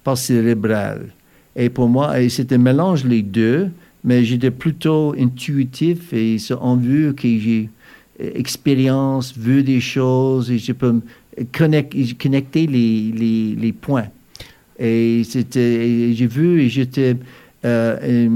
pas 0.04 0.16
cérébral. 0.16 1.14
Et 1.56 1.70
pour 1.70 1.88
moi, 1.88 2.14
c'est 2.30 2.52
un 2.52 2.58
mélange 2.58 3.06
les 3.06 3.22
deux, 3.22 3.70
mais 4.04 4.24
j'étais 4.24 4.52
plutôt 4.52 5.16
intuitif 5.18 6.14
et 6.14 6.38
c'est 6.38 6.54
en 6.54 6.76
vue 6.76 7.14
que 7.14 7.28
j'ai 7.28 7.70
euh, 8.22 8.32
expérience, 8.36 9.36
vu 9.36 9.64
des 9.64 9.80
choses 9.80 10.52
et 10.52 10.58
je 10.58 10.74
peux, 10.74 11.02
connect- 11.52 12.18
connecter 12.18 12.68
les, 12.68 13.74
points. 13.74 14.08
Et 14.80 15.24
c'était, 15.24 16.14
j'ai 16.14 16.28
vu 16.28 16.62
et 16.62 16.70
j'étais, 16.70 17.16
euh, 17.66 18.30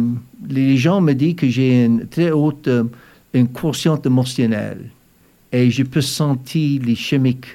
les 0.50 0.78
gens 0.78 1.02
me 1.02 1.14
disent 1.14 1.36
que 1.36 1.50
j'ai 1.50 1.86
une 1.86 2.08
très 2.08 2.32
haute, 2.32 2.68
euh, 2.68 2.84
une 3.34 3.48
quotient 3.50 4.02
émotionnelle. 4.02 4.90
Et 5.52 5.70
je 5.70 5.84
peux 5.84 6.02
sentir 6.02 6.82
les 6.84 6.96
chimiques. 6.96 7.48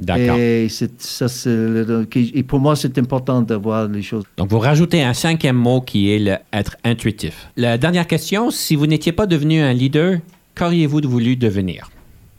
D'accord. 0.00 0.36
Et, 0.38 0.68
ça, 0.68 1.26
le- 1.46 2.42
pour 2.42 2.58
moi, 2.60 2.74
c'est 2.76 2.96
important 2.98 3.42
d'avoir 3.42 3.86
les 3.88 4.02
choses. 4.02 4.24
Donc, 4.36 4.48
vous 4.50 4.58
rajoutez 4.58 5.02
un 5.02 5.14
cinquième 5.14 5.56
mot 5.56 5.80
qui 5.80 6.10
est 6.10 6.18
le 6.18 6.36
être 6.52 6.76
intuitif. 6.84 7.48
La 7.56 7.78
dernière 7.78 8.06
question, 8.06 8.50
si 8.50 8.76
vous 8.76 8.86
n'étiez 8.86 9.12
pas 9.12 9.26
devenu 9.26 9.60
un 9.60 9.72
leader, 9.72 10.18
qu'auriez-vous 10.54 11.00
voulu 11.04 11.36
devenir? 11.36 11.90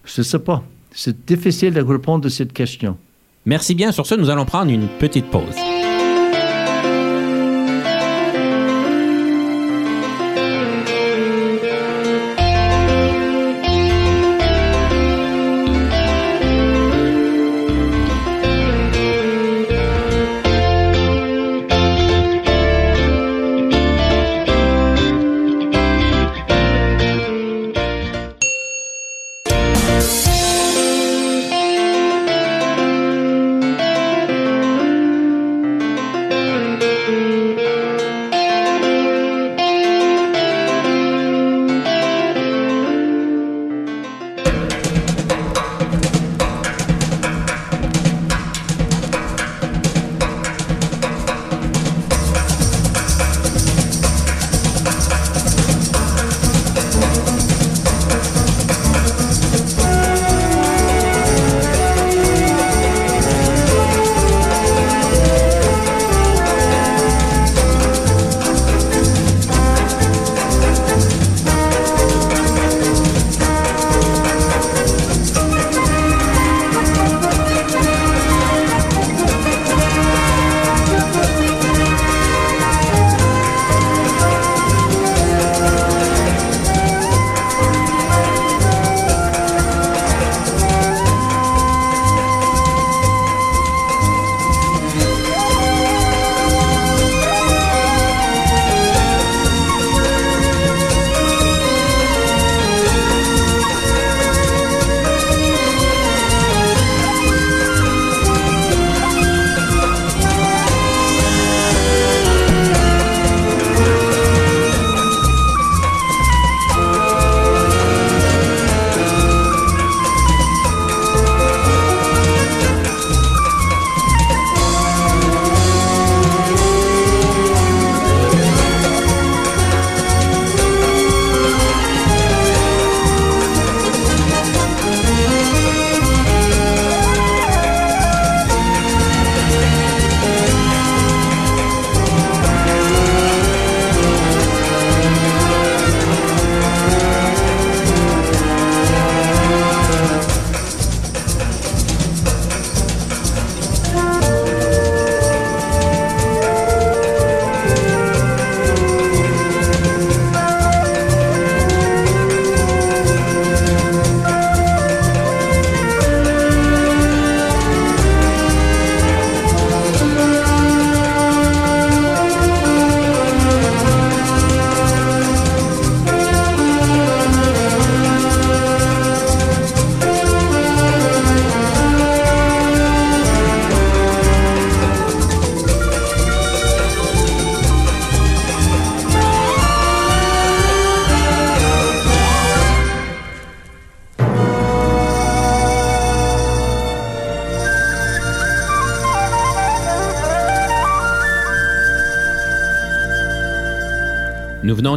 Je 0.06 0.22
ne 0.22 0.24
sais 0.24 0.40
pas. 0.40 0.64
C'est 0.92 1.26
difficile 1.26 1.74
de 1.74 1.82
répondre 1.82 2.26
à 2.28 2.30
cette 2.30 2.54
question. 2.54 2.98
Merci 3.46 3.76
bien. 3.76 3.92
Sur 3.92 4.06
ce, 4.06 4.16
nous 4.16 4.30
allons 4.30 4.46
prendre 4.46 4.72
une 4.72 4.88
petite 5.00 5.26
pause. 5.28 5.56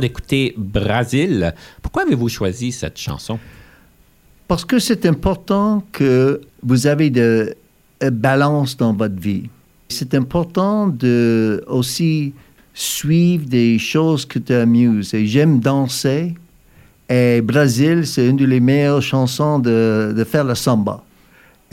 D'écouter 0.00 0.54
Brasil. 0.56 1.54
Pourquoi 1.82 2.02
avez-vous 2.02 2.28
choisi 2.28 2.72
cette 2.72 2.98
chanson? 2.98 3.38
Parce 4.48 4.64
que 4.64 4.78
c'est 4.78 5.06
important 5.06 5.82
que 5.92 6.40
vous 6.62 6.86
avez 6.86 7.10
de 7.10 7.54
euh, 8.02 8.10
balance 8.10 8.76
dans 8.76 8.92
votre 8.92 9.18
vie. 9.20 9.48
C'est 9.88 10.14
important 10.14 10.88
de 10.88 11.62
aussi 11.66 12.32
suivre 12.74 13.46
des 13.46 13.78
choses 13.78 14.26
qui 14.26 14.40
t'amusent. 14.40 15.14
Et 15.14 15.26
j'aime 15.26 15.60
danser. 15.60 16.34
Et 17.08 17.40
Brésil, 17.40 18.06
c'est 18.06 18.26
une 18.26 18.36
des 18.36 18.60
meilleures 18.60 19.02
chansons 19.02 19.58
de, 19.58 20.14
de 20.16 20.24
faire 20.24 20.44
le 20.44 20.54
samba. 20.54 21.03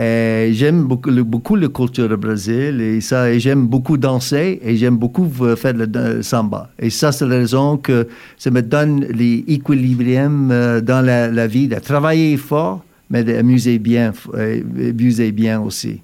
J'aime 0.02 0.84
beaucoup, 0.86 1.12
le- 1.12 1.24
beaucoup 1.24 1.56
la 1.56 1.68
culture 1.68 2.10
du 2.10 2.18
Brésil 2.18 2.82
et 2.82 3.02
ça, 3.02 3.30
et 3.30 3.40
j'aime 3.40 3.68
beaucoup 3.68 3.98
danser 3.98 4.60
et 4.64 4.76
j'aime 4.76 4.98
beaucoup 4.98 5.30
euh, 5.42 5.56
faire 5.56 5.74
le, 5.74 5.86
le 5.86 6.24
samba. 6.24 6.70
Et 6.80 6.90
ça, 6.90 7.12
c'est 7.12 7.28
la 7.28 7.38
raison 7.38 7.78
que 7.78 8.08
ça 8.38 8.50
me 8.52 8.62
donne 8.62 9.06
l'équilibrium 9.06 10.50
euh, 10.52 10.82
dans 10.82 11.02
la, 11.06 11.28
la 11.30 11.46
vie, 11.48 11.68
de 11.68 11.76
travailler 11.76 12.36
fort, 12.38 12.84
mais 13.10 13.24
d'amuser 13.24 13.78
bien, 13.80 14.14
euh, 14.34 14.90
abuser 14.90 15.32
bien 15.32 15.62
aussi. 15.62 16.02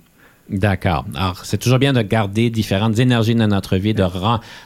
D'accord. 0.49 1.05
Alors, 1.15 1.41
c'est 1.43 1.57
toujours 1.57 1.79
bien 1.79 1.91
de 1.91 2.01
garder 2.01 2.49
différentes 2.49 2.99
énergies 2.99 3.35
dans 3.35 3.47
notre 3.47 3.75
vie, 3.77 3.93
de, 3.93 4.03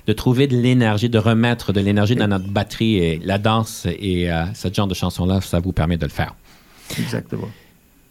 de 0.07 0.13
trouver 0.13 0.45
de 0.47 0.55
l'énergie, 0.55 1.09
de 1.09 1.17
remettre 1.17 1.73
de 1.73 1.79
l'énergie 1.79 2.15
dans 2.15 2.27
notre 2.27 2.47
batterie. 2.49 2.97
Et 2.97 3.21
la 3.23 3.37
danse 3.39 3.87
et 3.87 4.31
euh, 4.31 4.43
ce 4.53 4.67
genre 4.71 4.87
de 4.87 4.93
chanson-là, 4.93 5.41
ça 5.41 5.59
vous 5.59 5.71
permet 5.71 5.97
de 5.97 6.05
le 6.05 6.11
faire. 6.11 6.35
Exactement. 6.99 7.49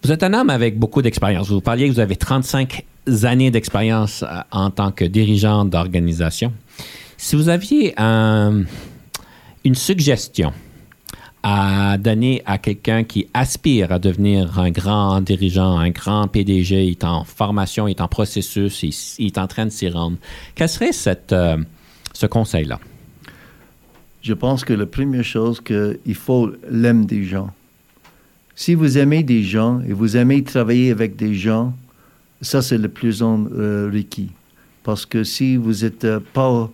Vous 0.03 0.11
êtes 0.13 0.23
un 0.23 0.33
homme 0.33 0.51
avec 0.51 0.79
beaucoup 0.79 1.03
d'expérience. 1.03 1.49
Vous 1.51 1.61
parliez 1.61 1.89
que 1.89 1.93
vous 1.95 2.01
avez 2.01 2.17
35 2.17 2.85
années 3.25 3.51
d'expérience 3.51 4.23
euh, 4.23 4.41
en 4.51 4.71
tant 4.71 4.93
que 4.93 5.05
dirigeant 5.05 5.65
d'organisation. 5.65 6.53
Si 7.17 7.37
vous 7.37 7.49
aviez 7.49 7.93
un- 7.99 8.63
une 9.65 9.75
suggestion 9.75 10.53
à 11.43 11.97
donner 11.99 12.43
à 12.47 12.59
quelqu'un 12.59 13.03
qui 13.05 13.27
aspire 13.35 13.93
à 13.93 13.99
devenir 13.99 14.59
un 14.59 14.71
grand 14.71 15.21
dirigeant, 15.21 15.79
un 15.79 15.91
grand 15.91 16.29
PDG, 16.29 16.85
il 16.87 16.91
est 16.91 17.05
en 17.05 17.25
formation, 17.25 17.89
il 17.89 17.93
est 17.93 18.01
en 18.01 18.09
processus, 18.09 18.83
il, 19.19 19.27
est 19.27 19.39
en 19.39 19.47
train 19.47 19.65
de 19.67 19.71
s'y 19.71 19.89
rendre. 19.89 20.17
Quel 20.55 20.69
serait 20.69 20.91
euh, 21.33 21.57
ce 22.13 22.27
conseil-là? 22.27 22.79
Je 24.23 24.35
pense 24.35 24.65
que 24.67 24.75
la 24.75 24.85
première 24.87 25.25
chose, 25.25 25.63
qu'il 25.63 26.15
faut 26.15 26.51
l'aimer 26.71 27.07
des 27.07 27.25
gens. 27.25 27.51
Si 28.61 28.75
vous 28.75 28.99
aimez 28.99 29.23
des 29.23 29.43
gens 29.43 29.81
et 29.89 29.95
vous 29.95 30.19
aimez 30.19 30.45
travailler 30.45 30.91
avec 30.91 31.17
des 31.17 31.35
gens, 31.35 31.73
ça 32.43 32.61
c'est 32.61 32.77
le 32.77 32.91
plus 32.91 33.23
euh, 33.23 33.91
requis. 33.91 34.33
Parce 34.83 35.07
que 35.07 35.25
si 35.25 35.57
vous 35.57 35.77
n'êtes 35.83 36.05
euh, 36.05 36.21
pas 36.35 36.69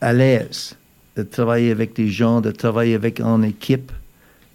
à 0.00 0.12
l'aise 0.12 0.76
de 1.14 1.22
travailler 1.22 1.70
avec 1.70 1.94
des 1.94 2.08
gens, 2.08 2.40
de 2.40 2.50
travailler 2.50 2.96
avec 2.96 3.20
en 3.20 3.42
équipe, 3.42 3.92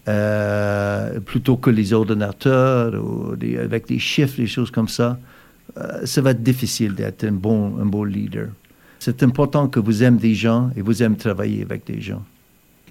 euh, 0.09 1.21
plutôt 1.21 1.55
que 1.55 1.69
les 1.69 1.93
ordinateurs 1.93 3.01
ou 3.01 3.31
avec 3.61 3.87
des 3.87 3.99
chiffres, 3.99 4.35
des 4.35 4.47
choses 4.47 4.69
comme 4.69 4.89
ça, 4.89 5.17
euh, 5.77 6.05
ça 6.05 6.19
va 6.19 6.31
être 6.31 6.43
difficile 6.43 6.95
d'être 6.95 7.23
un 7.23 7.31
bon, 7.31 7.77
un 7.81 7.85
bon 7.85 8.03
leader. 8.03 8.49
C'est 8.99 9.23
important 9.23 9.69
que 9.69 9.79
vous 9.79 10.03
aimez 10.03 10.19
des 10.19 10.35
gens 10.35 10.69
et 10.75 10.81
vous 10.81 11.01
aimez 11.01 11.15
travailler 11.15 11.61
avec 11.61 11.87
des 11.87 12.01
gens. 12.01 12.25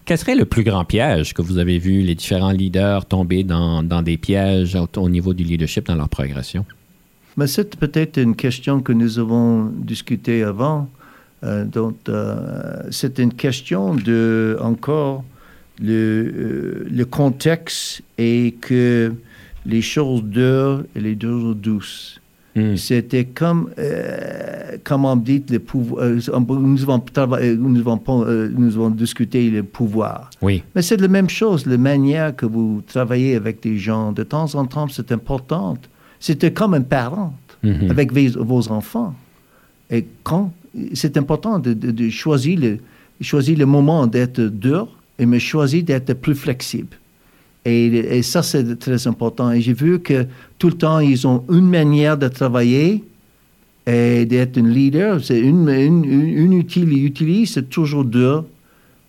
Quel 0.04 0.18
serait 0.18 0.34
le 0.34 0.44
plus 0.44 0.64
grand 0.64 0.84
piège 0.84 1.32
que 1.32 1.42
vous 1.42 1.58
avez 1.58 1.78
vu 1.78 2.02
les 2.02 2.14
différents 2.14 2.50
leaders 2.50 3.06
tomber 3.06 3.44
dans, 3.44 3.82
dans 3.82 4.02
des 4.02 4.16
pièges 4.16 4.74
au, 4.74 4.88
au 5.00 5.08
niveau 5.08 5.32
du 5.32 5.44
leadership 5.44 5.86
dans 5.86 5.94
leur 5.94 6.08
progression? 6.08 6.66
Mais 7.36 7.46
c'est 7.46 7.76
peut-être 7.76 8.18
une 8.18 8.36
question 8.36 8.80
que 8.80 8.92
nous 8.92 9.18
avons 9.18 9.66
discutée 9.66 10.42
avant. 10.42 10.88
Euh, 11.44 11.64
donc, 11.64 11.96
euh, 12.08 12.82
c'est 12.90 13.18
une 13.18 13.32
question 13.32 13.94
de, 13.94 14.58
encore, 14.60 15.24
le, 15.80 15.92
euh, 15.92 16.88
le 16.90 17.04
contexte 17.04 18.02
et 18.18 18.54
que 18.60 19.14
les 19.64 19.82
choses 19.82 20.22
dures 20.24 20.84
et 20.94 21.00
les 21.00 21.18
choses 21.20 21.56
douces. 21.56 22.20
Hmm. 22.54 22.76
C'était 22.76 23.24
comme, 23.24 23.70
euh, 23.78 24.76
comme 24.84 25.04
on 25.06 25.16
dit, 25.16 25.42
le 25.48 25.58
pouvoir. 25.58 26.04
euh, 26.04 26.18
nous, 26.38 26.82
avons 26.82 26.98
trava- 26.98 27.40
nous, 27.56 27.80
avons, 27.80 28.00
euh, 28.26 28.50
nous 28.54 28.74
avons 28.76 28.90
discuté 28.90 29.48
le 29.50 29.62
pouvoir. 29.62 30.28
Oui. 30.42 30.62
Mais 30.74 30.82
c'est 30.82 31.00
la 31.00 31.08
même 31.08 31.30
chose, 31.30 31.64
la 31.66 31.78
manière 31.78 32.36
que 32.36 32.44
vous 32.44 32.82
travaillez 32.86 33.36
avec 33.36 33.62
des 33.62 33.78
gens. 33.78 34.12
De 34.12 34.22
temps 34.22 34.54
en 34.54 34.66
temps, 34.66 34.86
c'est 34.88 35.10
important. 35.12 35.78
C'était 36.20 36.52
comme 36.52 36.74
un 36.74 36.82
parent 36.82 37.34
Mhm. 37.62 37.90
avec 37.90 38.12
vos, 38.12 38.44
vos 38.44 38.68
enfants. 38.70 39.14
Et 39.90 40.04
quand 40.22 40.52
c'est 40.94 41.16
important 41.16 41.58
de, 41.58 41.72
de- 41.72 41.90
de 41.90 42.08
choisir, 42.10 42.58
le, 42.60 42.78
choisir 43.20 43.56
le 43.58 43.66
moment 43.66 44.06
d'être 44.06 44.40
dur 44.42 44.88
et 45.18 45.24
me 45.26 45.38
choisir 45.38 45.84
d'être 45.84 46.12
plus 46.14 46.34
flexible. 46.34 46.96
Et, 47.64 47.86
et 47.86 48.22
ça, 48.22 48.42
c'est 48.42 48.78
très 48.78 49.06
important. 49.06 49.52
Et 49.52 49.60
j'ai 49.60 49.72
vu 49.72 50.00
que 50.00 50.26
tout 50.58 50.68
le 50.68 50.74
temps, 50.74 50.98
ils 50.98 51.26
ont 51.26 51.44
une 51.48 51.68
manière 51.68 52.18
de 52.18 52.28
travailler 52.28 53.04
et 53.86 54.24
d'être 54.26 54.58
un 54.58 54.68
leader. 54.68 55.22
C'est 55.22 55.38
une, 55.40 55.68
une, 55.68 56.04
une, 56.04 56.54
outil, 56.54 56.80
ils 56.80 57.04
utilisent, 57.06 57.54
c'est 57.54 57.68
toujours 57.68 58.04
dur 58.04 58.44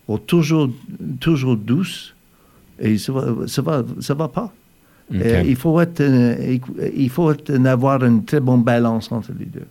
ou 0.06 0.18
toujours, 0.18 0.70
toujours 1.20 1.56
douce. 1.56 2.14
Et 2.78 2.98
ça 2.98 3.12
va, 3.12 3.46
ça 3.46 3.62
va, 3.62 3.84
ça 4.00 4.14
va 4.14 4.28
pas. 4.28 4.52
Il 5.12 5.54
faut, 5.56 5.78
être, 5.80 6.00
euh, 6.00 6.56
il 6.96 7.10
faut 7.10 7.30
être- 7.30 7.54
avoir 7.66 8.02
une 8.04 8.24
très 8.24 8.40
bonne 8.40 8.62
balance 8.62 9.12
entre 9.12 9.32
les 9.38 9.44
deux. 9.46 9.66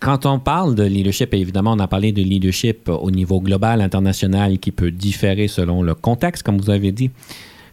Quand 0.00 0.26
on 0.26 0.40
parle 0.40 0.74
de 0.74 0.82
leadership, 0.82 1.32
évidemment, 1.34 1.72
on 1.72 1.78
a 1.78 1.86
parlé 1.86 2.10
de 2.10 2.20
leadership 2.22 2.88
au 2.88 3.10
niveau 3.12 3.40
global, 3.40 3.80
international, 3.80 4.58
qui 4.58 4.72
peut 4.72 4.90
différer 4.90 5.46
selon 5.46 5.82
le 5.82 5.94
contexte, 5.94 6.42
comme 6.42 6.58
vous 6.58 6.70
avez 6.70 6.90
dit. 6.90 7.10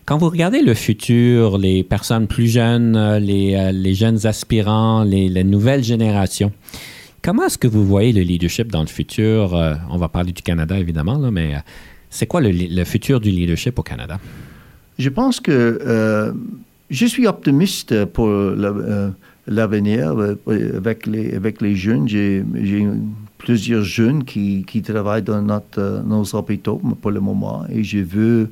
Quand 0.10 0.18
vous 0.18 0.30
regardez 0.30 0.64
le 0.64 0.74
futur, 0.74 1.60
les 1.60 1.84
personnes 1.84 2.26
plus 2.26 2.48
jeunes, 2.48 2.96
euh, 2.96 3.20
les, 3.20 3.54
euh, 3.54 3.72
les 3.72 3.94
jeunes 3.94 4.26
aspirants, 4.26 5.04
les, 5.04 5.30
les 5.30 5.44
nouvelles 5.44 5.84
générations, 5.84 6.52
comment 7.22 7.44
est-ce 7.46 7.60
que 7.60 7.68
vous 7.68 7.86
voyez 7.86 8.12
le 8.12 8.22
leadership 8.22 8.72
dans 8.72 8.82
le 8.82 8.88
futur? 8.88 9.54
Euh, 9.54 9.76
on 9.92 9.98
va 9.98 10.10
parler 10.10 10.32
du 10.32 10.42
Canada, 10.42 10.80
évidemment, 10.80 11.20
mais 11.32 11.58
c'est 12.10 12.26
quoi 12.26 12.42
le, 12.42 12.84
futur 12.86 13.20
du 13.20 13.30
leadership 13.30 13.78
au 13.78 13.84
Canada? 13.84 14.20
Je 14.98 15.10
pense 15.10 15.40
que 15.40 16.34
je 16.90 17.06
suis 17.06 17.28
optimiste 17.28 18.06
pour 18.06 18.30
la- 18.30 19.12
l'avenir 19.46 20.16
avec, 20.48 21.06
les, 21.06 21.36
avec 21.36 21.62
les 21.62 21.76
jeunes. 21.76 22.10
J'ai 22.10 22.44
plusieurs 23.38 23.84
jeunes 23.84 24.24
qui, 24.24 24.66
qui 24.68 24.82
travaillent 24.82 25.22
dans 25.22 25.42
notre, 25.42 26.04
nos 26.04 26.24
hôpitaux 26.36 26.82
pour 27.00 27.12
le 27.12 27.20
moment 27.20 27.66
et 27.72 27.84
je 27.84 28.00
veux 28.00 28.50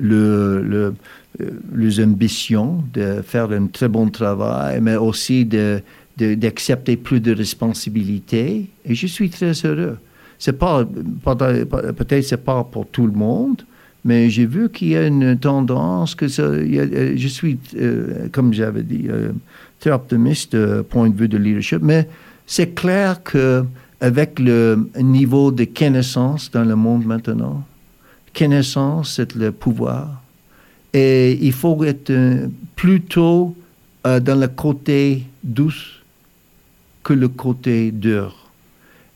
le, 0.00 0.62
le, 0.62 0.94
euh, 1.40 1.50
les 1.74 2.00
ambitions 2.02 2.82
de 2.92 3.22
faire 3.22 3.50
un 3.52 3.66
très 3.66 3.88
bon 3.88 4.08
travail, 4.08 4.80
mais 4.80 4.96
aussi 4.96 5.44
de 5.44 5.82
de- 6.18 6.34
d'accepter 6.34 6.96
plus 6.96 7.20
de 7.20 7.32
responsabilités. 7.34 8.68
Et 8.84 8.94
je 8.94 9.06
suis 9.06 9.30
très 9.30 9.52
heureux. 9.64 9.96
C'est 10.38 10.58
pas, 10.58 10.84
peut-être 11.96 12.24
c'est 12.24 12.44
pas 12.44 12.64
pour 12.64 12.86
tout 12.88 13.06
le 13.06 13.12
monde, 13.12 13.62
mais 14.04 14.30
j'ai 14.30 14.46
vu 14.46 14.68
qu'il 14.70 14.88
y 14.88 14.96
a 14.96 15.06
une 15.06 15.38
tendance 15.38 16.14
que 16.14 16.26
euh, 16.40 17.14
je 17.16 17.28
suis, 17.28 17.58
euh, 17.76 18.28
comme 18.32 18.52
j'avais 18.52 18.82
dit, 18.82 19.06
euh, 19.08 19.32
très 19.78 19.90
optimiste 19.92 20.56
du 20.56 20.82
point 20.84 21.08
de 21.08 21.16
vue 21.16 21.28
de 21.28 21.36
leadership, 21.38 21.80
mais 21.82 22.08
c'est 22.46 22.74
clair 22.74 23.22
que 23.22 23.64
avec 24.00 24.38
le 24.38 24.88
niveau 25.00 25.50
de 25.52 25.64
connaissance 25.64 26.50
dans 26.50 26.64
le 26.64 26.74
monde 26.74 27.04
maintenant, 27.04 27.62
connaissance, 28.36 29.14
c'est 29.16 29.34
le 29.34 29.52
pouvoir. 29.52 30.22
Et 30.92 31.38
il 31.40 31.52
faut 31.52 31.82
être 31.84 32.12
plutôt 32.76 33.54
euh, 34.06 34.18
dans 34.20 34.38
le 34.38 34.48
côté 34.48 35.24
douce 35.44 36.00
que 37.02 37.12
le 37.12 37.28
côté 37.28 37.92
dur. 37.92 38.34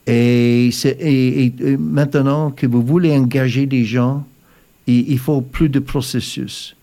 Et, 0.07 0.69
et- 0.85 1.77
maintenant 1.79 2.51
que 2.51 2.67
vous 2.67 2.83
voulez 2.83 3.17
engager 3.17 3.67
des 3.67 3.85
gens, 3.85 4.27
il, 4.87 5.19
faut 5.19 5.41
plus 5.41 5.71
de 5.71 5.79
processus. 5.79 6.77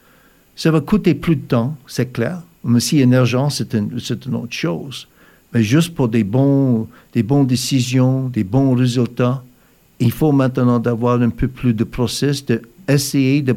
Ça 0.56 0.72
va 0.72 0.82
coûter 0.82 1.14
plus 1.14 1.36
de 1.36 1.42
temps, 1.42 1.78
c'est 1.86 2.12
clair. 2.12 2.42
Mais 2.64 2.80
si 2.80 3.00
une 3.00 3.14
urgence, 3.14 3.58
c'est 3.58 3.76
une, 3.76 4.00
c'est 4.00 4.26
une 4.26 4.36
autre 4.36 4.54
chose. 4.54 5.08
Mais 5.54 5.62
juste 5.62 5.94
pour 5.94 6.08
des, 6.08 6.24
bons, 6.24 6.88
des 7.14 7.22
bonnes 7.22 7.46
décisions, 7.46 8.30
des 8.30 8.44
bons 8.44 8.74
résultats, 8.74 9.44
il 10.02 10.12
faut 10.12 10.32
maintenant 10.32 10.80
d'avoir 10.80 11.22
un 11.22 11.30
peu 11.30 11.47
plus 11.47 11.74
de 11.74 11.84
process, 11.84 12.43
d'essayer 12.43 13.41
de, 13.41 13.56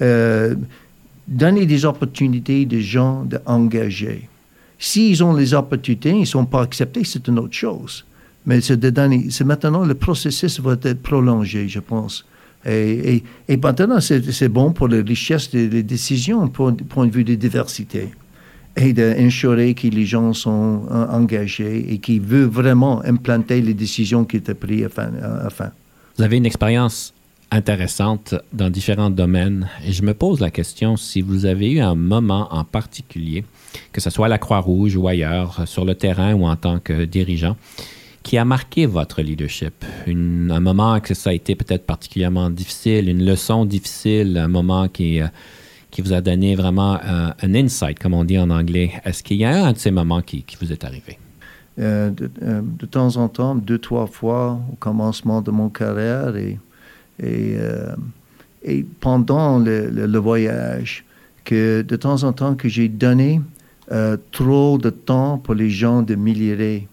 euh, 0.00 0.54
donner 1.28 1.66
des 1.66 1.84
opportunités 1.84 2.64
des 2.64 2.82
gens 2.82 3.24
d'engager. 3.24 4.28
S'ils 4.78 5.22
ont 5.22 5.34
les 5.34 5.54
opportunités, 5.54 6.10
ils 6.10 6.20
ne 6.20 6.24
sont 6.24 6.46
pas 6.46 6.62
acceptés, 6.62 7.04
c'est 7.04 7.28
une 7.28 7.38
autre 7.38 7.54
chose. 7.54 8.04
Mais 8.46 8.60
c'est 8.60 8.78
de 8.78 9.44
maintenant 9.44 9.84
le 9.84 9.94
processus 9.94 10.60
va 10.60 10.72
être 10.82 11.02
prolongé, 11.02 11.68
je 11.68 11.80
pense. 11.80 12.26
Et, 12.66 13.16
et, 13.16 13.24
et 13.48 13.56
maintenant, 13.58 14.00
c'est 14.00 14.48
bon 14.48 14.72
pour 14.72 14.88
la 14.88 15.02
richesse 15.02 15.50
des, 15.50 15.82
décisions, 15.82 16.48
pour 16.48 16.74
point 16.88 17.06
de 17.06 17.12
vue 17.12 17.24
de 17.24 17.34
diversité. 17.34 18.08
Et 18.76 18.92
d'assurer 18.92 19.74
que 19.74 19.86
les 19.86 20.04
gens 20.04 20.32
sont 20.32 20.82
euh, 20.90 21.06
engagés 21.08 21.92
et 21.92 21.98
qui 21.98 22.18
veulent 22.18 22.48
vraiment 22.48 23.04
implanter 23.04 23.60
les 23.60 23.74
décisions 23.74 24.24
qui 24.24 24.38
étaient 24.38 24.54
prises 24.54 24.84
afin. 24.84 25.10
afin. 25.44 25.70
Vous 26.16 26.24
avez 26.24 26.36
une 26.36 26.46
expérience 26.46 27.14
intéressante 27.50 28.34
dans 28.52 28.68
différents 28.68 29.10
domaines 29.10 29.68
je 29.88 30.02
me 30.02 30.12
pose 30.12 30.40
la 30.40 30.50
question 30.50 30.96
si 30.96 31.20
vous 31.20 31.46
avez 31.46 31.70
eu 31.70 31.80
un 31.80 31.94
moment 31.94 32.48
en 32.50 32.64
particulier, 32.64 33.44
que 33.92 34.00
ce 34.00 34.10
soit 34.10 34.26
à 34.26 34.28
la 34.28 34.38
Croix-Rouge 34.38 34.96
ou 34.96 35.06
ailleurs, 35.06 35.62
sur 35.66 35.84
le 35.84 35.94
terrain 35.94 36.34
ou 36.34 36.46
en 36.46 36.56
tant 36.56 36.80
que 36.80 37.04
dirigeant, 37.04 37.56
qui 38.22 38.38
a 38.38 38.44
marqué 38.44 38.86
votre 38.86 39.22
leadership? 39.22 39.84
Un 40.08 40.60
moment 40.60 40.98
que 41.00 41.14
ça 41.14 41.30
a 41.30 41.32
été 41.32 41.54
peut-être 41.54 41.86
particulièrement 41.86 42.50
difficile, 42.50 43.08
une 43.08 43.24
leçon 43.24 43.66
difficile, 43.66 44.38
un 44.38 44.48
moment 44.48 44.88
qui, 44.88 45.20
euh, 45.20 45.26
qui 45.94 46.02
vous 46.02 46.12
a 46.12 46.20
donné 46.20 46.56
vraiment 46.56 46.98
un, 47.00 47.34
un 47.40 47.54
insight, 47.54 48.00
comme 48.00 48.14
on 48.14 48.24
dit 48.24 48.36
en 48.36 48.50
anglais. 48.50 48.90
Est-ce 49.04 49.22
qu'il 49.22 49.36
y 49.36 49.44
a 49.44 49.66
un 49.66 49.72
de 49.72 49.78
ces 49.78 49.92
moments 49.92 50.22
qui, 50.22 50.44
vous 50.60 50.72
est 50.72 50.82
arrivé? 50.82 51.20
Euh, 51.78 52.10
de, 52.10 52.28
euh, 52.42 52.62
de 52.64 52.84
temps 52.84 53.16
en 53.16 53.28
temps, 53.28 53.54
deux, 53.54 53.78
trois 53.78 54.08
fois 54.08 54.58
au 54.72 54.74
commencement 54.74 55.40
de 55.40 55.52
mon 55.52 55.68
carrière 55.68 56.36
et, 56.36 56.58
et, 57.22 57.54
euh, 57.56 57.94
pendant 58.98 59.60
le, 59.60 60.18
voyage, 60.18 61.04
que 61.44 61.82
de 61.82 61.94
temps 61.94 62.24
en 62.24 62.32
temps 62.32 62.56
que 62.56 62.68
j'ai 62.68 62.88
donné 62.88 63.40
euh, 63.92 64.16
trop 64.32 64.78
de 64.78 64.90
temps 64.90 65.38
pour 65.38 65.54
les 65.54 65.70
gens 65.70 66.02
d'améliorer 66.02 66.88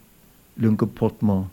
le 0.60 0.70
comportement. 0.74 1.50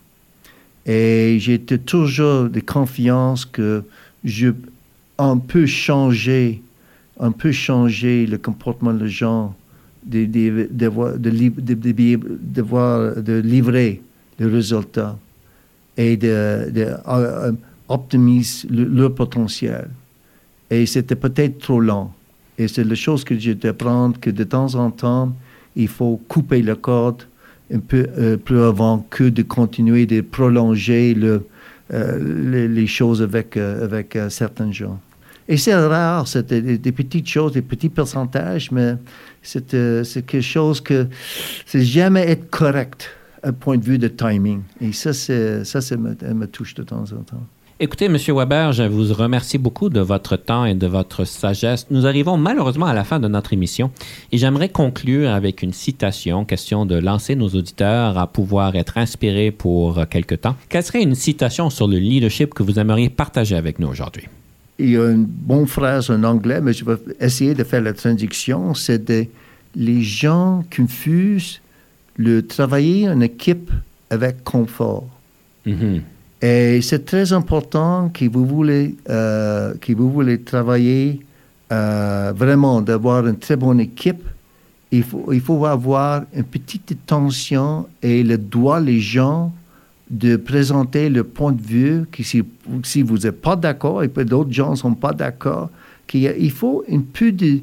Et 0.85 1.37
j'étais 1.39 1.79
toujours 1.79 2.47
de 2.47 2.59
confiance 2.59 3.43
que 3.43 3.83
je 4.23 4.49
on 5.17 5.37
peut 5.37 5.65
changer, 5.65 6.61
on 7.19 7.31
peut 7.31 7.51
changer 7.51 8.25
le 8.25 8.37
comportement 8.37 8.93
des 8.93 9.09
gens, 9.09 9.55
de, 10.05 10.25
de, 10.25 10.69
de, 10.71 11.29
livrer 13.41 14.01
le 14.39 14.47
résultat 14.47 15.17
et 15.97 16.15
de 16.15 16.95
euh, 17.07 17.51
optimiser 17.89 18.67
le- 18.69 18.85
leur 18.85 19.13
potentiel. 19.13 19.89
Et 20.71 20.85
c'était 20.85 21.15
peut-être 21.15 21.59
trop 21.59 21.81
lent. 21.81 22.13
Et 22.57 22.67
c'est 22.67 22.83
la 22.83 22.95
chose 22.95 23.23
que 23.23 23.37
j'ai 23.37 23.55
d'apprendre 23.55 24.19
que 24.19 24.29
de 24.29 24.43
temps 24.43 24.75
en 24.75 24.91
temps, 24.91 25.35
il 25.75 25.87
faut 25.87 26.19
couper 26.27 26.61
la 26.61 26.75
corde 26.75 27.23
un 27.73 27.79
peu 27.79 28.07
euh, 28.17 28.37
plus 28.37 28.61
avant 28.61 29.05
que 29.09 29.25
de 29.25 29.43
continuer 29.43 30.05
de 30.05 30.21
prolonger 30.21 31.13
le, 31.13 31.45
euh, 31.93 32.51
les, 32.51 32.67
les 32.67 32.87
choses 32.87 33.21
avec, 33.21 33.57
euh, 33.57 33.83
avec 33.83 34.15
euh, 34.15 34.29
certains 34.29 34.71
gens. 34.71 34.99
Et 35.51 35.57
c'est 35.57 35.73
rare, 35.73 36.27
c'est 36.27 36.53
des, 36.53 36.91
petites 36.91 37.27
choses, 37.27 37.53
des 37.53 37.63
petits 37.63 37.89
pourcentages, 37.89 38.69
mais 38.69 38.93
c'est 39.41 39.73
euh, 39.73 40.03
quelque 40.27 40.41
chose 40.41 40.79
que 40.79 41.07
c'est 41.65 41.83
jamais 41.83 42.21
être 42.29 42.51
correct 42.51 43.09
à 43.41 43.51
point 43.51 43.77
de 43.77 43.83
vue 43.83 43.97
de 43.97 44.07
timing. 44.07 44.61
Et 44.79 44.91
ça, 44.93 45.11
ça 45.11 45.97
me, 45.97 46.15
me 46.33 46.45
touche 46.45 46.75
de 46.75 46.83
temps 46.83 47.01
en 47.01 47.23
temps. 47.23 47.43
Écoutez, 47.79 48.05
M. 48.05 48.17
Weber, 48.27 48.73
je 48.73 48.83
vous 48.83 49.11
remercie 49.11 49.57
beaucoup 49.57 49.89
de 49.89 50.01
votre 50.01 50.35
temps 50.35 50.65
et 50.65 50.75
de 50.75 50.85
votre 50.85 51.25
sagesse. 51.25 51.87
Nous 51.89 52.05
arrivons 52.05 52.37
malheureusement 52.37 52.85
à 52.85 52.93
la 52.93 53.03
fin 53.03 53.19
de 53.19 53.27
notre 53.27 53.53
émission 53.53 53.89
et 54.31 54.37
j'aimerais 54.37 54.69
conclure 54.69 55.31
avec 55.31 55.63
une 55.63 55.73
citation, 55.73 56.45
question 56.45 56.85
de 56.85 56.95
lancer 56.95 57.35
nos 57.35 57.47
auditeurs 57.47 58.19
à 58.19 58.27
pouvoir 58.27 58.75
être 58.75 58.99
inspirés 58.99 59.49
pour 59.49 60.05
quelque 60.09 60.35
temps. 60.35 60.55
Quelle 60.67 60.83
serait 60.83 61.01
une 61.01 61.15
citation 61.15 61.71
sur 61.71 61.87
le 61.87 61.97
leadership 61.97 62.53
que 62.53 62.61
vous 62.61 62.77
aimeriez 62.77 63.09
partager 63.09 63.55
avec 63.55 63.79
nous 63.79 63.87
aujourd'hui? 63.87 64.27
Il 64.79 64.91
y 64.91 64.97
a 64.97 65.11
une 65.11 65.25
bonne 65.25 65.67
phrase 65.67 66.09
en 66.09 66.23
anglais, 66.23 66.61
mais 66.61 66.73
je 66.73 66.85
vais 66.85 66.95
essayer 67.19 67.53
de 67.53 67.63
faire 67.63 67.81
la 67.81 67.93
traduction. 67.93 68.73
C'est 68.73 69.03
de 69.03 69.25
les 69.75 70.01
gens 70.01 70.63
confusent 70.75 71.61
le 72.17 72.45
travailler 72.45 73.09
en 73.09 73.21
équipe 73.21 73.71
avec 74.09 74.43
confort. 74.43 75.07
Mhm. 75.65 76.01
Et 76.41 76.81
c'est 76.81 77.05
très 77.05 77.33
important 77.33 78.09
que 78.13 78.25
vous 78.25 78.45
voulez, 78.45 78.95
euh, 79.09 79.73
que 79.79 79.93
vous 79.93 80.11
voulez 80.11 80.41
travailler 80.41 81.19
euh, 81.71 82.33
vraiment, 82.35 82.81
d'avoir 82.81 83.27
une 83.27 83.37
très 83.37 83.55
bonne 83.55 83.79
équipe. 83.79 84.23
Il 84.91 85.03
faut, 85.03 85.31
il 85.31 85.41
faut 85.41 85.65
avoir 85.65 86.23
une 86.33 86.45
petite 86.45 86.91
attention 86.91 87.87
et 88.01 88.23
le 88.23 88.37
droit 88.37 88.79
les 88.79 88.99
gens 88.99 89.53
de 90.09 90.35
présenter 90.37 91.09
le 91.09 91.23
point 91.23 91.51
de 91.51 91.61
vue 91.61 92.05
que 92.11 92.23
si, 92.23 92.43
si 92.83 93.01
vous 93.01 93.19
n'êtes 93.19 93.41
pas 93.41 93.55
d'accord 93.55 94.03
et 94.03 94.09
que 94.09 94.21
d'autres 94.21 94.51
gens 94.51 94.71
ne 94.71 94.75
sont 94.75 94.95
pas 94.95 95.13
d'accord, 95.13 95.69
qu'il 96.07 96.51
faut 96.51 96.83
un 96.91 97.01
peu 97.01 97.31
de, 97.31 97.59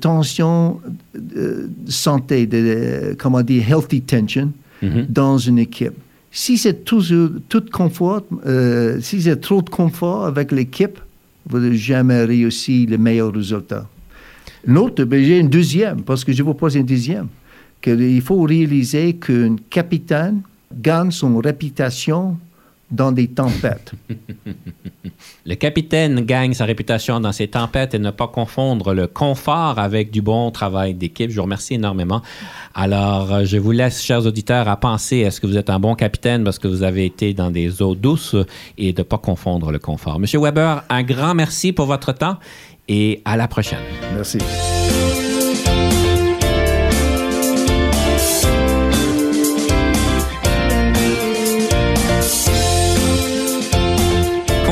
tension 0.00 0.80
de 1.14 1.68
santé, 1.88 2.46
de, 2.46 3.14
comment 3.18 3.42
dire, 3.42 3.68
healthy 3.68 4.00
tension 4.00 4.52
Mhm. 4.82 5.06
dans 5.08 5.38
une 5.38 5.58
équipe. 5.58 5.94
Si 6.32 6.58
c'est 6.58 6.84
toujours 6.84 7.30
tout 7.48 7.62
confort, 7.72 8.22
euh, 8.46 8.98
si 9.00 9.22
c'est 9.22 9.40
trop 9.40 9.62
de 9.62 9.70
confort 9.70 10.26
avec 10.26 10.50
l'équipe, 10.50 10.98
vous 11.48 11.58
n'avez 11.60 11.76
jamais 11.76 12.24
réussi 12.24 12.86
le 12.86 12.98
meilleur 12.98 13.32
résultat. 13.32 13.86
L'autre, 14.64 15.04
ben, 15.04 15.22
j'ai 15.22 15.38
une 15.38 15.48
deuxième, 15.48 16.02
parce 16.02 16.24
que 16.24 16.32
je 16.32 16.42
vous 16.42 16.54
pose 16.54 16.74
une 16.74 16.86
deuxième. 16.86 17.28
Que 17.80 17.90
il 17.90 18.22
faut 18.22 18.40
réaliser 18.42 19.14
qu'un 19.14 19.56
capitaine 19.70 20.40
gagne 20.80 21.10
son 21.10 21.38
réputation 21.38 22.36
dans 22.92 23.10
des 23.10 23.28
tempêtes. 23.28 23.92
Le 25.46 25.54
capitaine 25.56 26.20
gagne 26.20 26.52
sa 26.52 26.66
réputation 26.66 27.18
dans 27.18 27.32
ses 27.32 27.48
tempêtes 27.48 27.94
et 27.94 27.98
ne 27.98 28.10
pas 28.10 28.28
confondre 28.28 28.94
le 28.94 29.08
confort 29.08 29.78
avec 29.78 30.10
du 30.12 30.22
bon 30.22 30.50
travail 30.52 30.94
d'équipe. 30.94 31.30
Je 31.30 31.36
vous 31.36 31.42
remercie 31.42 31.74
énormément. 31.74 32.22
Alors, 32.74 33.32
euh, 33.32 33.44
je 33.44 33.56
vous 33.56 33.72
laisse, 33.72 34.02
chers 34.02 34.24
auditeurs, 34.24 34.68
à 34.68 34.76
penser 34.76 35.18
est-ce 35.18 35.40
que 35.40 35.46
vous 35.46 35.56
êtes 35.56 35.70
un 35.70 35.80
bon 35.80 35.94
capitaine 35.94 36.44
parce 36.44 36.58
que 36.58 36.68
vous 36.68 36.84
avez 36.84 37.06
été 37.06 37.34
dans 37.34 37.50
des 37.50 37.82
eaux 37.82 37.96
douces 37.96 38.36
et 38.78 38.92
de 38.92 39.00
ne 39.00 39.04
pas 39.04 39.18
confondre 39.18 39.72
le 39.72 39.78
confort. 39.80 40.20
Monsieur 40.20 40.40
Weber, 40.40 40.84
un 40.88 41.02
grand 41.02 41.34
merci 41.34 41.72
pour 41.72 41.86
votre 41.86 42.12
temps 42.12 42.36
et 42.88 43.20
à 43.24 43.36
la 43.36 43.48
prochaine. 43.48 43.82
Merci. 44.14 44.38